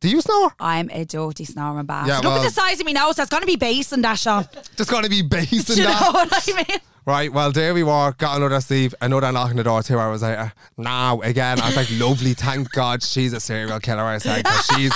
Do 0.00 0.08
you 0.08 0.20
snore? 0.20 0.52
I'm 0.60 0.90
a 0.92 1.04
dirty 1.04 1.44
snoring 1.44 1.86
bastard. 1.86 2.08
Yeah, 2.24 2.28
Look 2.30 2.38
at 2.40 2.44
the 2.44 2.50
size 2.50 2.78
of 2.80 2.86
me 2.86 2.92
nose. 2.92 3.16
There's 3.16 3.28
going 3.28 3.40
to 3.42 3.46
be 3.46 3.56
bass 3.56 3.92
in 3.92 4.02
that, 4.02 4.18
Sean. 4.18 4.46
There's 4.76 4.88
got 4.88 5.04
to 5.04 5.10
be 5.10 5.22
bass 5.22 5.64
Do 5.64 5.72
in 5.72 5.78
you 5.80 5.84
know 5.84 6.10
what 6.12 6.32
I 6.32 6.52
mean? 6.54 6.80
Right, 7.06 7.32
well, 7.32 7.52
there 7.52 7.72
we 7.72 7.84
were. 7.84 8.12
Got 8.18 8.36
another 8.36 8.60
sleeve, 8.60 8.92
another 9.00 9.30
knock 9.30 9.50
on 9.50 9.56
the 9.56 9.62
door 9.64 9.82
two 9.82 9.98
hours 9.98 10.22
later. 10.22 10.52
Now, 10.76 11.20
again, 11.20 11.60
I 11.60 11.66
was 11.68 11.76
like, 11.76 11.88
lovely, 11.92 12.34
thank 12.34 12.70
God 12.72 13.00
she's 13.02 13.32
a 13.32 13.38
serial 13.40 13.78
killer. 13.78 14.02
I 14.02 14.18
said, 14.18 14.44
'cause 14.44 14.66
she's. 14.74 14.92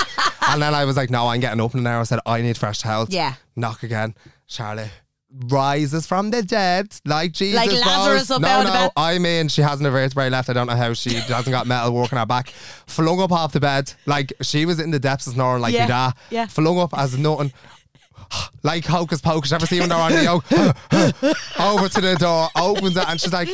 And 0.48 0.61
then 0.61 0.74
I 0.74 0.85
was 0.85 0.96
like, 0.96 1.11
no, 1.11 1.29
I'm 1.29 1.38
getting 1.40 1.61
up 1.61 1.72
in 1.74 1.87
hour. 1.87 2.00
I 2.00 2.05
said, 2.05 2.18
I 2.26 2.42
need 2.42 2.57
fresh 2.57 2.79
towels. 2.81 3.11
Yeah. 3.11 3.35
Knock 3.55 3.85
again. 3.85 4.14
Charlie 4.48 4.90
rises 5.47 6.07
from 6.07 6.31
the 6.31 6.43
dead 6.43 6.88
like 7.05 7.33
Jesus. 7.33 7.57
Like 7.57 7.71
Lazarus 7.71 8.31
rose. 8.31 8.40
no, 8.40 8.49
out 8.49 8.66
of 8.66 8.75
no. 8.75 8.90
I 8.97 9.19
mean, 9.19 9.49
she 9.49 9.62
hasn't 9.62 9.87
a 9.87 9.90
vertebrae 9.90 10.29
left. 10.31 10.49
I 10.51 10.53
don't 10.53 10.66
know 10.66 10.75
how 10.77 10.93
she 10.93 11.14
hasn't 11.14 11.51
got 11.51 11.66
metal 11.66 11.93
working 11.93 12.19
her 12.19 12.27
back. 12.27 12.51
Flung 12.87 13.21
up 13.21 13.33
off 13.33 13.53
the 13.53 13.61
bed. 13.61 13.93
Like 14.07 14.33
she 14.43 14.66
was 14.66 14.81
in 14.81 14.90
the 14.90 14.99
depths 14.99 15.27
of 15.27 15.35
snoring 15.35 15.62
like 15.62 15.75
Yeah, 15.75 15.87
da. 15.87 16.12
yeah. 16.31 16.47
Flung 16.47 16.79
up 16.79 16.97
as 16.97 17.16
nothing. 17.16 17.53
like 18.62 18.85
hocus 18.85 19.21
pocus. 19.21 19.53
Ever 19.53 19.66
see 19.66 19.81
when 19.81 19.88
they're 19.88 19.99
on 19.99 20.12
the 20.12 20.25
yoke? 20.25 20.45
over 21.61 21.88
to 21.88 22.01
the 22.01 22.16
door, 22.19 22.49
opens 22.57 22.97
it, 22.97 23.09
and 23.09 23.21
she's 23.21 23.33
like, 23.33 23.49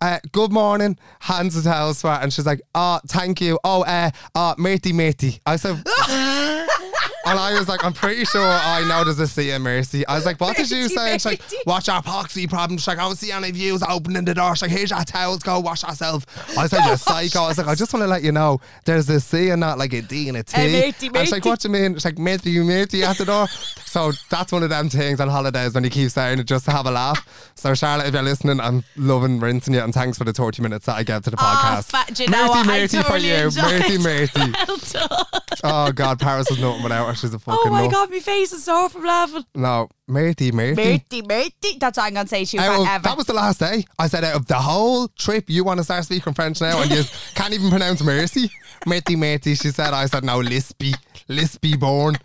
uh, 0.00 0.18
"Good 0.32 0.52
morning." 0.52 0.98
Hands 1.20 1.54
the 1.54 1.68
towel 1.68 1.94
for 1.94 2.10
her, 2.10 2.20
and 2.20 2.32
she's 2.32 2.46
like, 2.46 2.60
"Oh, 2.74 3.00
thank 3.08 3.40
you. 3.40 3.58
Oh, 3.64 3.82
uh, 3.82 4.10
uh 4.34 4.54
matey, 4.58 4.92
matey." 4.92 5.40
I 5.46 5.56
said. 5.56 5.82
And 7.24 7.38
I 7.38 7.56
was 7.58 7.68
like, 7.68 7.84
I'm 7.84 7.92
pretty 7.92 8.24
sure 8.24 8.42
I 8.44 8.86
know 8.88 9.04
there's 9.04 9.18
a 9.18 9.26
C 9.28 9.50
in 9.50 9.62
Mercy. 9.62 10.06
I 10.06 10.16
was 10.16 10.26
like, 10.26 10.40
what 10.40 10.56
did 10.56 10.70
you 10.72 10.88
say? 10.88 11.12
She's 11.14 11.24
like, 11.24 11.42
watch 11.66 11.88
our 11.88 12.02
poxy 12.02 12.48
problem. 12.48 12.78
She's 12.78 12.88
like, 12.88 12.98
I 12.98 13.02
don't 13.02 13.16
see 13.16 13.30
any 13.32 13.50
views 13.52 13.82
opening 13.88 14.24
the 14.24 14.34
door. 14.34 14.54
She's 14.56 14.62
like, 14.62 14.70
here's 14.72 14.90
your 14.90 15.04
towels, 15.04 15.38
go 15.42 15.60
wash 15.60 15.82
yourself. 15.82 16.26
I 16.58 16.66
said, 16.66 16.84
you're 16.86 16.96
psycho. 16.96 17.42
I 17.44 17.48
was 17.48 17.58
like, 17.58 17.68
I 17.68 17.74
just 17.74 17.92
want 17.92 18.02
to 18.02 18.08
let 18.08 18.22
you 18.22 18.32
know 18.32 18.60
there's 18.84 19.08
a 19.08 19.20
C 19.20 19.50
and 19.50 19.60
not 19.60 19.78
like 19.78 19.92
a 19.92 20.02
D 20.02 20.28
and 20.28 20.36
a 20.38 20.42
T. 20.42 20.56
Eh, 20.56 20.68
matey, 20.80 21.06
and 21.08 21.16
she's 21.18 21.32
like, 21.32 21.44
matey. 21.44 21.48
what 21.48 21.60
do 21.60 21.68
you 21.68 21.72
mean? 21.74 21.94
She's 21.94 22.04
like, 22.04 22.18
matey, 22.18 22.50
you 22.50 22.64
matey 22.64 23.02
at 23.04 23.16
the 23.18 23.24
door. 23.24 23.46
So 23.84 24.10
that's 24.30 24.50
one 24.52 24.62
of 24.62 24.70
them 24.70 24.88
things 24.88 25.20
on 25.20 25.28
holidays 25.28 25.74
when 25.74 25.84
you 25.84 25.90
keep 25.90 26.10
saying 26.10 26.38
it 26.38 26.44
just 26.44 26.64
to 26.64 26.70
have 26.70 26.86
a 26.86 26.90
laugh. 26.90 27.52
So 27.54 27.74
Charlotte, 27.74 28.06
if 28.08 28.14
you're 28.14 28.22
listening, 28.22 28.58
I'm 28.58 28.82
loving 28.96 29.38
rinsing 29.38 29.74
you 29.74 29.80
and 29.80 29.92
thanks 29.92 30.16
for 30.18 30.24
the 30.24 30.32
30 30.32 30.62
minutes 30.62 30.86
that 30.86 30.96
I 30.96 31.02
gave 31.02 31.22
to 31.22 31.30
the 31.30 31.36
Oh, 31.38 31.42
podcast. 31.44 31.84
fat, 31.90 32.14
do 32.14 32.24
you 32.24 32.30
know 32.30 32.54
matey, 32.64 32.96
matey 32.96 33.02
for 33.02 33.16
you. 33.18 33.50
Matey, 33.62 33.98
matey. 33.98 34.52
Well. 35.62 35.88
Oh 35.88 35.92
God, 35.92 36.18
Paris 36.18 36.50
is 36.50 36.58
nothing 36.58 36.82
without 36.82 37.06
her. 37.06 37.11
She's 37.14 37.32
a 37.32 37.36
oh 37.36 37.38
fucking 37.38 37.60
Oh 37.66 37.70
my 37.70 37.82
nut. 37.82 37.90
god, 37.92 38.10
my 38.10 38.20
face 38.20 38.52
is 38.52 38.64
sore 38.64 38.88
from 38.88 39.04
laughing. 39.04 39.44
No, 39.54 39.88
matey, 40.08 40.52
matey. 40.52 40.74
Matey, 40.76 41.22
matey. 41.22 41.78
That's 41.78 41.98
all 41.98 42.04
I'm 42.04 42.14
gonna 42.14 42.28
say 42.28 42.44
to 42.44 42.56
you 42.56 42.62
Out 42.62 42.80
of- 42.80 42.86
forever. 42.86 43.02
that 43.04 43.16
was 43.16 43.26
the 43.26 43.34
last 43.34 43.60
day. 43.60 43.84
I 43.98 44.06
said 44.08 44.24
out 44.24 44.34
of 44.36 44.46
the 44.46 44.54
whole 44.54 45.08
trip, 45.08 45.44
you 45.48 45.64
want 45.64 45.78
to 45.78 45.84
start 45.84 46.04
speaking 46.04 46.34
French 46.34 46.60
now, 46.60 46.80
and 46.82 46.90
you 46.90 47.02
can't 47.34 47.52
even 47.54 47.70
pronounce 47.70 48.02
mercy. 48.02 48.50
Matey, 48.86 49.16
matey. 49.16 49.54
She 49.54 49.68
said. 49.68 49.94
I 49.94 50.06
said 50.06 50.24
no, 50.24 50.40
lispy, 50.40 50.94
lispy 51.28 51.78
born. 51.78 52.16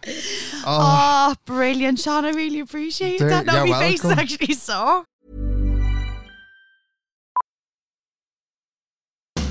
Oh, 0.66 1.30
Oh, 1.30 1.36
brilliant, 1.46 2.00
Sean. 2.00 2.26
I 2.26 2.32
really 2.32 2.60
appreciate 2.62 3.20
There- 3.20 3.30
that. 3.30 3.46
No, 3.46 3.64
you're 3.64 3.68
my 3.76 3.80
face 3.80 4.00
is 4.00 4.06
welcome. 4.06 4.20
actually 4.24 4.54
sore. 4.54 5.06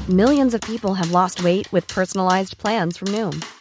Millions 0.08 0.54
of 0.54 0.60
people 0.60 0.94
have 0.94 1.10
lost 1.10 1.42
weight 1.42 1.70
with 1.72 1.86
personalized 1.88 2.58
plans 2.58 2.96
from 2.96 3.08
Noom, 3.08 3.44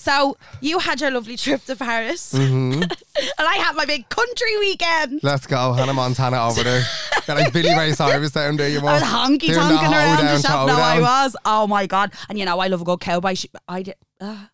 So 0.00 0.36
you 0.60 0.78
had 0.78 1.00
your 1.00 1.10
lovely 1.10 1.36
trip 1.36 1.64
to 1.64 1.74
Paris, 1.76 2.32
Mm-hmm. 2.32 2.82
and 2.82 2.92
I 3.38 3.56
had 3.56 3.74
my 3.74 3.84
big 3.84 4.08
country 4.08 4.56
weekend. 4.60 5.20
let's 5.24 5.44
go, 5.46 5.72
Hannah 5.72 5.92
Montana 5.92 6.40
over 6.46 6.62
there. 6.62 6.82
Got 7.26 7.36
like 7.38 7.52
Billy 7.52 7.74
Ray 7.76 7.92
Cyrus 7.92 8.30
down 8.30 8.56
there. 8.56 8.68
You 8.68 8.78
I 8.78 8.94
was 8.94 9.02
honky 9.02 9.48
tonking 9.50 9.90
around 9.92 10.24
the 10.24 10.40
shop. 10.40 10.68
No, 10.68 10.76
I 10.76 11.00
was. 11.00 11.36
Oh 11.44 11.66
my 11.66 11.86
god! 11.86 12.12
And 12.28 12.38
you 12.38 12.44
know, 12.44 12.60
I 12.60 12.68
love 12.68 12.80
a 12.82 12.84
good 12.84 13.00
cowboy. 13.00 13.34
Sh- 13.34 13.46
I 13.66 13.82
did. 13.82 13.96
Uh, 14.20 14.46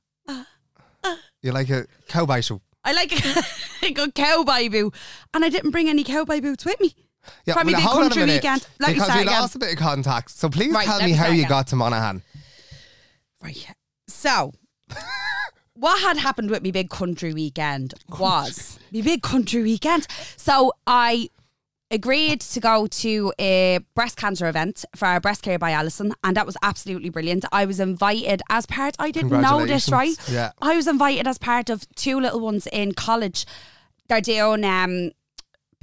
You 1.42 1.52
like 1.52 1.68
a 1.68 1.86
cowboy 2.08 2.40
show. 2.40 2.62
I 2.82 2.92
like 2.92 3.12
a 3.84 3.90
good 3.92 4.14
cowboy 4.14 4.70
boot, 4.70 4.94
and 5.34 5.44
I 5.44 5.50
didn't 5.50 5.72
bring 5.72 5.88
any 5.90 6.04
cowboy 6.04 6.40
boots 6.40 6.64
with 6.64 6.80
me. 6.80 6.94
Yeah, 7.44 7.54
my 7.54 7.64
well, 7.64 7.80
hold 7.80 7.96
on 7.96 8.00
a 8.00 8.04
country 8.04 8.22
minute, 8.22 8.34
weekend. 8.42 8.66
Let 8.80 8.94
because 8.94 9.14
we 9.14 9.20
again. 9.22 9.40
lost 9.40 9.54
a 9.54 9.58
bit 9.58 9.72
of 9.72 9.78
contact. 9.78 10.30
So 10.30 10.48
please 10.48 10.72
Right, 10.72 10.86
tell 10.86 11.02
me 11.02 11.12
how 11.12 11.26
you 11.28 11.40
again. 11.40 11.48
got 11.50 11.66
to 11.68 11.76
Monaghan. 11.76 12.22
Right. 13.42 13.66
So, 14.08 14.52
what 15.84 16.00
had 16.00 16.16
happened 16.16 16.50
with 16.50 16.62
me 16.62 16.72
big 16.72 16.88
country 16.88 17.34
weekend 17.34 17.92
was 18.18 18.78
me 18.90 19.02
big 19.02 19.20
country 19.20 19.62
weekend. 19.62 20.06
So 20.38 20.72
I 20.86 21.28
agreed 21.90 22.40
to 22.40 22.58
go 22.58 22.86
to 22.86 23.34
a 23.38 23.80
breast 23.94 24.16
cancer 24.16 24.48
event 24.48 24.86
for 24.96 25.04
our 25.04 25.20
breast 25.20 25.42
care 25.42 25.58
by 25.58 25.72
Alison, 25.72 26.14
and 26.24 26.38
that 26.38 26.46
was 26.46 26.56
absolutely 26.62 27.10
brilliant. 27.10 27.44
I 27.52 27.66
was 27.66 27.80
invited 27.80 28.40
as 28.48 28.64
part. 28.64 28.96
I 28.98 29.10
didn't 29.10 29.38
know 29.42 29.66
this, 29.66 29.90
right? 29.90 30.16
Yeah. 30.26 30.52
I 30.62 30.74
was 30.74 30.86
invited 30.86 31.28
as 31.28 31.36
part 31.36 31.68
of 31.68 31.86
two 31.96 32.18
little 32.18 32.40
ones 32.40 32.66
in 32.72 32.94
college. 32.94 33.44
They're 34.08 34.22
doing 34.22 34.64
um, 34.64 35.10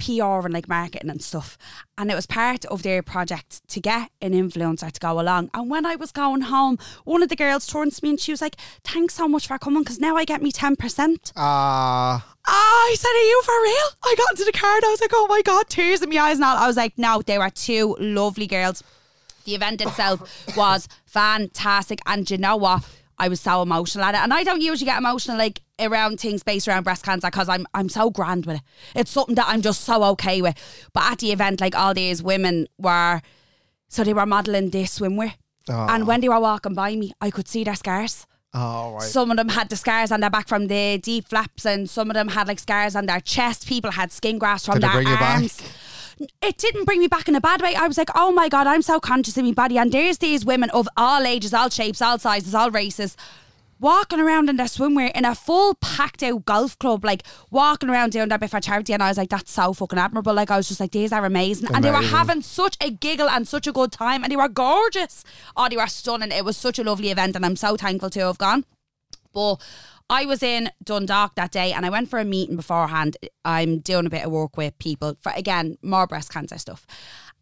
PR 0.04 0.44
and 0.44 0.52
like 0.52 0.68
marketing 0.68 1.10
and 1.10 1.22
stuff. 1.22 1.56
And 1.96 2.10
it 2.10 2.14
was 2.14 2.26
part 2.26 2.64
of 2.66 2.82
their 2.82 3.02
project 3.02 3.66
to 3.68 3.80
get 3.80 4.10
an 4.20 4.32
influencer 4.32 4.90
to 4.90 5.00
go 5.00 5.20
along. 5.20 5.50
And 5.54 5.70
when 5.70 5.86
I 5.86 5.94
was 5.96 6.10
going 6.10 6.42
home, 6.42 6.78
one 7.04 7.22
of 7.22 7.28
the 7.28 7.36
girls 7.36 7.66
turned 7.66 7.92
to 7.92 8.04
me 8.04 8.10
and 8.10 8.20
she 8.20 8.32
was 8.32 8.42
like, 8.42 8.56
Thanks 8.84 9.14
so 9.14 9.28
much 9.28 9.46
for 9.46 9.58
coming 9.58 9.82
because 9.82 10.00
now 10.00 10.16
I 10.16 10.24
get 10.24 10.42
me 10.42 10.50
10%. 10.50 11.32
Ah, 11.36 12.26
Ah, 12.44 12.50
I 12.90 12.94
said, 12.98 13.08
Are 13.08 13.28
you 13.32 13.42
for 13.44 13.62
real? 13.62 13.88
I 14.04 14.14
got 14.18 14.30
into 14.32 14.44
the 14.44 14.58
car 14.58 14.74
and 14.76 14.84
I 14.84 14.88
was 14.90 15.00
like, 15.00 15.12
Oh 15.14 15.26
my 15.28 15.42
God, 15.42 15.68
tears 15.68 16.02
in 16.02 16.10
my 16.10 16.18
eyes 16.18 16.36
and 16.36 16.44
all. 16.44 16.56
I 16.56 16.66
was 16.66 16.76
like, 16.76 16.98
No, 16.98 17.22
they 17.22 17.38
were 17.38 17.50
two 17.50 17.96
lovely 18.00 18.46
girls. 18.46 18.82
The 19.44 19.54
event 19.54 19.80
itself 19.80 20.56
was 20.56 20.88
fantastic. 21.06 22.00
And 22.06 22.28
you 22.30 22.38
know 22.38 22.56
what? 22.56 22.82
I 23.18 23.28
was 23.28 23.40
so 23.40 23.62
emotional 23.62 24.04
at 24.04 24.14
it. 24.14 24.20
And 24.22 24.32
I 24.32 24.42
don't 24.44 24.60
usually 24.60 24.86
get 24.86 24.98
emotional 24.98 25.36
like 25.38 25.60
around 25.80 26.20
things 26.20 26.42
based 26.42 26.68
around 26.68 26.84
breast 26.84 27.04
cancer 27.04 27.28
because 27.28 27.48
I'm 27.48 27.66
I'm 27.74 27.88
so 27.88 28.10
grand 28.10 28.46
with 28.46 28.56
it. 28.56 28.62
It's 28.94 29.10
something 29.10 29.34
that 29.36 29.46
I'm 29.48 29.62
just 29.62 29.82
so 29.82 30.02
okay 30.04 30.42
with. 30.42 30.56
But 30.92 31.04
at 31.04 31.18
the 31.18 31.32
event, 31.32 31.60
like 31.60 31.74
all 31.76 31.94
these 31.94 32.22
women 32.22 32.66
were 32.78 33.20
so 33.88 34.04
they 34.04 34.14
were 34.14 34.26
modelling 34.26 34.70
this 34.70 34.98
swimwear. 34.98 35.34
Ah. 35.68 35.94
And 35.94 36.06
when 36.06 36.20
they 36.20 36.28
were 36.28 36.40
walking 36.40 36.74
by 36.74 36.96
me, 36.96 37.12
I 37.20 37.30
could 37.30 37.46
see 37.46 37.62
their 37.64 37.76
scars. 37.76 38.26
oh, 38.54 38.94
right. 38.94 39.02
Some 39.02 39.30
of 39.30 39.36
them 39.36 39.48
had 39.50 39.68
the 39.68 39.76
scars 39.76 40.10
on 40.10 40.20
their 40.20 40.30
back 40.30 40.48
from 40.48 40.66
the 40.66 40.98
DIEP 40.98 41.26
flaps, 41.28 41.64
and 41.64 41.88
some 41.88 42.10
of 42.10 42.14
them 42.14 42.28
had 42.28 42.48
like 42.48 42.58
scars 42.58 42.96
on 42.96 43.06
their 43.06 43.20
chest. 43.20 43.66
People 43.68 43.90
had 43.92 44.10
skin 44.12 44.38
grafts 44.38 44.66
from 44.66 44.74
Did 44.74 44.82
their 44.84 44.92
bring 44.92 45.06
you 45.08 45.14
back? 45.14 45.34
arms. 45.36 45.62
It 46.42 46.58
didn't 46.58 46.84
bring 46.84 47.00
me 47.00 47.08
back 47.08 47.28
in 47.28 47.34
a 47.34 47.40
bad 47.40 47.62
way. 47.62 47.74
I 47.74 47.86
was 47.86 47.98
like, 47.98 48.10
oh 48.14 48.32
my 48.32 48.48
God, 48.48 48.66
I'm 48.66 48.82
so 48.82 49.00
conscious 49.00 49.36
of 49.36 49.44
my 49.44 49.52
body. 49.52 49.78
And 49.78 49.92
there's 49.92 50.18
these 50.18 50.44
women 50.44 50.70
of 50.70 50.88
all 50.96 51.24
ages, 51.24 51.54
all 51.54 51.70
shapes, 51.70 52.02
all 52.02 52.18
sizes, 52.18 52.54
all 52.54 52.70
races, 52.70 53.16
walking 53.80 54.20
around 54.20 54.48
in 54.48 54.56
their 54.56 54.66
swimwear 54.66 55.10
in 55.12 55.24
a 55.24 55.34
full 55.34 55.74
packed 55.74 56.22
out 56.22 56.44
golf 56.44 56.78
club, 56.78 57.04
like 57.04 57.24
walking 57.50 57.90
around 57.90 58.12
doing 58.12 58.28
their 58.28 58.38
bit 58.38 58.50
for 58.50 58.60
charity. 58.60 58.92
And 58.92 59.02
I 59.02 59.08
was 59.08 59.18
like, 59.18 59.30
that's 59.30 59.50
so 59.50 59.72
fucking 59.72 59.98
admirable. 59.98 60.34
Like, 60.34 60.50
I 60.50 60.56
was 60.56 60.68
just 60.68 60.78
like, 60.78 60.92
these 60.92 61.12
are 61.12 61.24
amazing. 61.24 61.68
And 61.74 61.84
they 61.84 61.90
were 61.90 61.96
having 61.96 62.42
such 62.42 62.76
a 62.80 62.90
giggle 62.90 63.28
and 63.28 63.46
such 63.46 63.66
a 63.66 63.72
good 63.72 63.90
time. 63.90 64.22
And 64.22 64.30
they 64.30 64.36
were 64.36 64.48
gorgeous. 64.48 65.24
Oh, 65.56 65.68
they 65.68 65.76
were 65.76 65.86
stunning. 65.88 66.30
It 66.30 66.44
was 66.44 66.56
such 66.56 66.78
a 66.78 66.84
lovely 66.84 67.10
event. 67.10 67.34
And 67.34 67.44
I'm 67.44 67.56
so 67.56 67.76
thankful 67.76 68.10
to 68.10 68.20
have 68.20 68.38
gone. 68.38 68.64
But 69.32 69.56
I 70.12 70.26
was 70.26 70.42
in 70.42 70.68
Dundalk 70.84 71.36
that 71.36 71.52
day 71.52 71.72
and 71.72 71.86
I 71.86 71.90
went 71.90 72.10
for 72.10 72.18
a 72.18 72.24
meeting 72.24 72.54
beforehand. 72.54 73.16
I'm 73.46 73.78
doing 73.78 74.04
a 74.04 74.10
bit 74.10 74.26
of 74.26 74.30
work 74.30 74.58
with 74.58 74.78
people 74.78 75.16
for, 75.22 75.32
again, 75.34 75.78
more 75.82 76.06
breast 76.06 76.30
cancer 76.30 76.58
stuff. 76.58 76.86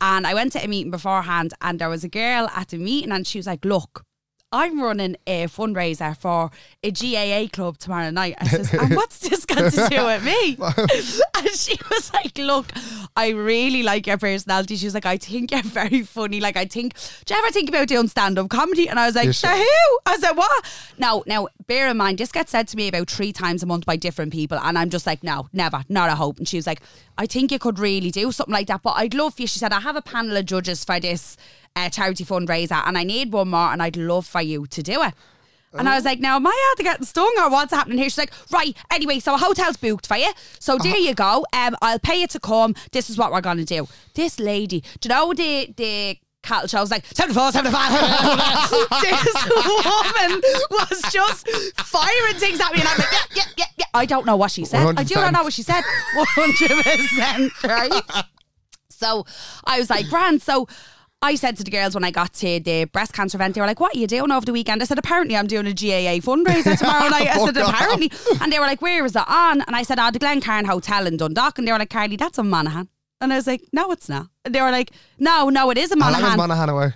And 0.01 0.25
I 0.25 0.35
went 0.35 0.53
to 0.53 0.65
a 0.65 0.69
meeting 0.69 0.93
beforehand 0.93 1.53
and 1.61 1.81
there 1.81 1.89
was 1.89 2.05
a 2.05 2.09
girl 2.09 2.49
at 2.55 2.69
the 2.69 2.79
meeting 2.79 3.11
and 3.11 3.27
she 3.27 3.41
was 3.41 3.49
like, 3.49 3.65
Look, 3.65 4.05
I'm 4.53 4.83
running 4.83 5.17
a 5.29 5.45
fundraiser 5.45 6.17
for 6.17 6.51
a 6.83 6.91
GAA 6.91 7.49
club 7.53 7.79
tomorrow 7.79 8.11
night. 8.11 8.35
I 8.39 8.49
says, 8.49 8.75
and 8.75 8.97
what's 8.97 9.21
this 9.21 9.45
got 9.45 9.71
to 9.71 9.89
do 9.89 10.05
with 10.05 10.25
me? 10.25 10.57
and 11.39 11.49
she 11.51 11.79
was 11.89 12.13
like, 12.13 12.37
look, 12.37 12.67
I 13.15 13.29
really 13.29 13.85
like 13.85 14.09
your 14.09 14.19
personality. 14.19 14.75
She 14.75 14.87
was 14.87 14.95
like, 14.95 15.07
I 15.07 15.19
think 15.19 15.53
you're 15.53 15.63
very 15.63 16.03
funny. 16.03 16.41
Like, 16.41 16.57
I 16.57 16.65
think, 16.65 16.95
do 17.27 17.35
you 17.35 17.41
ever 17.41 17.53
think 17.53 17.69
about 17.69 17.87
doing 17.87 18.09
stand-up 18.09 18.49
comedy? 18.49 18.89
And 18.89 18.99
I 18.99 19.07
was 19.07 19.15
like, 19.15 19.31
to 19.31 19.49
who? 19.49 19.99
I 20.07 20.17
said, 20.19 20.33
what? 20.33 20.65
Now, 20.99 21.23
now, 21.27 21.47
bear 21.69 21.89
in 21.89 21.97
mind, 21.97 22.19
this 22.19 22.33
gets 22.33 22.51
said 22.51 22.67
to 22.69 22.77
me 22.77 22.89
about 22.89 23.09
three 23.09 23.33
times 23.33 23.63
a 23.63 23.67
month 23.67 23.87
by 23.87 23.95
different 23.95 24.33
people. 24.33 24.59
And 24.59 24.77
I'm 24.77 24.91
just 24.91 25.07
like, 25.07 25.23
no, 25.23 25.49
never, 25.53 25.85
not 25.89 26.11
a 26.11 26.17
hope. 26.17 26.39
And 26.39 26.49
she 26.49 26.57
was 26.57 26.67
like, 26.67 26.83
I 27.17 27.27
think 27.27 27.53
you 27.53 27.61
could 27.61 27.79
really 27.79 28.11
do 28.11 28.33
something 28.33 28.53
like 28.53 28.67
that. 28.67 28.83
But 28.83 28.95
I'd 28.97 29.15
love 29.15 29.35
for 29.35 29.43
you. 29.43 29.49
She 29.49 29.61
said, 29.61 29.73
I 29.73 29.79
have 29.79 29.95
a 29.95 30.03
panel 30.03 30.37
of 30.37 30.45
judges 30.47 30.85
for 30.85 30.99
this 30.99 31.37
uh, 31.77 31.89
charity 31.89 32.25
fundraiser 32.25 32.83
and 32.87 32.99
I 32.99 33.05
need 33.05 33.33
one 33.33 33.51
more 33.51 33.73
and 33.73 33.83
I'd 33.83 33.97
love 33.97 34.27
for 34.27 34.43
you 34.43 34.67
to 34.67 34.83
do 34.83 35.03
it. 35.03 35.15
And 35.73 35.89
I 35.89 35.95
was 35.95 36.05
like, 36.05 36.19
now, 36.19 36.35
am 36.35 36.47
I 36.47 36.71
out 36.71 36.77
to 36.79 36.83
get 36.83 37.05
stung 37.05 37.33
or 37.39 37.49
what's 37.49 37.73
happening 37.73 37.99
here? 37.99 38.09
She's 38.09 38.19
like, 38.19 38.33
right, 38.51 38.77
anyway, 38.91 39.21
so 39.21 39.35
a 39.35 39.39
hotel's 39.39 39.77
booked 39.77 40.05
for 40.05 40.17
you. 40.17 40.33
So 40.59 40.77
there 40.79 40.97
you 40.97 41.15
go. 41.15 41.47
Um, 41.53 41.77
I'll 41.81 42.01
pay 42.01 42.21
you 42.21 42.27
to 42.27 42.41
come. 42.41 42.75
This 42.91 43.09
is 43.09 43.17
what 43.17 43.31
we're 43.31 43.41
going 43.41 43.59
to 43.59 43.65
do. 43.65 43.87
This 44.15 44.41
lady, 44.41 44.81
do 45.01 45.09
you 45.09 45.15
know 45.15 45.33
the, 45.33 45.73
the 45.77 46.19
cattle 46.43 46.67
show 46.67 46.81
was 46.81 46.91
like, 46.91 47.07
74, 47.07 47.53
75. 47.53 47.93
this 49.03 49.35
woman 49.49 50.43
was 50.71 51.03
just 51.13 51.49
firing 51.77 52.35
things 52.37 52.61
at 52.61 52.73
me. 52.73 52.81
And 52.81 52.89
I'm 52.89 52.99
like, 52.99 53.13
yeah, 53.13 53.23
yeah, 53.37 53.45
yeah, 53.57 53.65
yeah. 53.79 53.85
I 53.95 54.07
don't 54.07 54.27
know 54.27 54.37
what 54.37 54.51
she 54.51 54.65
said. 54.65 54.99
I 54.99 55.05
do 55.05 55.15
not 55.15 55.31
100%. 55.31 55.33
know 55.33 55.43
what 55.45 55.53
she 55.53 55.63
said. 55.63 55.83
100%, 56.17 57.63
right? 57.69 58.25
So 58.89 59.25
I 59.65 59.79
was 59.79 59.89
like, 59.89 60.09
grand. 60.09 60.43
So 60.43 60.67
I 61.23 61.35
said 61.35 61.57
to 61.59 61.65
the 61.65 61.71
girls 61.71 61.95
when 61.95 62.03
I 62.03 62.11
got 62.11 62.33
to 62.35 62.61
the 62.61 62.85
breast 62.85 63.13
cancer 63.13 63.37
event, 63.37 63.55
they 63.55 63.61
were 63.61 63.67
like, 63.67 63.79
what 63.79 63.95
are 63.95 63.99
you 63.99 64.07
doing 64.07 64.33
over 64.33 64.47
the 64.47 64.53
weekend? 64.53 64.81
I 64.81 64.87
said, 64.87 64.99
apparently 64.99 65.37
I'm 65.37 65.47
doing 65.47 65.67
a 65.67 65.75
GAA 65.75 66.17
fundraiser 66.25 66.79
tomorrow 66.79 67.09
night. 67.11 67.29
I 67.29 67.45
said, 67.45 67.59
oh, 67.59 67.69
apparently. 67.69 68.11
And 68.41 68.51
they 68.51 68.59
were 68.59 68.65
like, 68.65 68.81
where 68.81 69.05
is 69.05 69.15
it 69.15 69.29
on? 69.29 69.61
And 69.61 69.77
I 69.77 69.83
said, 69.83 69.99
oh, 69.99 70.11
the 70.11 70.19
Glencarn 70.19 70.65
Hotel 70.65 71.07
in 71.07 71.19
Dundalk. 71.19 71.59
And 71.59 71.69
they 71.69 71.73
were 71.73 71.79
like, 71.79 71.91
Carly, 71.91 72.17
that's 72.17 72.39
in 72.39 72.49
Monaghan. 72.49 72.89
And 73.21 73.35
I 73.35 73.37
was 73.37 73.47
like, 73.47 73.63
no, 73.71 73.93
it's 73.93 74.09
not. 74.09 74.29
And 74.47 74.55
they 74.55 74.63
were 74.63 74.71
like, 74.71 74.93
no, 75.19 75.51
no, 75.51 75.71
it 75.71 75.77
is 75.77 75.93
in 75.93 76.01
How 76.01 76.11
long 76.11 76.21
is 76.23 76.37
Monaghan. 76.37 76.39
Monaghan 76.39 76.69
away? 76.71 76.95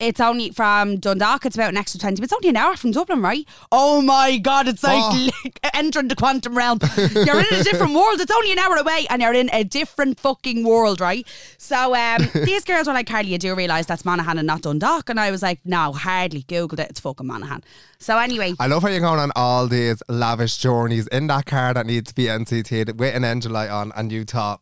It's 0.00 0.18
only 0.20 0.50
from 0.50 0.96
Dundalk. 0.96 1.44
It's 1.46 1.54
about 1.56 1.68
an 1.68 1.76
extra 1.76 2.00
20 2.00 2.22
It's 2.22 2.32
only 2.32 2.48
an 2.48 2.56
hour 2.56 2.74
from 2.76 2.90
Dublin, 2.90 3.20
right? 3.22 3.46
Oh 3.70 4.00
my 4.02 4.38
God, 4.38 4.66
it's 4.66 4.82
like 4.82 4.94
Oh. 4.98 5.28
entering 5.74 6.08
the 6.08 6.16
quantum 6.16 6.56
realm. 6.56 6.78
You're 6.96 7.38
in 7.38 7.46
a 7.52 7.62
different 7.70 7.94
world. 7.94 8.20
It's 8.20 8.30
only 8.32 8.52
an 8.52 8.58
hour 8.58 8.76
away 8.76 9.06
and 9.10 9.20
you're 9.22 9.34
in 9.34 9.50
a 9.52 9.62
different 9.62 10.18
fucking 10.18 10.64
world, 10.64 11.00
right? 11.00 11.26
So 11.58 11.94
um, 11.94 12.28
these 12.44 12.64
girls 12.64 12.86
were 12.86 12.94
like, 12.94 13.06
Carly, 13.08 13.28
you 13.28 13.38
do 13.38 13.54
realise 13.54 13.86
that's 13.86 14.04
Monaghan 14.04 14.38
and 14.38 14.46
not 14.46 14.62
Dundalk? 14.62 15.08
And 15.10 15.20
I 15.20 15.30
was 15.30 15.42
like, 15.42 15.60
no, 15.64 15.92
hardly. 15.92 16.42
Googled 16.44 16.80
it. 16.80 16.88
It's 16.90 17.00
fucking 17.00 17.26
Monaghan. 17.26 17.62
So 17.98 18.16
anyway, 18.18 18.54
I 18.58 18.66
love 18.66 18.82
how 18.82 18.88
you're 18.88 19.00
going 19.00 19.20
on 19.20 19.30
all 19.36 19.66
these 19.66 20.02
lavish 20.08 20.56
journeys 20.56 21.06
in 21.08 21.26
that 21.26 21.44
car 21.44 21.74
that 21.74 21.84
needs 21.84 22.08
to 22.08 22.14
be 22.14 22.24
NCT'd 22.24 22.98
with 22.98 23.14
an 23.14 23.24
engine 23.24 23.52
light 23.52 23.68
on, 23.68 23.92
and 23.94 24.10
you 24.10 24.24
thought 24.24 24.60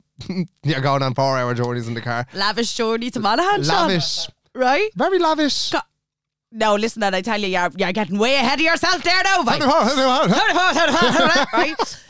you're 0.64 0.80
going 0.80 1.02
on 1.04 1.14
four 1.14 1.38
hour 1.38 1.54
journeys 1.54 1.86
in 1.86 1.94
the 1.94 2.00
car. 2.00 2.26
lavish 2.34 2.74
journey 2.74 3.08
to 3.12 3.20
Monaghan, 3.20 3.62
Sean. 3.62 4.00
Right? 4.58 4.90
Very 4.96 5.18
lavish. 5.18 5.70
Go- 5.70 5.78
No, 6.50 6.74
listen, 6.74 7.00
that 7.00 7.14
I 7.14 7.20
tell 7.22 7.40
you, 7.40 7.48
you're, 7.48 7.70
you're 7.76 7.92
getting 7.92 8.18
way 8.18 8.34
ahead 8.34 8.58
of 8.58 8.64
yourself 8.64 9.02
there 9.02 9.22
now, 9.22 9.42
right? 9.44 9.60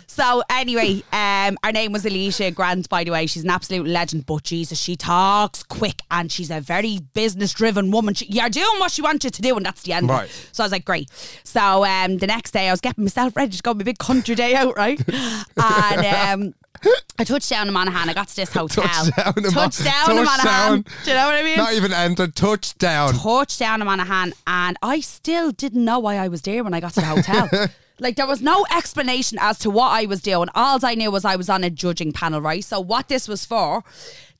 So 0.06 0.42
anyway, 0.50 1.02
um, 1.12 1.56
her 1.62 1.70
name 1.70 1.92
was 1.92 2.04
Alicia 2.04 2.50
Grant, 2.50 2.88
by 2.88 3.04
the 3.04 3.12
way. 3.12 3.26
She's 3.26 3.44
an 3.44 3.50
absolute 3.50 3.86
legend, 3.86 4.26
but 4.26 4.42
Jesus, 4.42 4.76
she 4.80 4.96
talks 4.96 5.62
quick 5.62 6.02
and 6.10 6.32
she's 6.32 6.50
a 6.50 6.60
very 6.60 6.98
business 7.14 7.52
driven 7.52 7.90
woman. 7.92 8.14
She, 8.14 8.26
you're 8.26 8.48
doing 8.48 8.80
what 8.80 8.90
she 8.90 9.00
wants 9.02 9.24
you 9.24 9.30
to 9.30 9.42
do, 9.42 9.56
and 9.56 9.64
that's 9.64 9.82
the 9.82 9.92
end. 9.92 10.08
Right. 10.08 10.28
So 10.50 10.64
I 10.64 10.66
was 10.66 10.72
like, 10.72 10.84
great. 10.84 11.08
So 11.44 11.84
um, 11.84 12.16
the 12.18 12.26
next 12.26 12.50
day, 12.50 12.68
I 12.68 12.72
was 12.72 12.80
getting 12.80 13.04
myself 13.04 13.36
ready 13.36 13.56
to 13.56 13.62
go 13.62 13.70
on 13.70 13.78
my 13.78 13.84
big 13.84 13.98
country 13.98 14.34
day 14.34 14.54
out, 14.56 14.76
right? 14.76 15.00
and 15.56 16.42
um, 16.44 16.54
I 17.18 17.24
touched 17.24 17.50
down 17.50 17.68
in 17.68 17.74
Monaghan. 17.74 18.08
I 18.08 18.14
got 18.14 18.28
to 18.28 18.36
this 18.36 18.52
hotel. 18.52 18.84
Touchdown 18.84 19.32
Mon- 19.36 19.52
Touchdown 19.52 20.10
in 20.10 20.24
Monaghan. 20.24 20.24
touchdown. 20.26 20.84
Do 21.04 21.10
you 21.10 21.16
know 21.16 21.26
what 21.26 21.34
I 21.34 21.42
mean? 21.42 21.56
Not 21.56 21.72
even 21.74 21.92
entered. 21.92 22.34
Touchdown. 22.34 23.14
touchdown 23.14 23.80
in 23.80 23.86
Monaghan, 23.86 24.32
and 24.46 24.76
I 24.82 25.00
still 25.00 25.50
didn't 25.50 25.84
know 25.84 25.98
why 25.98 26.16
I 26.16 26.28
was 26.28 26.42
there 26.42 26.62
when 26.62 26.74
I 26.74 26.80
got 26.80 26.94
to 26.94 27.00
the 27.00 27.06
hotel. 27.06 27.48
like 27.98 28.16
there 28.16 28.26
was 28.26 28.40
no 28.40 28.66
explanation 28.76 29.38
as 29.40 29.58
to 29.60 29.70
what 29.70 29.88
I 29.88 30.06
was 30.06 30.22
doing. 30.22 30.48
All 30.54 30.78
I 30.84 30.94
knew 30.94 31.10
was 31.10 31.24
I 31.24 31.36
was 31.36 31.48
on 31.48 31.64
a 31.64 31.70
judging 31.70 32.12
panel, 32.12 32.40
right? 32.40 32.62
So 32.64 32.80
what 32.80 33.08
this 33.08 33.26
was 33.26 33.44
for, 33.44 33.82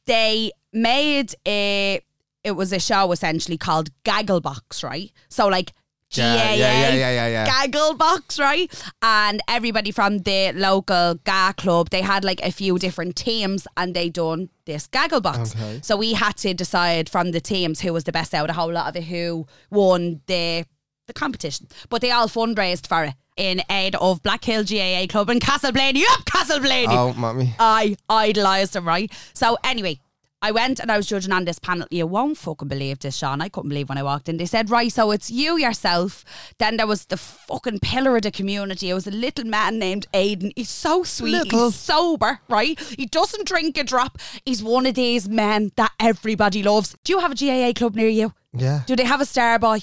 they 0.07 0.53
made 0.73 1.35
a. 1.47 2.01
It 2.45 2.53
was 2.53 2.73
a 2.73 2.79
show 2.79 3.11
essentially 3.13 3.59
called 3.59 3.91
Gagglebox, 4.05 4.83
right? 4.85 5.13
So 5.29 5.49
like. 5.49 5.73
Yeah, 6.11 6.35
yeah, 6.35 6.55
yeah, 6.55 6.95
yeah, 6.95 7.11
yeah, 7.11 7.29
yeah. 7.29 7.47
gaggle 7.47 7.95
box, 7.95 8.39
right? 8.39 8.73
And 9.03 9.43
everybody 9.47 9.91
from 9.91 10.21
the 10.21 10.53
local 10.53 11.17
GAA 11.25 11.53
club, 11.53 11.91
they 11.91 12.01
had 12.01 12.25
like 12.25 12.41
a 12.43 12.51
few 12.51 12.79
different 12.79 13.15
teams 13.17 13.67
and 13.77 13.95
they 13.95 14.09
done 14.09 14.49
this 14.65 14.87
gaggle 14.87 15.21
box. 15.21 15.55
Okay. 15.55 15.81
So 15.83 15.97
we 15.97 16.15
had 16.15 16.37
to 16.39 16.55
decide 16.55 17.09
from 17.11 17.33
the 17.33 17.41
teams 17.41 17.81
who 17.81 17.93
was 17.93 18.05
the 18.05 18.13
best 18.13 18.33
out 18.35 18.49
of 18.49 18.57
a 18.57 18.59
whole 18.59 18.73
lot 18.73 18.89
of 18.89 18.97
it, 18.97 19.05
who 19.05 19.47
won 19.71 20.21
the 20.27 20.65
the 21.07 21.13
competition. 21.13 21.67
But 21.89 22.01
they 22.03 22.11
all 22.11 22.29
fundraised 22.29 22.87
for 22.87 23.05
it 23.05 23.15
in 23.37 23.63
aid 23.71 23.95
of 23.97 24.23
Black 24.23 24.45
Hill 24.45 24.63
GAA 24.63 25.07
Club 25.09 25.31
in 25.31 25.41
Castleblayney. 25.41 26.03
Up 26.11 26.25
Castleblayney! 26.25 26.89
Oh, 26.91 27.15
mommy. 27.15 27.55
I 27.59 27.97
idolised 28.11 28.77
him, 28.77 28.87
right? 28.87 29.11
So 29.33 29.57
anyway, 29.65 30.01
I 30.41 30.53
went 30.53 30.79
and 30.79 30.91
I 30.91 30.97
was 30.97 31.07
judging 31.07 31.33
on 31.33 31.45
this 31.45 31.59
panel. 31.59 31.89
You 31.91 32.07
won't 32.07 32.39
fucking 32.39 32.69
believe 32.69 33.01
this, 33.01 33.17
Sean. 33.17 33.41
I 33.41 33.49
couldn't 33.49 33.71
believe 33.71 33.89
when 33.89 33.99
I 33.99 34.05
walked 34.05 34.29
in. 34.29 34.37
They 34.37 34.47
said, 34.47 34.71
right, 34.71 34.93
so 34.93 35.11
it's 35.11 35.31
you 35.31 35.57
yourself. 35.59 36.25
Then 36.59 36.77
there 36.77 36.87
was 36.87 37.07
the 37.07 37.17
fucking 37.17 37.81
pillar 37.81 38.17
of 38.17 38.23
the 38.23 38.31
community. 38.31 38.91
It 38.91 38.95
was 38.95 39.09
a 39.09 39.11
little 39.11 39.45
man 39.45 39.79
named 39.79 40.07
Aiden. 40.15 40.53
He's 40.55 40.71
so 40.71 41.03
sweet. 41.03 41.33
Little. 41.33 41.67
He's 41.67 41.75
sober, 41.75 42.41
right? 42.49 42.79
He 42.79 43.07
doesn't 43.07 43.49
drink 43.49 43.77
a 43.79 43.85
drop. 43.85 44.19
He's 44.45 44.63
one 44.63 44.87
of 44.87 44.95
these 44.95 45.29
men 45.29 45.73
that 45.77 45.93
everybody 45.99 46.63
loves. 46.63 46.97
Do 47.03 47.13
you 47.13 47.19
have 47.19 47.33
a 47.33 47.35
GAA 47.35 47.73
club 47.77 47.97
near 47.97 48.09
you? 48.09 48.33
Yeah. 48.53 48.83
Do 48.87 48.95
they 48.95 49.05
have 49.05 49.21
a 49.21 49.27
star 49.27 49.59
boy? 49.59 49.81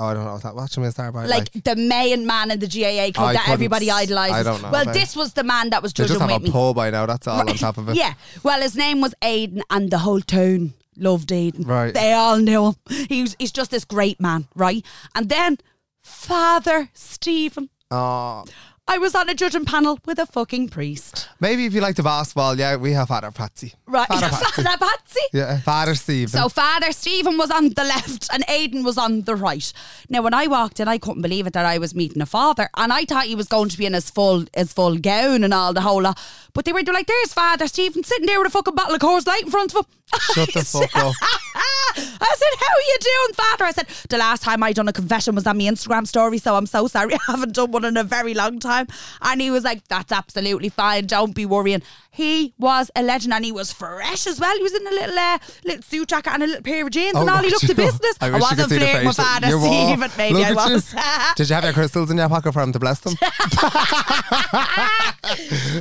Oh, 0.00 0.06
I 0.06 0.14
don't 0.14 0.24
know. 0.24 0.38
That 0.38 0.54
watching 0.54 0.82
me 0.82 0.88
star 0.90 1.12
by 1.12 1.26
Like, 1.26 1.52
the 1.52 1.76
main 1.76 2.26
man 2.26 2.50
in 2.50 2.58
the 2.58 2.66
GAA 2.66 3.12
club 3.12 3.28
I 3.30 3.32
that 3.34 3.48
everybody 3.50 3.90
idolises. 3.90 4.34
I 4.34 4.42
don't 4.42 4.62
know 4.62 4.70
Well, 4.70 4.86
this 4.86 5.14
was 5.14 5.34
the 5.34 5.44
man 5.44 5.68
that 5.70 5.82
was 5.82 5.92
They 5.92 6.04
judging 6.04 6.18
just 6.18 6.30
have 6.30 6.40
a 6.40 6.44
me. 6.44 6.50
pole 6.50 6.72
by 6.72 6.88
now. 6.88 7.04
That's 7.04 7.26
all 7.26 7.40
on 7.40 7.54
top 7.56 7.76
of 7.76 7.88
it. 7.90 7.96
Yeah. 8.02 8.14
Well, 8.42 8.62
his 8.62 8.76
name 8.76 9.02
was 9.02 9.14
Aiden, 9.22 9.60
and 9.68 9.90
the 9.90 9.98
whole 9.98 10.20
town 10.22 10.72
loved 10.96 11.28
Aiden. 11.28 11.66
Right. 11.66 11.92
They 11.92 12.14
all 12.14 12.38
knew 12.38 12.68
him. 12.68 12.74
He 13.10 13.20
was, 13.22 13.36
he's 13.38 13.52
just 13.52 13.70
this 13.70 13.84
great 13.84 14.20
man, 14.20 14.48
right? 14.54 14.82
And 15.14 15.28
then 15.28 15.58
Father 16.02 16.88
Stephen. 16.94 17.68
Oh, 17.90 18.44
I 18.92 18.98
was 18.98 19.14
on 19.14 19.28
a 19.28 19.34
judging 19.34 19.64
panel 19.64 20.00
with 20.04 20.18
a 20.18 20.26
fucking 20.26 20.68
priest. 20.70 21.28
maybe 21.38 21.64
if 21.64 21.72
you 21.72 21.80
like 21.80 21.94
the 21.94 22.02
basketball, 22.02 22.58
yeah, 22.58 22.74
we 22.74 22.92
have 22.92 23.06
Father 23.06 23.30
Patsy. 23.30 23.74
Right. 23.86 24.08
Father 24.08 24.28
Patsy. 24.30 24.62
Father 24.62 24.78
Patsy. 24.84 25.20
Yeah, 25.32 25.60
Father 25.60 25.94
Stephen. 25.94 26.28
So 26.40 26.48
Father 26.48 26.90
Stephen 26.90 27.38
was 27.38 27.52
on 27.52 27.68
the 27.68 27.84
left 27.84 28.28
and 28.32 28.44
Aiden 28.48 28.82
was 28.84 28.98
on 28.98 29.22
the 29.22 29.36
right. 29.36 29.72
Now 30.08 30.22
when 30.22 30.34
I 30.34 30.48
walked 30.48 30.80
in, 30.80 30.88
I 30.88 30.98
couldn't 30.98 31.22
believe 31.22 31.46
it 31.46 31.52
that 31.52 31.64
I 31.64 31.78
was 31.78 31.94
meeting 31.94 32.20
a 32.20 32.26
father, 32.26 32.68
and 32.76 32.92
I 32.92 33.04
thought 33.04 33.26
he 33.26 33.36
was 33.36 33.46
going 33.46 33.68
to 33.68 33.78
be 33.78 33.86
in 33.86 33.94
his 33.94 34.10
full 34.10 34.44
his 34.56 34.72
full 34.72 34.96
gown 34.98 35.44
and 35.44 35.54
all 35.54 35.72
the 35.72 35.82
whole 35.82 36.02
lot. 36.02 36.18
But 36.52 36.64
they 36.64 36.72
were 36.72 36.82
like, 36.82 37.06
"There's 37.06 37.32
Father 37.32 37.68
Stephen 37.68 38.02
sitting 38.02 38.26
there 38.26 38.40
with 38.40 38.48
a 38.48 38.50
fucking 38.50 38.74
bottle 38.74 38.96
of 38.96 39.00
Coors 39.00 39.24
Light 39.24 39.44
in 39.44 39.50
front 39.52 39.72
of 39.72 39.86
him." 39.86 39.92
Shut 40.34 40.52
the 40.52 40.64
fuck 40.64 40.96
up. 40.96 41.14
I 41.92 42.34
said, 42.36 42.48
"How 42.58 42.66
are 42.76 42.86
you 42.86 42.96
doing, 43.00 43.34
Father?" 43.34 43.64
I 43.64 43.72
said, 43.72 43.86
"The 44.08 44.18
last 44.18 44.42
time 44.42 44.62
I 44.62 44.72
done 44.72 44.86
a 44.88 44.92
confession 44.92 45.34
was 45.34 45.46
on 45.46 45.58
my 45.58 45.64
Instagram 45.64 46.06
story, 46.06 46.38
so 46.38 46.54
I'm 46.54 46.66
so 46.66 46.86
sorry. 46.86 47.14
I 47.28 47.32
haven't 47.32 47.54
done 47.54 47.72
one 47.72 47.84
in 47.84 47.96
a 47.96 48.04
very 48.04 48.32
long 48.34 48.60
time." 48.60 48.86
And 49.22 49.40
he 49.40 49.50
was 49.50 49.64
like, 49.64 49.86
"That's 49.88 50.12
absolutely 50.12 50.68
fine. 50.68 51.06
Don't 51.06 51.34
be 51.34 51.46
worrying." 51.46 51.82
He 52.12 52.54
was 52.58 52.90
a 52.96 53.02
legend, 53.02 53.32
and 53.34 53.44
he 53.44 53.52
was 53.52 53.72
fresh 53.72 54.26
as 54.26 54.38
well. 54.40 54.54
He 54.56 54.62
was 54.62 54.74
in 54.74 54.86
a 54.86 54.90
little 54.90 55.18
uh, 55.18 55.38
little 55.64 55.82
suit 55.82 56.08
jacket 56.08 56.32
and 56.32 56.42
a 56.42 56.46
little 56.46 56.62
pair 56.62 56.84
of 56.84 56.90
jeans, 56.92 57.14
Oh, 57.16 57.22
and 57.22 57.30
all 57.30 57.42
he 57.42 57.50
looked 57.50 57.66
to 57.66 57.74
business. 57.74 58.16
I 58.20 58.28
I, 58.28 58.30
wish 58.30 58.42
you 58.42 58.48
could 58.48 58.58
wasn't 58.58 58.72
flirting 58.82 59.06
with. 59.06 59.16
Father 59.16 59.58
were. 59.58 59.66
Stephen, 59.66 60.10
maybe 60.18 60.34
Look 60.38 60.44
I 60.46 60.50
at 60.62 60.68
you. 60.68 60.74
was. 60.74 60.94
Did 61.36 61.48
you 61.48 61.54
have 61.56 61.64
your 61.64 61.72
crystals 61.72 62.10
in 62.10 62.18
your 62.18 62.28
pocket 62.28 62.52
for 62.52 62.62
him 62.62 62.72
to 62.72 62.78
bless 62.78 63.00
them? 63.00 63.14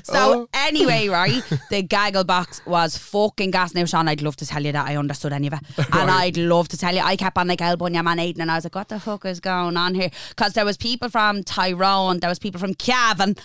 So 0.04 0.14
Oh. 0.14 0.50
anyway, 0.54 1.08
right, 1.08 1.44
the 1.70 1.82
gaggle 1.82 2.24
box 2.24 2.62
was 2.66 2.98
fucking 2.98 3.52
gas. 3.52 3.74
Now, 3.74 3.86
Sean, 3.86 4.08
I'd 4.20 4.24
love 4.26 4.36
to 4.38 4.46
tell 4.46 4.64
you 4.64 4.72
that 4.74 4.86
I 4.88 4.98
understood 4.98 5.32
any 5.34 5.48
of 5.48 5.54
it, 5.54 5.60
and 5.94 6.12
I'd 6.12 6.38
love 6.38 6.68
to 6.70 6.78
tell 6.78 6.94
you. 6.94 7.02
I 7.02 7.16
kept 7.16 7.38
on 7.38 7.48
like 7.48 7.62
elbowing 7.62 7.94
your 7.94 8.04
man 8.04 8.18
Aiden, 8.18 8.40
and 8.40 8.52
I 8.52 8.56
was 8.56 8.66
like, 8.66 8.76
"What 8.76 8.90
the 8.90 9.00
fuck 9.00 9.26
is 9.26 9.40
going 9.40 9.78
on 9.78 9.96
here?" 9.96 10.10
Because 10.30 10.54
there 10.54 10.66
was 10.66 10.76
people 10.78 11.10
from 11.10 11.44
Tyrone, 11.44 12.20
there 12.20 12.30
was 12.30 12.40
people 12.40 12.60
from 12.60 12.74
Cavan. 12.74 13.36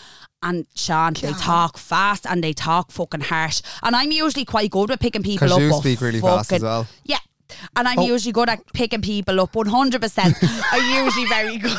And 0.42 0.66
Sean, 0.74 1.14
they 1.14 1.32
talk 1.32 1.78
fast 1.78 2.26
and 2.26 2.44
they 2.44 2.52
talk 2.52 2.90
fucking 2.90 3.22
harsh. 3.22 3.62
And 3.82 3.96
I'm 3.96 4.10
usually 4.12 4.44
quite 4.44 4.70
good 4.70 4.90
with 4.90 5.00
picking 5.00 5.22
people 5.22 5.50
up. 5.50 5.58
you 5.58 5.72
speak 5.72 6.02
really 6.02 6.20
fast 6.20 6.52
as 6.52 6.62
well. 6.62 6.86
Yeah. 7.04 7.16
And 7.76 7.88
I'm 7.88 7.98
Oh. 8.00 8.06
usually 8.06 8.32
good 8.32 8.50
at 8.50 8.60
picking 8.74 9.00
people 9.00 9.40
up. 9.40 9.52
100%. 9.54 10.36
I'm 10.72 11.04
usually 11.06 11.26
very 11.28 11.56
good. 11.56 11.78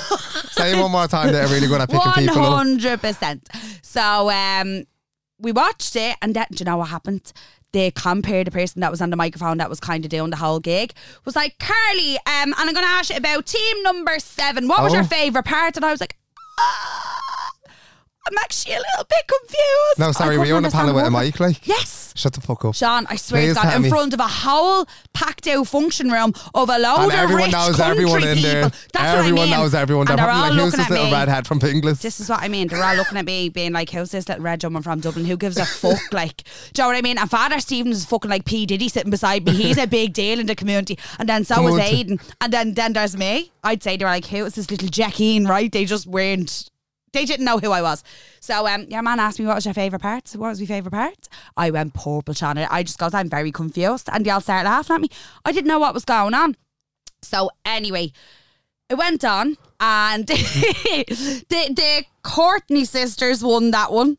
Say 0.49 0.71
it 0.75 0.81
one 0.81 0.89
more 0.91 1.07
time. 1.07 1.31
They're 1.31 1.47
really 1.47 1.67
good 1.67 1.79
at 1.81 1.89
picking 1.91 2.11
people 2.27 2.43
up. 2.43 2.53
hundred 2.57 3.01
percent. 3.01 3.47
So 3.83 4.31
um, 4.31 4.85
we 5.37 5.51
watched 5.51 5.95
it, 5.95 6.17
and 6.23 6.35
that, 6.35 6.49
do 6.49 6.57
you 6.61 6.65
know 6.65 6.77
what 6.77 6.89
happened? 6.89 7.33
They 7.75 7.91
compared 7.91 8.47
the 8.47 8.51
person 8.51 8.79
that 8.79 8.89
was 8.89 9.01
on 9.01 9.09
the 9.09 9.17
microphone 9.17 9.57
that 9.57 9.69
was 9.69 9.81
kind 9.81 10.05
of 10.05 10.09
doing 10.09 10.29
the 10.29 10.37
whole 10.37 10.61
gig 10.61 10.93
was 11.25 11.35
like 11.35 11.59
Carly, 11.59 12.15
um, 12.19 12.21
and 12.25 12.55
I'm 12.57 12.73
going 12.73 12.85
to 12.85 12.91
ask 12.91 13.09
you 13.09 13.17
about 13.17 13.45
team 13.45 13.83
number 13.83 14.17
seven. 14.19 14.69
What 14.69 14.81
was 14.81 14.93
Oh. 14.93 14.95
your 14.95 15.03
favorite 15.03 15.43
part? 15.43 15.75
And 15.75 15.83
I 15.83 15.91
was 15.91 15.99
like, 15.99 16.15
ah, 16.57 17.34
I'm 18.27 18.37
actually 18.39 18.73
a 18.73 18.77
little 18.77 19.05
bit 19.07 19.27
confused. 19.27 19.99
No, 19.99 20.11
sorry, 20.11 20.35
I 20.35 20.37
were 20.39 20.45
you 20.45 20.55
on 20.55 20.65
a 20.65 20.71
panel 20.71 20.95
with 20.95 21.05
a 21.05 21.11
mic? 21.11 21.39
Like, 21.39 21.67
Yes. 21.67 22.11
shut 22.15 22.33
the 22.33 22.41
fuck 22.41 22.65
up. 22.65 22.73
Sean, 22.73 23.05
I 23.07 23.17
swear 23.17 23.41
Please 23.43 23.55
to 23.55 23.61
God, 23.63 23.75
in 23.75 23.81
me. 23.83 23.89
front 23.89 24.13
of 24.15 24.19
a 24.19 24.27
whole 24.27 24.87
packed 25.13 25.47
out 25.47 25.67
function 25.67 26.09
room 26.09 26.33
of 26.55 26.69
a 26.69 26.79
load 26.79 27.01
And 27.03 27.11
of 27.11 27.17
everyone 27.19 27.43
rich 27.43 27.51
knows 27.51 27.75
country 27.75 27.91
everyone 28.03 28.23
in 28.23 28.41
there. 28.41 28.63
people. 28.65 28.79
That's 28.93 29.05
everyone 29.13 29.35
what 29.35 29.41
I 29.41 29.45
mean. 29.45 29.59
knows 29.59 29.73
everyone. 29.75 30.05
They're 30.07 30.13
And 30.17 30.19
they're 30.25 30.31
all 30.31 30.41
like, 30.41 30.51
who's 30.53 30.57
looking 30.63 30.77
this 30.77 30.85
at 30.87 30.89
little 30.91 31.05
me. 31.05 31.11
redhead 31.13 31.45
from 31.47 31.59
Finglas? 31.59 32.01
This 32.01 32.19
is 32.19 32.27
what 32.29 32.41
I 32.41 32.47
mean. 32.47 32.67
They're 32.67 32.83
all 32.83 32.95
looking 32.95 33.17
at 33.19 33.25
me, 33.25 33.49
being 33.49 33.73
like, 33.73 33.89
"Who's 33.91 34.09
this 34.11 34.27
little 34.27 34.43
red 34.43 34.63
woman 34.63 34.81
from 34.81 35.01
Dublin? 35.01 35.25
Who 35.25 35.37
gives 35.37 35.57
a 35.57 35.65
fuck?" 35.65 35.99
Like, 36.11 36.37
do 36.73 36.81
you 36.81 36.83
know 36.83 36.87
what 36.87 36.97
I 36.97 37.01
mean? 37.01 37.17
And 37.19 37.29
Father 37.29 37.59
Stevens 37.59 37.97
is 37.97 38.05
fucking 38.05 38.29
like 38.31 38.45
P 38.45 38.65
Diddy 38.65 38.89
sitting 38.89 39.11
beside 39.11 39.45
me. 39.45 39.51
He's 39.53 39.77
a 39.77 39.85
big 39.85 40.13
deal 40.13 40.39
in 40.39 40.47
the 40.47 40.55
community. 40.55 40.97
And 41.19 41.29
then 41.29 41.43
so 41.45 41.55
Come 41.55 41.67
is 41.67 41.73
Aiden. 41.75 42.19
And 42.41 42.51
then 42.51 42.73
then 42.73 42.93
there's 42.93 43.15
me. 43.15 43.51
I'd 43.63 43.83
say 43.83 43.97
they're 43.97 44.07
like, 44.07 44.25
"Who 44.25 44.45
is 44.45 44.55
this 44.55 44.71
little 44.71 44.87
Jackeen?" 44.89 45.47
Right? 45.47 45.71
They 45.71 45.85
just 45.85 46.07
weren't. 46.07 46.69
They 47.15 47.25
didn't 47.25 47.45
know 47.45 47.59
who 47.59 47.71
I 47.71 47.81
was. 47.81 48.03
So 48.41 48.67
um, 48.67 48.87
your 48.89 49.01
man 49.01 49.19
asked 49.21 49.39
me 49.39 49.45
what 49.45 49.55
was 49.55 49.65
your 49.65 49.73
favourite 49.73 50.01
part. 50.01 50.29
What 50.35 50.49
was 50.49 50.59
my 50.59 50.65
favourite 50.65 50.91
part? 50.91 51.27
I 51.55 51.71
went 51.71 51.93
purple, 51.93 52.33
Sean. 52.33 52.57
I 52.57 52.83
just 52.83 52.99
goes, 52.99 53.13
I'm 53.13 53.29
very 53.29 53.51
confused. 53.53 54.09
And 54.11 54.25
they 54.25 54.29
all 54.31 54.41
started 54.41 54.67
laughing 54.67 54.95
at 54.95 55.01
me. 55.01 55.09
I 55.45 55.53
didn't 55.53 55.67
know 55.67 55.79
what 55.79 55.93
was 55.93 56.03
going 56.03 56.33
on. 56.33 56.57
So 57.21 57.49
anyway, 57.63 58.11
it 58.89 58.95
went 58.95 59.23
on, 59.23 59.57
and 59.79 60.27
the 60.27 61.45
the 61.49 62.03
Courtney 62.21 62.85
sisters 62.85 63.43
won 63.43 63.71
that 63.71 63.91
one. 63.91 64.17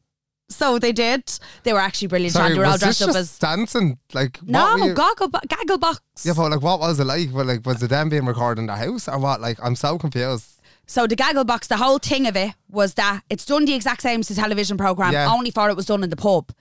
So 0.49 0.79
they 0.79 0.93
did. 0.93 1.25
They 1.65 1.73
were 1.73 1.81
actually 1.81 2.09
brilliant. 2.09 2.35
Sorry, 2.35 2.53
They 2.53 2.59
were 2.59 2.67
all 2.67 2.79
dressed 2.79 3.03
up 3.03 3.09
just 3.09 3.19
as 3.19 3.39
dancing? 3.39 3.99
Like, 4.13 4.41
no 4.45 4.95
goggle 4.95 5.29
bo- 5.29 5.41
gaggle 5.49 5.79
box. 5.79 6.01
Yeah, 6.25 6.35
but 6.37 6.51
like, 6.51 6.63
what 6.63 6.79
was 6.81 7.01
it 7.01 7.05
like? 7.05 7.33
Well, 7.33 7.45
like, 7.45 7.67
was 7.67 7.83
it 7.83 7.89
them 7.89 8.09
being 8.09 8.27
recorded 8.27 8.61
in 8.61 8.67
the 8.67 8.77
house 8.77 9.09
or 9.09 9.19
what? 9.19 9.41
Like, 9.41 9.59
I'm 9.63 9.75
so 9.77 9.99
confused. 9.99 10.56
So 10.87 11.07
the 11.07 11.17
gaggle 11.17 11.45
box, 11.45 11.67
the 11.67 11.77
whole 11.79 11.99
thing 11.99 12.27
of 12.27 12.37
it 12.37 12.53
was 12.71 12.95
that 12.95 13.23
it's 13.29 13.45
done 13.45 13.65
the 13.65 13.75
exact 13.75 14.03
same 14.03 14.21
as 14.21 14.29
the 14.29 14.35
television 14.35 14.77
program, 14.77 15.13
Yeah. 15.13 15.33
only 15.33 15.51
for 15.51 15.69
it 15.69 15.77
was 15.77 15.87
done 15.87 16.05
in 16.05 16.11
the 16.11 16.17
pub. 16.17 16.53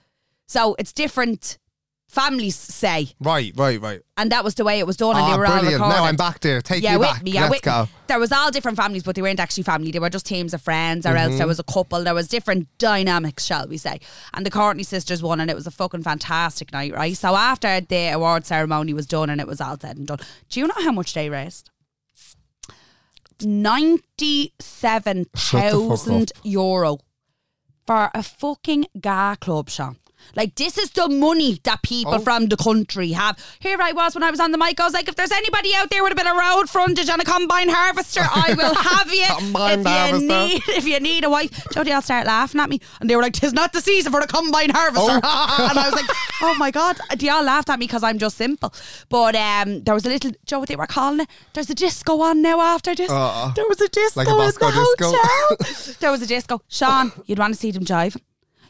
So 0.46 0.74
it's 0.78 0.92
different. 0.92 1.58
Families 2.08 2.54
say, 2.54 3.08
Right, 3.20 3.52
right, 3.56 3.80
right. 3.80 4.00
and 4.16 4.30
that 4.30 4.44
was 4.44 4.54
the 4.54 4.62
way 4.64 4.78
it 4.78 4.86
was 4.86 4.96
done, 4.96 5.16
and 5.16 5.24
Oh, 5.26 5.30
they 5.32 5.36
were 5.38 5.44
all 5.46 5.52
brilliant. 5.54 5.74
recorded. 5.82 5.96
Now 5.96 6.04
I'm 6.04 6.14
back 6.14 6.38
there. 6.38 6.62
Take 6.62 6.84
with 6.84 7.00
back. 7.00 7.22
me. 7.24 7.32
Yeah, 7.32 7.42
Let's 7.42 7.50
with 7.50 7.62
go. 7.62 7.82
me. 7.82 7.88
There 8.06 8.18
was 8.20 8.30
all 8.30 8.52
different 8.52 8.76
families, 8.76 9.02
but 9.02 9.16
they 9.16 9.22
weren't 9.22 9.40
actually 9.40 9.64
family. 9.64 9.90
They 9.90 9.98
were 9.98 10.08
just 10.08 10.24
teams 10.24 10.54
of 10.54 10.62
friends, 10.62 11.04
or 11.04 11.16
else 11.16 11.30
Mm-hmm. 11.30 11.38
there 11.38 11.46
was 11.48 11.58
a 11.58 11.64
couple. 11.64 12.04
There 12.04 12.14
was 12.14 12.28
different 12.28 12.68
dynamics, 12.78 13.44
shall 13.44 13.66
we 13.66 13.76
say? 13.76 13.98
And 14.34 14.46
the 14.46 14.52
Courtney 14.52 14.84
sisters 14.84 15.20
won, 15.20 15.40
and 15.40 15.50
it 15.50 15.54
was 15.56 15.66
a 15.66 15.70
fucking 15.72 16.04
fantastic 16.04 16.72
night, 16.72 16.94
right? 16.94 17.16
So 17.16 17.34
after 17.34 17.80
the 17.80 18.06
award 18.12 18.46
ceremony 18.46 18.94
was 18.94 19.06
done, 19.06 19.28
and 19.28 19.40
it 19.40 19.48
was 19.48 19.60
all 19.60 19.76
said 19.78 19.96
and 19.96 20.06
done, 20.06 20.20
do 20.48 20.60
you 20.60 20.68
know 20.68 20.74
how 20.84 20.92
much 20.92 21.12
they 21.12 21.28
raised? 21.28 21.70
Ninety-seven 23.42 25.26
thousand 25.36 26.32
euro 26.42 26.98
for 27.86 28.10
a 28.14 28.22
fucking 28.22 28.86
ga 29.00 29.36
club, 29.36 29.68
Sean. 29.68 29.96
Like 30.34 30.54
this 30.56 30.76
is 30.78 30.90
the 30.90 31.08
money 31.08 31.60
that 31.64 31.82
people 31.82 32.14
Oh. 32.14 32.18
from 32.20 32.46
the 32.46 32.56
country 32.56 33.12
have. 33.12 33.38
Here 33.60 33.78
I 33.80 33.92
was 33.92 34.14
when 34.14 34.22
I 34.24 34.30
was 34.30 34.40
on 34.40 34.50
the 34.52 34.58
mic. 34.58 34.80
I 34.80 34.84
was 34.84 34.94
like, 34.94 35.08
if 35.08 35.14
there's 35.16 35.32
anybody 35.32 35.74
out 35.74 35.90
there 35.90 36.02
with 36.02 36.12
a 36.12 36.16
bit 36.16 36.26
of 36.26 36.36
road 36.36 36.68
frontage 36.68 37.08
and 37.08 37.20
a 37.20 37.24
combine 37.24 37.68
harvester, 37.68 38.20
I 38.22 38.54
will 38.56 38.74
have 38.90 39.12
you. 39.12 39.24
Combine 39.26 39.80
if 39.80 39.86
harvester. 39.86 40.20
you 40.20 40.28
need, 40.28 40.62
if 40.68 40.86
you 40.86 41.00
need 41.00 41.24
a 41.24 41.30
wife, 41.30 41.66
Jody, 41.72 41.92
I'll 41.92 42.02
start 42.02 42.26
laughing 42.26 42.60
at 42.60 42.68
me, 42.68 42.80
and 43.00 43.08
they 43.08 43.16
were 43.16 43.22
like, 43.22 43.32
"Tis 43.34 43.52
not 43.52 43.72
the 43.72 43.80
season 43.80 44.12
for 44.12 44.20
the 44.20 44.26
combine 44.26 44.70
harvester." 44.70 45.12
and 45.14 45.22
I 45.78 45.88
was 45.90 45.94
like, 45.94 46.16
"Oh 46.42 46.54
my 46.58 46.70
god!" 46.70 46.98
They 47.18 47.28
all 47.28 47.42
laughed 47.42 47.70
at 47.70 47.78
me 47.78 47.86
because 47.86 48.02
I'm 48.02 48.18
just 48.18 48.36
simple. 48.36 48.72
But 49.08 49.34
um, 49.36 49.82
there 49.84 49.94
was 49.94 50.04
a 50.06 50.08
little 50.08 50.32
Joe. 50.44 50.58
What 50.60 50.68
they 50.68 50.76
were 50.76 50.86
calling 50.86 51.20
it? 51.20 51.28
There's 51.52 51.70
a 51.70 51.74
disco 51.74 52.20
on 52.22 52.42
now 52.42 52.60
after 52.60 52.94
this. 52.94 53.10
Uh, 53.10 53.52
there 53.54 53.66
was 53.68 53.80
a 53.80 53.88
disco 53.88 54.20
like 54.20 54.28
a 54.28 54.32
in 54.32 54.38
the 54.38 54.44
disco. 54.46 54.66
hotel. 54.70 55.94
there 56.00 56.10
was 56.10 56.22
a 56.22 56.26
disco. 56.26 56.60
Sean, 56.68 57.12
you'd 57.26 57.38
want 57.38 57.54
to 57.54 57.60
see 57.60 57.70
them 57.70 57.84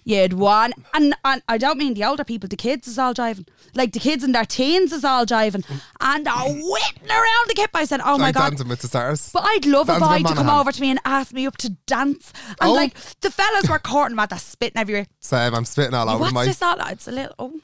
You'd 0.09 0.35
want, 0.35 0.75
and, 0.95 1.15
and 1.25 1.43
I 1.49 1.59
don't 1.59 1.79
mean 1.79 1.95
the 1.95 2.05
older 2.05 2.23
people, 2.23 2.49
the 2.49 2.55
kids 2.57 2.87
is 2.87 2.97
all 2.97 3.13
jiving. 3.13 3.49
Like 3.75 3.91
the 3.93 3.99
kids 3.99 4.23
in 4.23 4.31
their 4.31 4.45
teens 4.45 4.93
is 4.93 5.05
all 5.05 5.27
jiving. 5.27 5.65
And 6.01 6.25
they're 6.25 6.33
whipping 6.33 7.11
around 7.11 7.49
the 7.49 7.55
kip. 7.57 7.71
I 7.75 7.85
said, 7.87 8.01
oh 8.05 8.17
my 8.17 8.27
like 8.27 8.37
God. 8.37 8.51
dancing 8.51 8.69
with 8.69 8.81
the 8.83 8.87
stars. 8.87 9.31
But 9.33 9.43
I'd 9.45 9.67
love 9.67 9.89
a 9.89 9.99
Dancing 9.99 10.23
boy 10.23 10.29
to 10.31 10.35
come 10.37 10.49
over 10.49 10.71
to 10.71 10.81
me 10.81 10.91
and 10.91 11.01
ask 11.05 11.33
me 11.33 11.45
up 11.49 11.57
to 11.59 11.71
dance. 11.87 12.33
And 12.61 12.71
Oh. 12.71 12.73
like 12.73 12.95
the 13.21 13.33
fellas 13.33 13.69
were 13.69 13.81
courting 13.81 14.17
me, 14.17 14.25
they're 14.31 14.39
spitting 14.39 14.79
everywhere. 14.81 15.09
Same, 15.19 15.53
I'm 15.57 15.65
spitting 15.65 15.95
all 15.95 16.09
over 16.09 16.21
What's 16.21 16.33
my. 16.35 16.45
this 16.45 16.63
all? 16.63 16.77
It's 16.87 17.09
a 17.09 17.13
little. 17.13 17.35
Oh. 17.41 17.61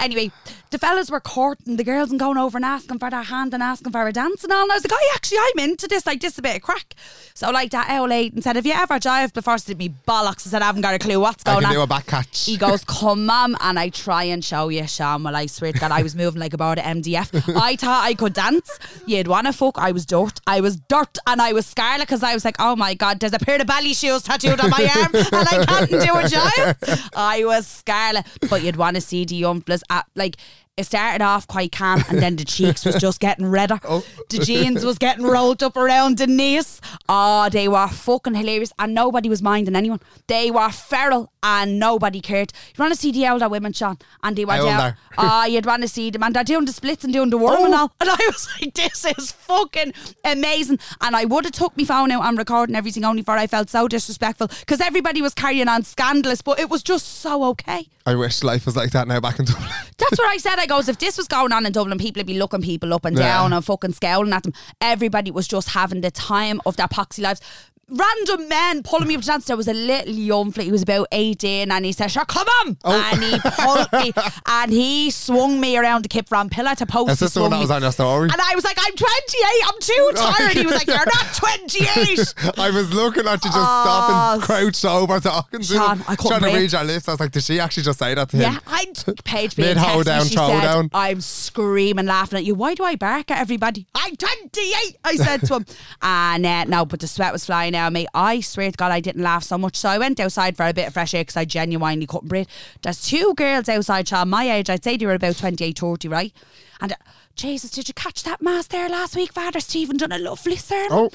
Anyway, 0.00 0.30
the 0.70 0.78
fellas 0.78 1.10
were 1.10 1.20
courting 1.20 1.76
the 1.76 1.84
girls 1.84 2.10
and 2.10 2.18
going 2.18 2.38
over 2.38 2.58
and 2.58 2.64
asking 2.64 2.98
for 2.98 3.10
their 3.10 3.22
hand 3.22 3.54
and 3.54 3.62
asking 3.62 3.92
for 3.92 4.06
a 4.06 4.12
dance 4.12 4.44
and 4.44 4.52
all. 4.52 4.62
And 4.62 4.72
I 4.72 4.76
was 4.76 4.84
like, 4.84 4.92
oh, 4.94 5.12
actually, 5.14 5.38
I'm 5.38 5.70
into 5.70 5.86
this. 5.88 6.06
Like, 6.06 6.20
this 6.20 6.34
is 6.34 6.38
a 6.38 6.42
bit 6.42 6.56
of 6.56 6.62
crack. 6.62 6.94
So, 7.34 7.50
like, 7.50 7.70
that 7.70 7.90
old 7.90 8.10
and 8.12 8.42
said, 8.42 8.56
Have 8.56 8.66
you 8.66 8.72
ever 8.72 8.94
jived 8.98 9.32
before? 9.32 9.58
She 9.58 9.66
did 9.66 9.78
me 9.78 9.94
bollocks. 10.06 10.46
I 10.46 10.50
said, 10.50 10.62
I 10.62 10.66
haven't 10.66 10.82
got 10.82 10.94
a 10.94 10.98
clue 10.98 11.20
what's 11.20 11.42
I 11.46 11.52
going 11.52 11.62
can 11.62 11.70
on. 11.70 11.74
do 11.74 11.80
a 11.82 11.86
back 11.86 12.06
catch. 12.06 12.44
He 12.46 12.56
goes, 12.56 12.84
come 12.84 13.30
on, 13.30 13.56
and 13.60 13.78
I 13.78 13.88
try 13.88 14.24
and 14.24 14.44
show 14.44 14.68
you, 14.68 14.86
Sean. 14.86 15.22
Well, 15.22 15.34
I 15.36 15.46
swear 15.46 15.72
to 15.72 15.78
God, 15.78 15.90
I 15.92 16.02
was 16.02 16.14
moving 16.14 16.40
like 16.40 16.52
a 16.52 16.58
board 16.58 16.78
of 16.78 16.84
MDF. 16.84 17.56
I 17.60 17.76
thought 17.76 18.04
I 18.04 18.14
could 18.14 18.34
dance. 18.34 18.78
You'd 19.06 19.28
want 19.28 19.46
to 19.46 19.52
fuck. 19.52 19.78
I 19.78 19.92
was 19.92 20.04
dirt. 20.04 20.40
I 20.46 20.60
was 20.60 20.76
dirt, 20.76 21.16
and 21.26 21.40
I 21.40 21.52
was 21.52 21.66
scarlet 21.66 22.06
because 22.06 22.22
I 22.22 22.34
was 22.34 22.44
like, 22.44 22.56
oh 22.58 22.76
my 22.76 22.94
God, 22.94 23.20
there's 23.20 23.32
a 23.32 23.38
pair 23.38 23.60
of 23.60 23.66
belly 23.66 23.94
shoes 23.94 24.22
tattooed 24.22 24.60
on 24.60 24.70
my 24.70 24.90
arm, 24.96 25.14
and 25.14 25.48
I 25.48 25.64
can't 25.64 25.90
do 25.90 25.96
a 25.96 26.22
jive. 26.24 27.10
I 27.16 27.44
was 27.44 27.66
scarlet, 27.66 28.26
but 28.50 28.62
you'd 28.62 28.76
want 28.76 28.96
to 28.96 29.00
see 29.00 29.24
the 29.24 29.36
young 29.36 29.61
fellas 29.62 29.82
at 29.90 30.04
ah, 30.06 30.10
like. 30.14 30.36
It 30.78 30.84
started 30.84 31.22
off 31.22 31.46
quite 31.46 31.70
calm, 31.70 32.02
and 32.08 32.18
then 32.18 32.36
the 32.36 32.46
cheeks 32.46 32.86
was 32.86 32.94
just 32.94 33.20
getting 33.20 33.44
redder. 33.44 33.78
Oh. 33.84 34.02
The 34.30 34.38
jeans 34.38 34.86
was 34.86 34.96
getting 34.96 35.22
rolled 35.22 35.62
up 35.62 35.76
around 35.76 36.16
the 36.16 36.26
knees. 36.26 36.80
Oh, 37.10 37.50
they 37.50 37.68
were 37.68 37.86
fucking 37.88 38.32
hilarious, 38.34 38.72
and 38.78 38.94
nobody 38.94 39.28
was 39.28 39.42
minding 39.42 39.76
anyone. 39.76 40.00
They 40.28 40.50
were 40.50 40.70
feral, 40.70 41.30
and 41.42 41.78
nobody 41.78 42.22
cared. 42.22 42.54
You 42.74 42.80
want 42.80 42.94
to 42.94 42.98
see 42.98 43.12
the 43.12 43.28
older 43.28 43.50
women, 43.50 43.74
Sean? 43.74 43.98
And 44.22 44.34
they 44.34 44.46
were 44.46 44.56
down. 44.56 44.94
Oh, 45.18 45.44
you'd 45.44 45.66
want 45.66 45.82
to 45.82 45.88
see 45.88 46.08
them, 46.08 46.22
and 46.22 46.34
they're 46.34 46.42
doing 46.42 46.64
the 46.64 46.72
splits 46.72 47.04
and 47.04 47.12
doing 47.12 47.28
the 47.28 47.36
worm 47.36 47.56
oh. 47.58 47.64
and 47.66 47.74
all. 47.74 47.92
And 48.00 48.08
I 48.08 48.16
was 48.28 48.48
like, 48.58 48.72
this 48.72 49.04
is 49.04 49.30
fucking 49.30 49.92
amazing. 50.24 50.78
And 51.02 51.14
I 51.14 51.26
would 51.26 51.44
have 51.44 51.52
took 51.52 51.76
my 51.76 51.84
phone 51.84 52.10
out 52.12 52.24
and 52.24 52.38
recording 52.38 52.76
everything, 52.76 53.04
only 53.04 53.20
for 53.20 53.32
I 53.32 53.46
felt 53.46 53.68
so 53.68 53.88
disrespectful 53.88 54.48
because 54.60 54.80
everybody 54.80 55.20
was 55.20 55.34
carrying 55.34 55.68
on 55.68 55.82
scandalous, 55.82 56.40
but 56.40 56.58
it 56.58 56.70
was 56.70 56.82
just 56.82 57.06
so 57.06 57.44
okay. 57.44 57.88
I 58.04 58.16
wish 58.16 58.42
life 58.42 58.66
was 58.66 58.74
like 58.74 58.90
that 58.92 59.06
now 59.06 59.20
back 59.20 59.38
in 59.38 59.44
Dublin. 59.44 59.68
That's 59.98 60.18
what 60.18 60.28
I 60.28 60.38
said. 60.38 60.58
I 60.62 60.66
goes, 60.66 60.88
if 60.88 60.98
this 60.98 61.16
was 61.16 61.26
going 61.26 61.52
on 61.52 61.66
in 61.66 61.72
Dublin, 61.72 61.98
people 61.98 62.20
would 62.20 62.26
be 62.26 62.38
looking 62.38 62.62
people 62.62 62.94
up 62.94 63.04
and 63.04 63.16
Yeah. 63.18 63.24
down 63.24 63.52
and 63.52 63.64
fucking 63.64 63.94
scowling 63.94 64.32
at 64.32 64.44
them. 64.44 64.52
Everybody 64.80 65.30
was 65.30 65.48
just 65.48 65.70
having 65.70 66.02
the 66.02 66.10
time 66.10 66.60
of 66.64 66.76
their 66.76 66.86
poxy 66.86 67.20
lives. 67.22 67.40
Random 67.88 68.48
men 68.48 68.82
pulling 68.82 69.08
me 69.08 69.16
up 69.16 69.20
to 69.20 69.26
dance. 69.26 69.44
There 69.44 69.56
was 69.56 69.68
a 69.68 69.74
little 69.74 70.14
young 70.14 70.50
fella, 70.50 70.64
he 70.64 70.72
was 70.72 70.82
about 70.82 71.08
18, 71.12 71.70
and 71.70 71.84
he 71.84 71.92
said, 71.92 72.08
Sure, 72.08 72.24
come 72.24 72.46
on. 72.46 72.76
Oh. 72.84 73.10
And 73.12 73.22
he 73.22 73.38
pulled 73.38 73.92
me 73.92 74.12
and 74.46 74.72
he 74.72 75.10
swung 75.10 75.60
me 75.60 75.76
around 75.76 76.02
the 76.04 76.08
kip 76.08 76.26
from 76.28 76.48
pillar 76.48 76.74
to 76.76 76.86
post. 76.86 77.10
Is 77.12 77.18
this 77.20 77.34
the 77.34 77.42
one 77.42 77.50
that 77.50 77.58
was 77.58 77.70
on 77.70 77.82
your 77.82 77.92
story? 77.92 78.30
And 78.32 78.40
I 78.40 78.54
was 78.54 78.64
like, 78.64 78.78
I'm 78.80 78.94
28, 78.94 79.44
I'm 79.66 79.80
too 79.80 80.10
tired. 80.16 80.56
He 80.56 80.64
was 80.64 80.74
like, 80.74 80.86
You're 80.86 80.96
not 80.96 81.34
28. 81.34 82.34
I 82.58 82.70
was 82.70 82.94
looking 82.94 83.26
at 83.26 83.44
you 83.44 83.50
just 83.50 83.56
Oh, 83.58 83.82
stopping, 83.84 84.40
crouched 84.42 84.84
over, 84.86 85.20
talking 85.20 85.60
to 85.60 85.74
him, 85.74 86.04
I 86.08 86.16
couldn't 86.16 86.38
trying 86.40 86.52
to 86.52 86.58
read 86.58 86.72
your 86.72 86.84
lips. 86.84 87.08
I 87.08 87.12
was 87.12 87.20
like, 87.20 87.32
did 87.32 87.42
she 87.42 87.60
actually 87.60 87.82
just 87.82 87.98
say 87.98 88.14
that 88.14 88.28
to 88.30 88.36
him? 88.36 88.52
Yeah, 88.54 88.58
I 88.66 88.86
Paige 89.24 89.56
being 89.56 89.68
Mid 89.74 89.76
me, 89.76 90.02
down, 90.04 90.24
she 90.24 90.34
said, 90.36 90.60
down. 90.62 90.88
I'm 90.94 91.20
screaming, 91.20 92.06
laughing 92.06 92.38
at 92.38 92.44
you. 92.44 92.54
Why 92.54 92.74
do 92.74 92.84
I 92.84 92.96
bark 92.96 93.30
at 93.30 93.38
everybody? 93.38 93.86
I'm 93.94 94.16
28, 94.16 94.96
I 95.04 95.16
said 95.16 95.42
to 95.46 95.56
him. 95.56 95.66
and 96.00 96.46
uh, 96.46 96.64
no, 96.64 96.84
but 96.86 97.00
the 97.00 97.08
sweat 97.08 97.32
was 97.32 97.44
flying 97.44 97.71
of 97.74 97.92
me. 97.92 98.06
I 98.14 98.40
swear 98.40 98.70
to 98.70 98.76
God, 98.76 98.92
I 98.92 99.00
didn't 99.00 99.22
laugh 99.22 99.44
so 99.44 99.58
much. 99.58 99.76
So 99.76 99.88
I 99.88 99.98
went 99.98 100.20
outside 100.20 100.56
for 100.56 100.66
a 100.66 100.72
bit 100.72 100.86
of 100.86 100.94
fresh 100.94 101.14
air 101.14 101.22
because 101.22 101.36
I 101.36 101.44
genuinely 101.44 102.06
couldn't 102.06 102.28
breathe. 102.28 102.48
There's 102.82 103.02
two 103.02 103.34
girls 103.34 103.68
outside, 103.68 104.08
Sean, 104.08 104.30
my 104.30 104.50
age. 104.50 104.70
I'd 104.70 104.84
say 104.84 104.96
they 104.96 105.06
were 105.06 105.14
about 105.14 105.36
28, 105.36 105.78
30, 105.78 106.08
right? 106.08 106.32
And 106.80 106.92
uh, 106.92 106.96
Jesus, 107.34 107.70
did 107.70 107.88
you 107.88 107.94
catch 107.94 108.22
that 108.24 108.42
mass 108.42 108.66
there 108.66 108.88
last 108.88 109.16
week? 109.16 109.32
Father 109.32 109.60
Stephen 109.60 109.96
done 109.96 110.12
a 110.12 110.18
lovely 110.18 110.56
sermon. 110.56 110.88
Oh. 110.90 111.10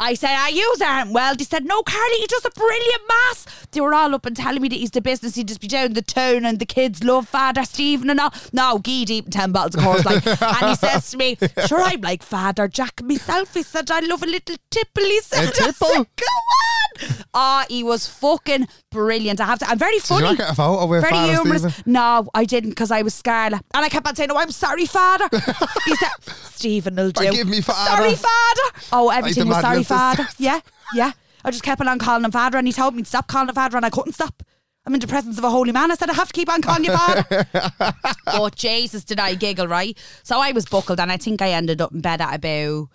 I 0.00 0.14
said, 0.14 0.30
I 0.30 0.48
use 0.48 0.80
aren't 0.80 1.12
well. 1.12 1.36
They 1.36 1.44
said, 1.44 1.66
no, 1.66 1.82
Carly, 1.82 2.16
he 2.16 2.26
does 2.26 2.44
a 2.46 2.50
brilliant 2.50 3.02
mass. 3.06 3.46
They 3.70 3.82
were 3.82 3.94
all 3.94 4.14
up 4.14 4.24
and 4.24 4.34
telling 4.34 4.62
me 4.62 4.68
that 4.68 4.76
he's 4.76 4.90
the 4.92 5.02
business. 5.02 5.34
He'd 5.34 5.48
just 5.48 5.60
be 5.60 5.68
down 5.68 5.92
the 5.92 6.00
town 6.00 6.46
and 6.46 6.58
the 6.58 6.64
kids 6.64 7.04
love 7.04 7.28
Father 7.28 7.64
Stephen 7.64 8.08
and 8.08 8.18
all. 8.18 8.32
No, 8.52 8.78
Guy 8.78 9.04
deep 9.04 9.30
10 9.30 9.52
bottles 9.52 9.74
of 9.74 9.82
Coors. 9.82 10.04
Like, 10.06 10.26
and 10.26 10.70
he 10.70 10.74
says 10.74 11.10
to 11.10 11.18
me, 11.18 11.36
sure, 11.66 11.82
I'm 11.82 12.00
like 12.00 12.22
Father 12.22 12.66
Jack 12.66 13.02
myself. 13.02 13.52
He 13.52 13.62
said, 13.62 13.90
I 13.90 14.00
love 14.00 14.22
a 14.22 14.26
little 14.26 14.56
tipple. 14.70 15.04
He 15.04 15.20
said, 15.20 15.44
A 15.44 15.48
I 15.48 15.52
said, 15.52 15.64
tipple? 15.66 16.04
Go 16.16 16.26
on. 16.26 17.24
Ah, 17.32 17.66
he 17.68 17.84
was 17.84 18.06
fucking 18.06 18.68
brilliant. 18.90 19.40
I 19.40 19.46
have 19.46 19.58
to. 19.60 19.68
I'm 19.68 19.78
very 19.78 19.98
funny. 19.98 20.22
Did 20.22 20.30
you 20.30 20.36
not 20.36 20.38
get 20.38 20.52
a 20.52 20.54
photo 20.54 20.86
with 20.86 21.02
very 21.02 21.12
Father 21.12 21.32
humorous. 21.32 21.62
Stephen? 21.62 21.92
No, 21.92 22.28
I 22.34 22.44
didn't 22.44 22.70
because 22.70 22.90
I 22.90 23.02
was 23.02 23.14
scarlet, 23.14 23.62
and 23.74 23.84
I 23.84 23.88
kept 23.88 24.06
on 24.06 24.16
saying, 24.16 24.30
"Oh, 24.30 24.36
I'm 24.36 24.50
sorry, 24.50 24.86
Father." 24.86 25.28
he 25.84 25.96
said, 25.96 26.08
"Stephen 26.26 26.96
will 26.96 27.10
do." 27.10 27.26
Forgive 27.26 27.48
me, 27.48 27.60
Father. 27.60 27.96
Sorry, 27.96 28.14
Father. 28.14 28.86
Oh, 28.92 29.10
everything 29.10 29.48
was 29.48 29.60
sorry, 29.60 29.82
Father. 29.82 30.26
Yeah, 30.38 30.60
yeah. 30.94 31.12
I 31.44 31.50
just 31.50 31.62
kept 31.62 31.80
on 31.80 31.98
calling 31.98 32.24
him 32.24 32.30
Father, 32.30 32.58
and 32.58 32.66
he 32.66 32.72
told 32.72 32.94
me 32.94 33.02
to 33.02 33.08
stop 33.08 33.26
calling 33.26 33.48
him 33.48 33.54
Father, 33.54 33.76
and 33.76 33.86
I 33.86 33.90
couldn't 33.90 34.12
stop. 34.12 34.42
I'm 34.86 34.94
in 34.94 35.00
the 35.00 35.06
presence 35.06 35.38
of 35.38 35.44
a 35.44 35.50
holy 35.50 35.72
man. 35.72 35.90
I 35.90 35.94
said 35.94 36.10
I 36.10 36.14
have 36.14 36.28
to 36.28 36.32
keep 36.32 36.50
on 36.50 36.62
calling 36.62 36.84
you 36.84 36.96
Father. 36.96 37.46
but 38.24 38.54
Jesus, 38.56 39.04
did 39.04 39.20
I 39.20 39.34
giggle 39.34 39.68
right? 39.68 39.96
So 40.22 40.40
I 40.40 40.52
was 40.52 40.66
buckled, 40.66 41.00
and 41.00 41.12
I 41.12 41.16
think 41.16 41.42
I 41.42 41.50
ended 41.50 41.80
up 41.80 41.92
in 41.92 42.00
bed 42.00 42.20
at 42.20 42.34
about 42.34 42.88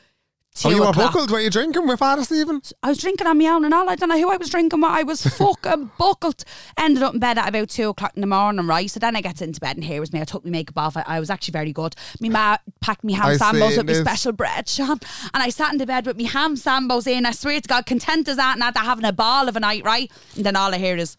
two 0.56 0.70
Oh, 0.70 0.72
you 0.72 0.82
were 0.82 0.88
o'clock. 0.89 1.14
buckled? 1.14 1.32
Were 1.32 1.39
you 1.39 1.49
drinking 1.49 1.88
with 1.88 1.99
Father 1.99 2.24
Stephen? 2.24 2.62
I 2.82 2.89
was 2.89 2.97
drinking 2.97 3.28
on 3.28 3.38
my 3.38 3.45
own 3.47 3.64
and 3.66 3.74
all. 3.74 3.89
I 3.89 3.95
don't 3.95 4.10
know 4.10 4.18
who 4.18 4.32
I 4.32 4.38
was 4.38 4.49
drinking 4.49 4.82
with. 4.82 4.89
I 4.89 5.03
was 5.03 5.22
fucking 5.38 5.91
buckled. 5.99 6.43
Ended 6.78 7.03
up 7.03 7.14
in 7.14 7.20
bed 7.20 7.38
at 7.38 7.47
about 7.49 7.70
two 7.70 7.89
o'clock 7.89 8.14
in 8.16 8.22
the 8.22 8.28
morning, 8.28 8.66
right? 8.66 8.89
So 8.89 8.99
then 8.99 9.16
I 9.16 9.22
get 9.22 9.41
into 9.41 9.60
bed 9.60 9.76
and 9.78 9.84
here 9.84 9.99
was 9.99 10.12
me. 10.12 10.22
I 10.22 10.24
took 10.24 10.43
my 10.43 10.51
makeup 10.51 10.78
off. 10.78 10.97
I, 10.97 11.03
I 11.06 11.20
was 11.20 11.30
actually 11.30 11.51
very 11.51 11.72
good. 11.74 11.95
Me 12.20 12.30
ma 12.30 12.58
packed 12.82 13.03
me 13.03 13.14
ham 13.14 13.26
I 13.28 13.36
sambos 13.36 13.78
with 13.78 13.88
my 13.88 13.93
special 13.93 14.32
bread, 14.32 14.68
Sean. 14.68 14.99
And 15.34 15.43
I 15.43 15.49
sat 15.49 15.72
in 15.72 15.78
the 15.78 15.86
bed 15.86 16.06
with 16.08 16.18
me 16.18 16.24
ham 16.24 16.56
sambos 16.56 17.06
in. 17.06 17.26
I 17.26 17.32
swear 17.32 17.62
to 17.62 17.68
God, 17.68 17.86
content 17.86 18.28
as 18.28 18.38
that 18.38 18.56
and 18.56 18.64
after 18.64 18.80
having 18.80 19.06
a 19.06 19.14
ball 19.14 19.47
of 19.47 19.56
a 19.56 19.60
night, 19.60 19.84
right? 19.86 20.12
And 20.36 20.45
then 20.45 20.56
all 20.56 20.74
I 20.74 20.78
hear 20.78 20.97
is, 20.97 21.18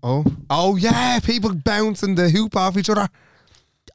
Oh, 0.00 0.24
oh 0.48 0.76
yeah, 0.76 1.18
people 1.18 1.52
bouncing 1.54 2.14
the 2.14 2.30
hoop 2.30 2.54
off 2.54 2.76
each 2.76 2.88
other. 2.88 3.08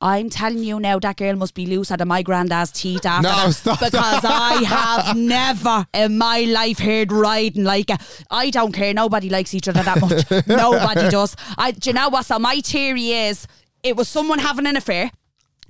I'm 0.03 0.29
telling 0.29 0.63
you 0.63 0.81
now, 0.81 0.99
that 0.99 1.15
girl 1.15 1.37
must 1.37 1.53
be 1.55 1.65
loose 1.65 1.89
out 1.89 2.01
of 2.01 2.07
my 2.09 2.21
granddad's 2.23 2.73
teeth 2.73 3.05
after 3.05 3.29
No, 3.29 3.35
that. 3.47 3.53
stop 3.53 3.79
Because 3.79 4.21
that. 4.21 4.25
I 4.25 4.55
have 4.65 5.15
never 5.37 5.87
in 5.93 6.17
my 6.17 6.41
life 6.41 6.77
heard 6.77 7.09
riding 7.13 7.63
like 7.63 7.89
a. 7.89 7.97
I 8.29 8.49
don't 8.49 8.73
care. 8.73 8.93
Nobody 8.93 9.29
likes 9.29 9.53
each 9.53 9.69
other 9.69 9.81
that 9.81 10.01
much. 10.01 10.29
Nobody 10.47 11.09
does. 11.09 11.37
I, 11.57 11.71
do 11.71 11.89
you 11.89 11.93
know 11.93 12.09
what? 12.09 12.25
So 12.25 12.37
my 12.37 12.59
theory 12.59 13.11
is 13.11 13.47
it 13.81 13.95
was 13.95 14.09
someone 14.09 14.39
having 14.39 14.67
an 14.67 14.75
affair. 14.75 15.09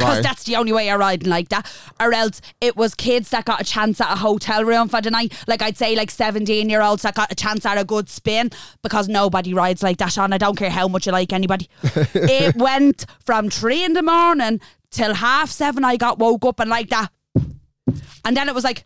Because 0.03 0.17
Right. 0.17 0.23
that's 0.23 0.43
the 0.43 0.55
only 0.55 0.71
way 0.73 0.87
you're 0.87 0.97
riding 0.97 1.29
like 1.29 1.49
that. 1.49 1.71
Or 1.99 2.13
else 2.13 2.41
it 2.61 2.75
was 2.75 2.93
kids 2.95 3.29
that 3.29 3.45
got 3.45 3.61
a 3.61 3.63
chance 3.63 3.99
at 4.01 4.11
a 4.11 4.15
hotel 4.15 4.63
room 4.65 4.89
for 4.89 5.01
the 5.01 5.09
night. 5.11 5.33
Like 5.47 5.61
I'd 5.61 5.77
say 5.77 5.95
like 5.95 6.11
17 6.11 6.69
year 6.69 6.81
olds 6.81 7.03
that 7.03 7.15
got 7.15 7.31
a 7.31 7.35
chance 7.35 7.65
at 7.65 7.77
a 7.77 7.83
good 7.85 8.09
spin 8.09 8.51
because 8.81 9.07
nobody 9.07 9.53
rides 9.53 9.81
like 9.83 9.97
that, 9.97 10.11
Sean. 10.11 10.33
I 10.33 10.37
don't 10.37 10.57
care 10.57 10.69
how 10.69 10.87
much 10.87 11.05
you 11.05 11.11
like 11.11 11.31
anybody. 11.33 11.69
it 12.13 12.55
went 12.55 13.05
from 13.25 13.49
three 13.49 13.83
in 13.83 13.93
the 13.93 14.03
morning 14.03 14.59
till 14.91 15.13
half 15.13 15.49
seven. 15.49 15.83
I 15.85 15.97
got 15.97 16.19
woke 16.19 16.45
up 16.45 16.59
and 16.59 16.69
like 16.69 16.89
that. 16.89 17.09
And 18.25 18.37
then 18.37 18.47
it 18.49 18.55
was 18.55 18.63
like, 18.63 18.85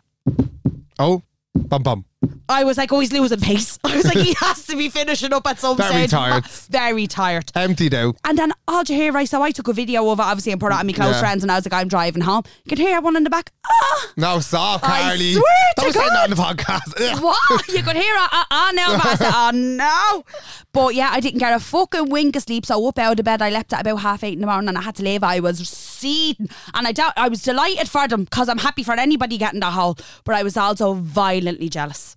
Oh, 0.98 1.22
bum 1.54 1.82
bum. 1.82 2.04
I 2.48 2.64
was 2.64 2.78
like, 2.78 2.92
oh, 2.92 3.00
he's 3.00 3.12
losing 3.12 3.40
pace. 3.40 3.78
I 3.84 3.96
was 3.96 4.04
like, 4.06 4.18
he 4.18 4.34
has 4.40 4.66
to 4.66 4.76
be 4.76 4.88
finishing 4.88 5.32
up 5.32 5.46
at 5.46 5.58
some 5.58 5.76
Very 5.76 5.90
stage. 5.90 6.10
tired. 6.10 6.46
Very 6.70 7.06
tired. 7.06 7.52
Emptied 7.54 7.94
out. 7.94 8.16
And 8.24 8.38
then 8.38 8.52
all 8.66 8.82
you 8.88 8.94
hear, 8.94 9.12
right? 9.12 9.28
So 9.28 9.42
I 9.42 9.50
took 9.50 9.68
a 9.68 9.72
video 9.72 10.08
of 10.10 10.18
it, 10.18 10.22
obviously, 10.22 10.52
and 10.52 10.60
put 10.60 10.72
it 10.72 10.76
on 10.78 10.86
my 10.86 10.92
close 10.92 11.14
Yeah. 11.14 11.20
friends, 11.20 11.42
and 11.42 11.52
I 11.52 11.56
was 11.56 11.66
like, 11.66 11.72
I'm 11.72 11.88
driving 11.88 12.22
home. 12.22 12.42
You 12.64 12.68
could 12.70 12.78
hear 12.78 13.00
one 13.00 13.16
in 13.16 13.24
the 13.24 13.30
back. 13.30 13.52
Ah, 13.66 14.06
No, 14.16 14.40
stop, 14.40 14.80
I 14.82 15.02
Carly. 15.02 15.32
swear 15.34 15.42
to 15.76 15.82
Don't 15.82 15.92
say 15.92 16.08
that 16.08 16.24
on 16.24 16.30
the 16.30 16.36
podcast. 16.36 17.00
Ugh. 17.14 17.22
what? 17.22 17.68
You 17.68 17.82
could 17.82 17.96
hear 17.96 18.14
it. 18.14 18.28
Ah, 18.32 18.46
ah, 18.50 18.70
now. 18.74 18.96
But 18.96 19.06
I 19.06 19.14
said, 19.16 19.32
oh 19.34 19.50
no. 19.54 20.24
But 20.72 20.94
yeah, 20.94 21.10
I 21.12 21.20
didn't 21.20 21.38
get 21.40 21.52
a 21.54 21.60
fucking 21.60 22.08
wink 22.08 22.36
of 22.36 22.42
sleep. 22.42 22.64
So 22.66 22.86
up 22.88 22.98
out 22.98 23.18
of 23.18 23.24
bed, 23.24 23.42
I 23.42 23.50
left 23.50 23.72
at 23.72 23.80
about 23.82 23.96
half 23.98 24.24
eight 24.24 24.34
in 24.34 24.40
the 24.40 24.46
morning, 24.46 24.68
and 24.68 24.78
I 24.78 24.82
had 24.82 24.96
to 24.96 25.02
leave. 25.02 25.22
I 25.22 25.40
was 25.40 25.58
seething, 25.68 26.48
and 26.74 26.86
I 26.86 26.92
doubt 26.92 27.12
I 27.16 27.28
was 27.28 27.42
delighted 27.42 27.88
for 27.88 28.06
them 28.08 28.24
because 28.24 28.48
I'm 28.48 28.58
happy 28.58 28.82
for 28.82 28.92
anybody 28.94 29.36
getting 29.38 29.60
the 29.60 29.70
hole. 29.70 29.96
But 30.24 30.34
I 30.36 30.42
was 30.42 30.56
also 30.56 30.94
violently 30.94 31.68
jealous. 31.68 32.16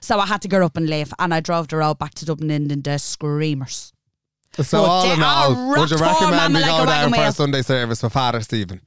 So 0.00 0.18
I 0.18 0.26
had 0.26 0.42
to 0.42 0.48
get 0.48 0.62
up 0.62 0.76
and 0.76 0.88
leave, 0.88 1.12
and 1.18 1.32
I 1.34 1.40
drove 1.40 1.68
the 1.68 1.76
road 1.76 1.98
back 1.98 2.14
to 2.14 2.24
Dublin 2.26 2.70
in 2.70 2.82
the 2.82 2.98
screamers. 2.98 3.92
So 4.62 4.82
But 4.82 4.88
all 4.88 5.12
in 5.12 5.22
all, 5.22 5.68
would 5.70 5.90
you 5.90 5.96
recommend 5.96 6.54
we 6.54 6.60
like 6.60 6.70
go 6.70 6.86
down 6.86 7.12
for 7.12 7.20
a. 7.20 7.32
Sunday 7.32 7.62
service 7.62 8.02
with 8.02 8.12
Father 8.12 8.40
Stephen? 8.40 8.80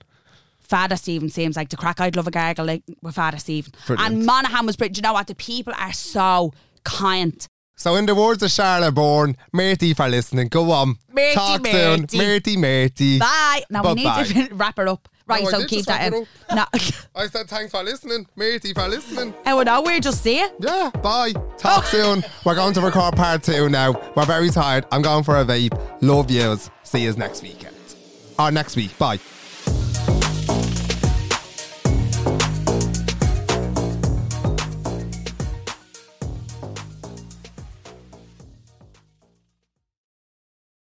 Father 0.62 0.96
Stephen 0.96 1.30
seems 1.30 1.56
like 1.56 1.70
the 1.70 1.78
crack. 1.78 2.00
I'd 2.02 2.16
love 2.16 2.28
a 2.28 2.32
gargle 2.32 2.66
like 2.66 2.84
with 3.02 3.16
Father 3.16 3.38
Stephen. 3.38 3.74
Brilliant. 3.86 4.14
And 4.14 4.26
Monaghan 4.26 4.66
was 4.66 4.76
brilliant. 4.76 4.98
You 4.98 5.04
know 5.04 5.14
what? 5.14 5.28
The 5.28 5.36
people 5.36 5.74
are 5.78 5.94
so 5.94 6.54
kind. 6.84 7.46
So 7.76 7.96
in 7.96 8.06
the 8.06 8.16
words 8.16 8.42
of 8.44 8.50
Charlotte 8.52 8.94
Bourne, 8.94 9.38
matey 9.54 9.94
for 9.94 10.08
listening. 10.10 10.48
Go 10.48 10.72
on. 10.72 10.96
Matey, 11.14 11.36
Talk 11.36 11.62
matey. 11.62 12.18
soon. 12.18 12.20
Matey, 12.28 12.58
matey. 12.58 13.20
Bye. 13.20 13.64
Now 13.70 13.84
we 13.84 13.94
need 14.04 14.26
to 14.26 14.50
wrap 14.54 14.80
it 14.80 14.88
up. 14.88 15.08
Right, 15.28 15.44
No, 15.44 15.50
so 15.50 15.60
er 15.60 15.66
keep 15.66 15.86
that 15.86 16.14
in. 16.14 16.26
No. 16.54 16.66
I 17.16 17.28
said 17.28 17.48
thanks 17.48 17.72
for 17.72 17.84
listening. 17.84 18.28
Matey 18.36 18.74
for 18.74 18.88
listening. 18.88 19.34
oh, 19.46 19.62
no, 19.62 19.82
we're 19.82 20.00
just 20.00 20.24
saying. 20.24 20.50
Yeah, 20.60 20.90
bye. 21.04 21.34
Talk 21.58 21.84
oh. 21.86 21.90
soon. 21.92 22.24
We're 22.46 22.56
going 22.56 22.74
to 22.76 22.82
record 22.82 23.16
part 23.16 23.44
two 23.44 23.68
now. 23.68 23.94
We're 24.16 24.26
very 24.26 24.50
tired. 24.50 24.86
I'm 24.92 25.02
going 25.02 25.24
for 25.24 25.38
a 25.38 25.44
vape. 25.44 25.78
Love 26.02 26.32
yous. 26.32 26.70
See 26.84 27.04
yous 27.04 27.18
next 27.18 27.44
weekend. 27.44 27.76
Or 28.40 28.52
next 28.52 28.76
week. 28.76 28.98
Bye. 28.98 29.20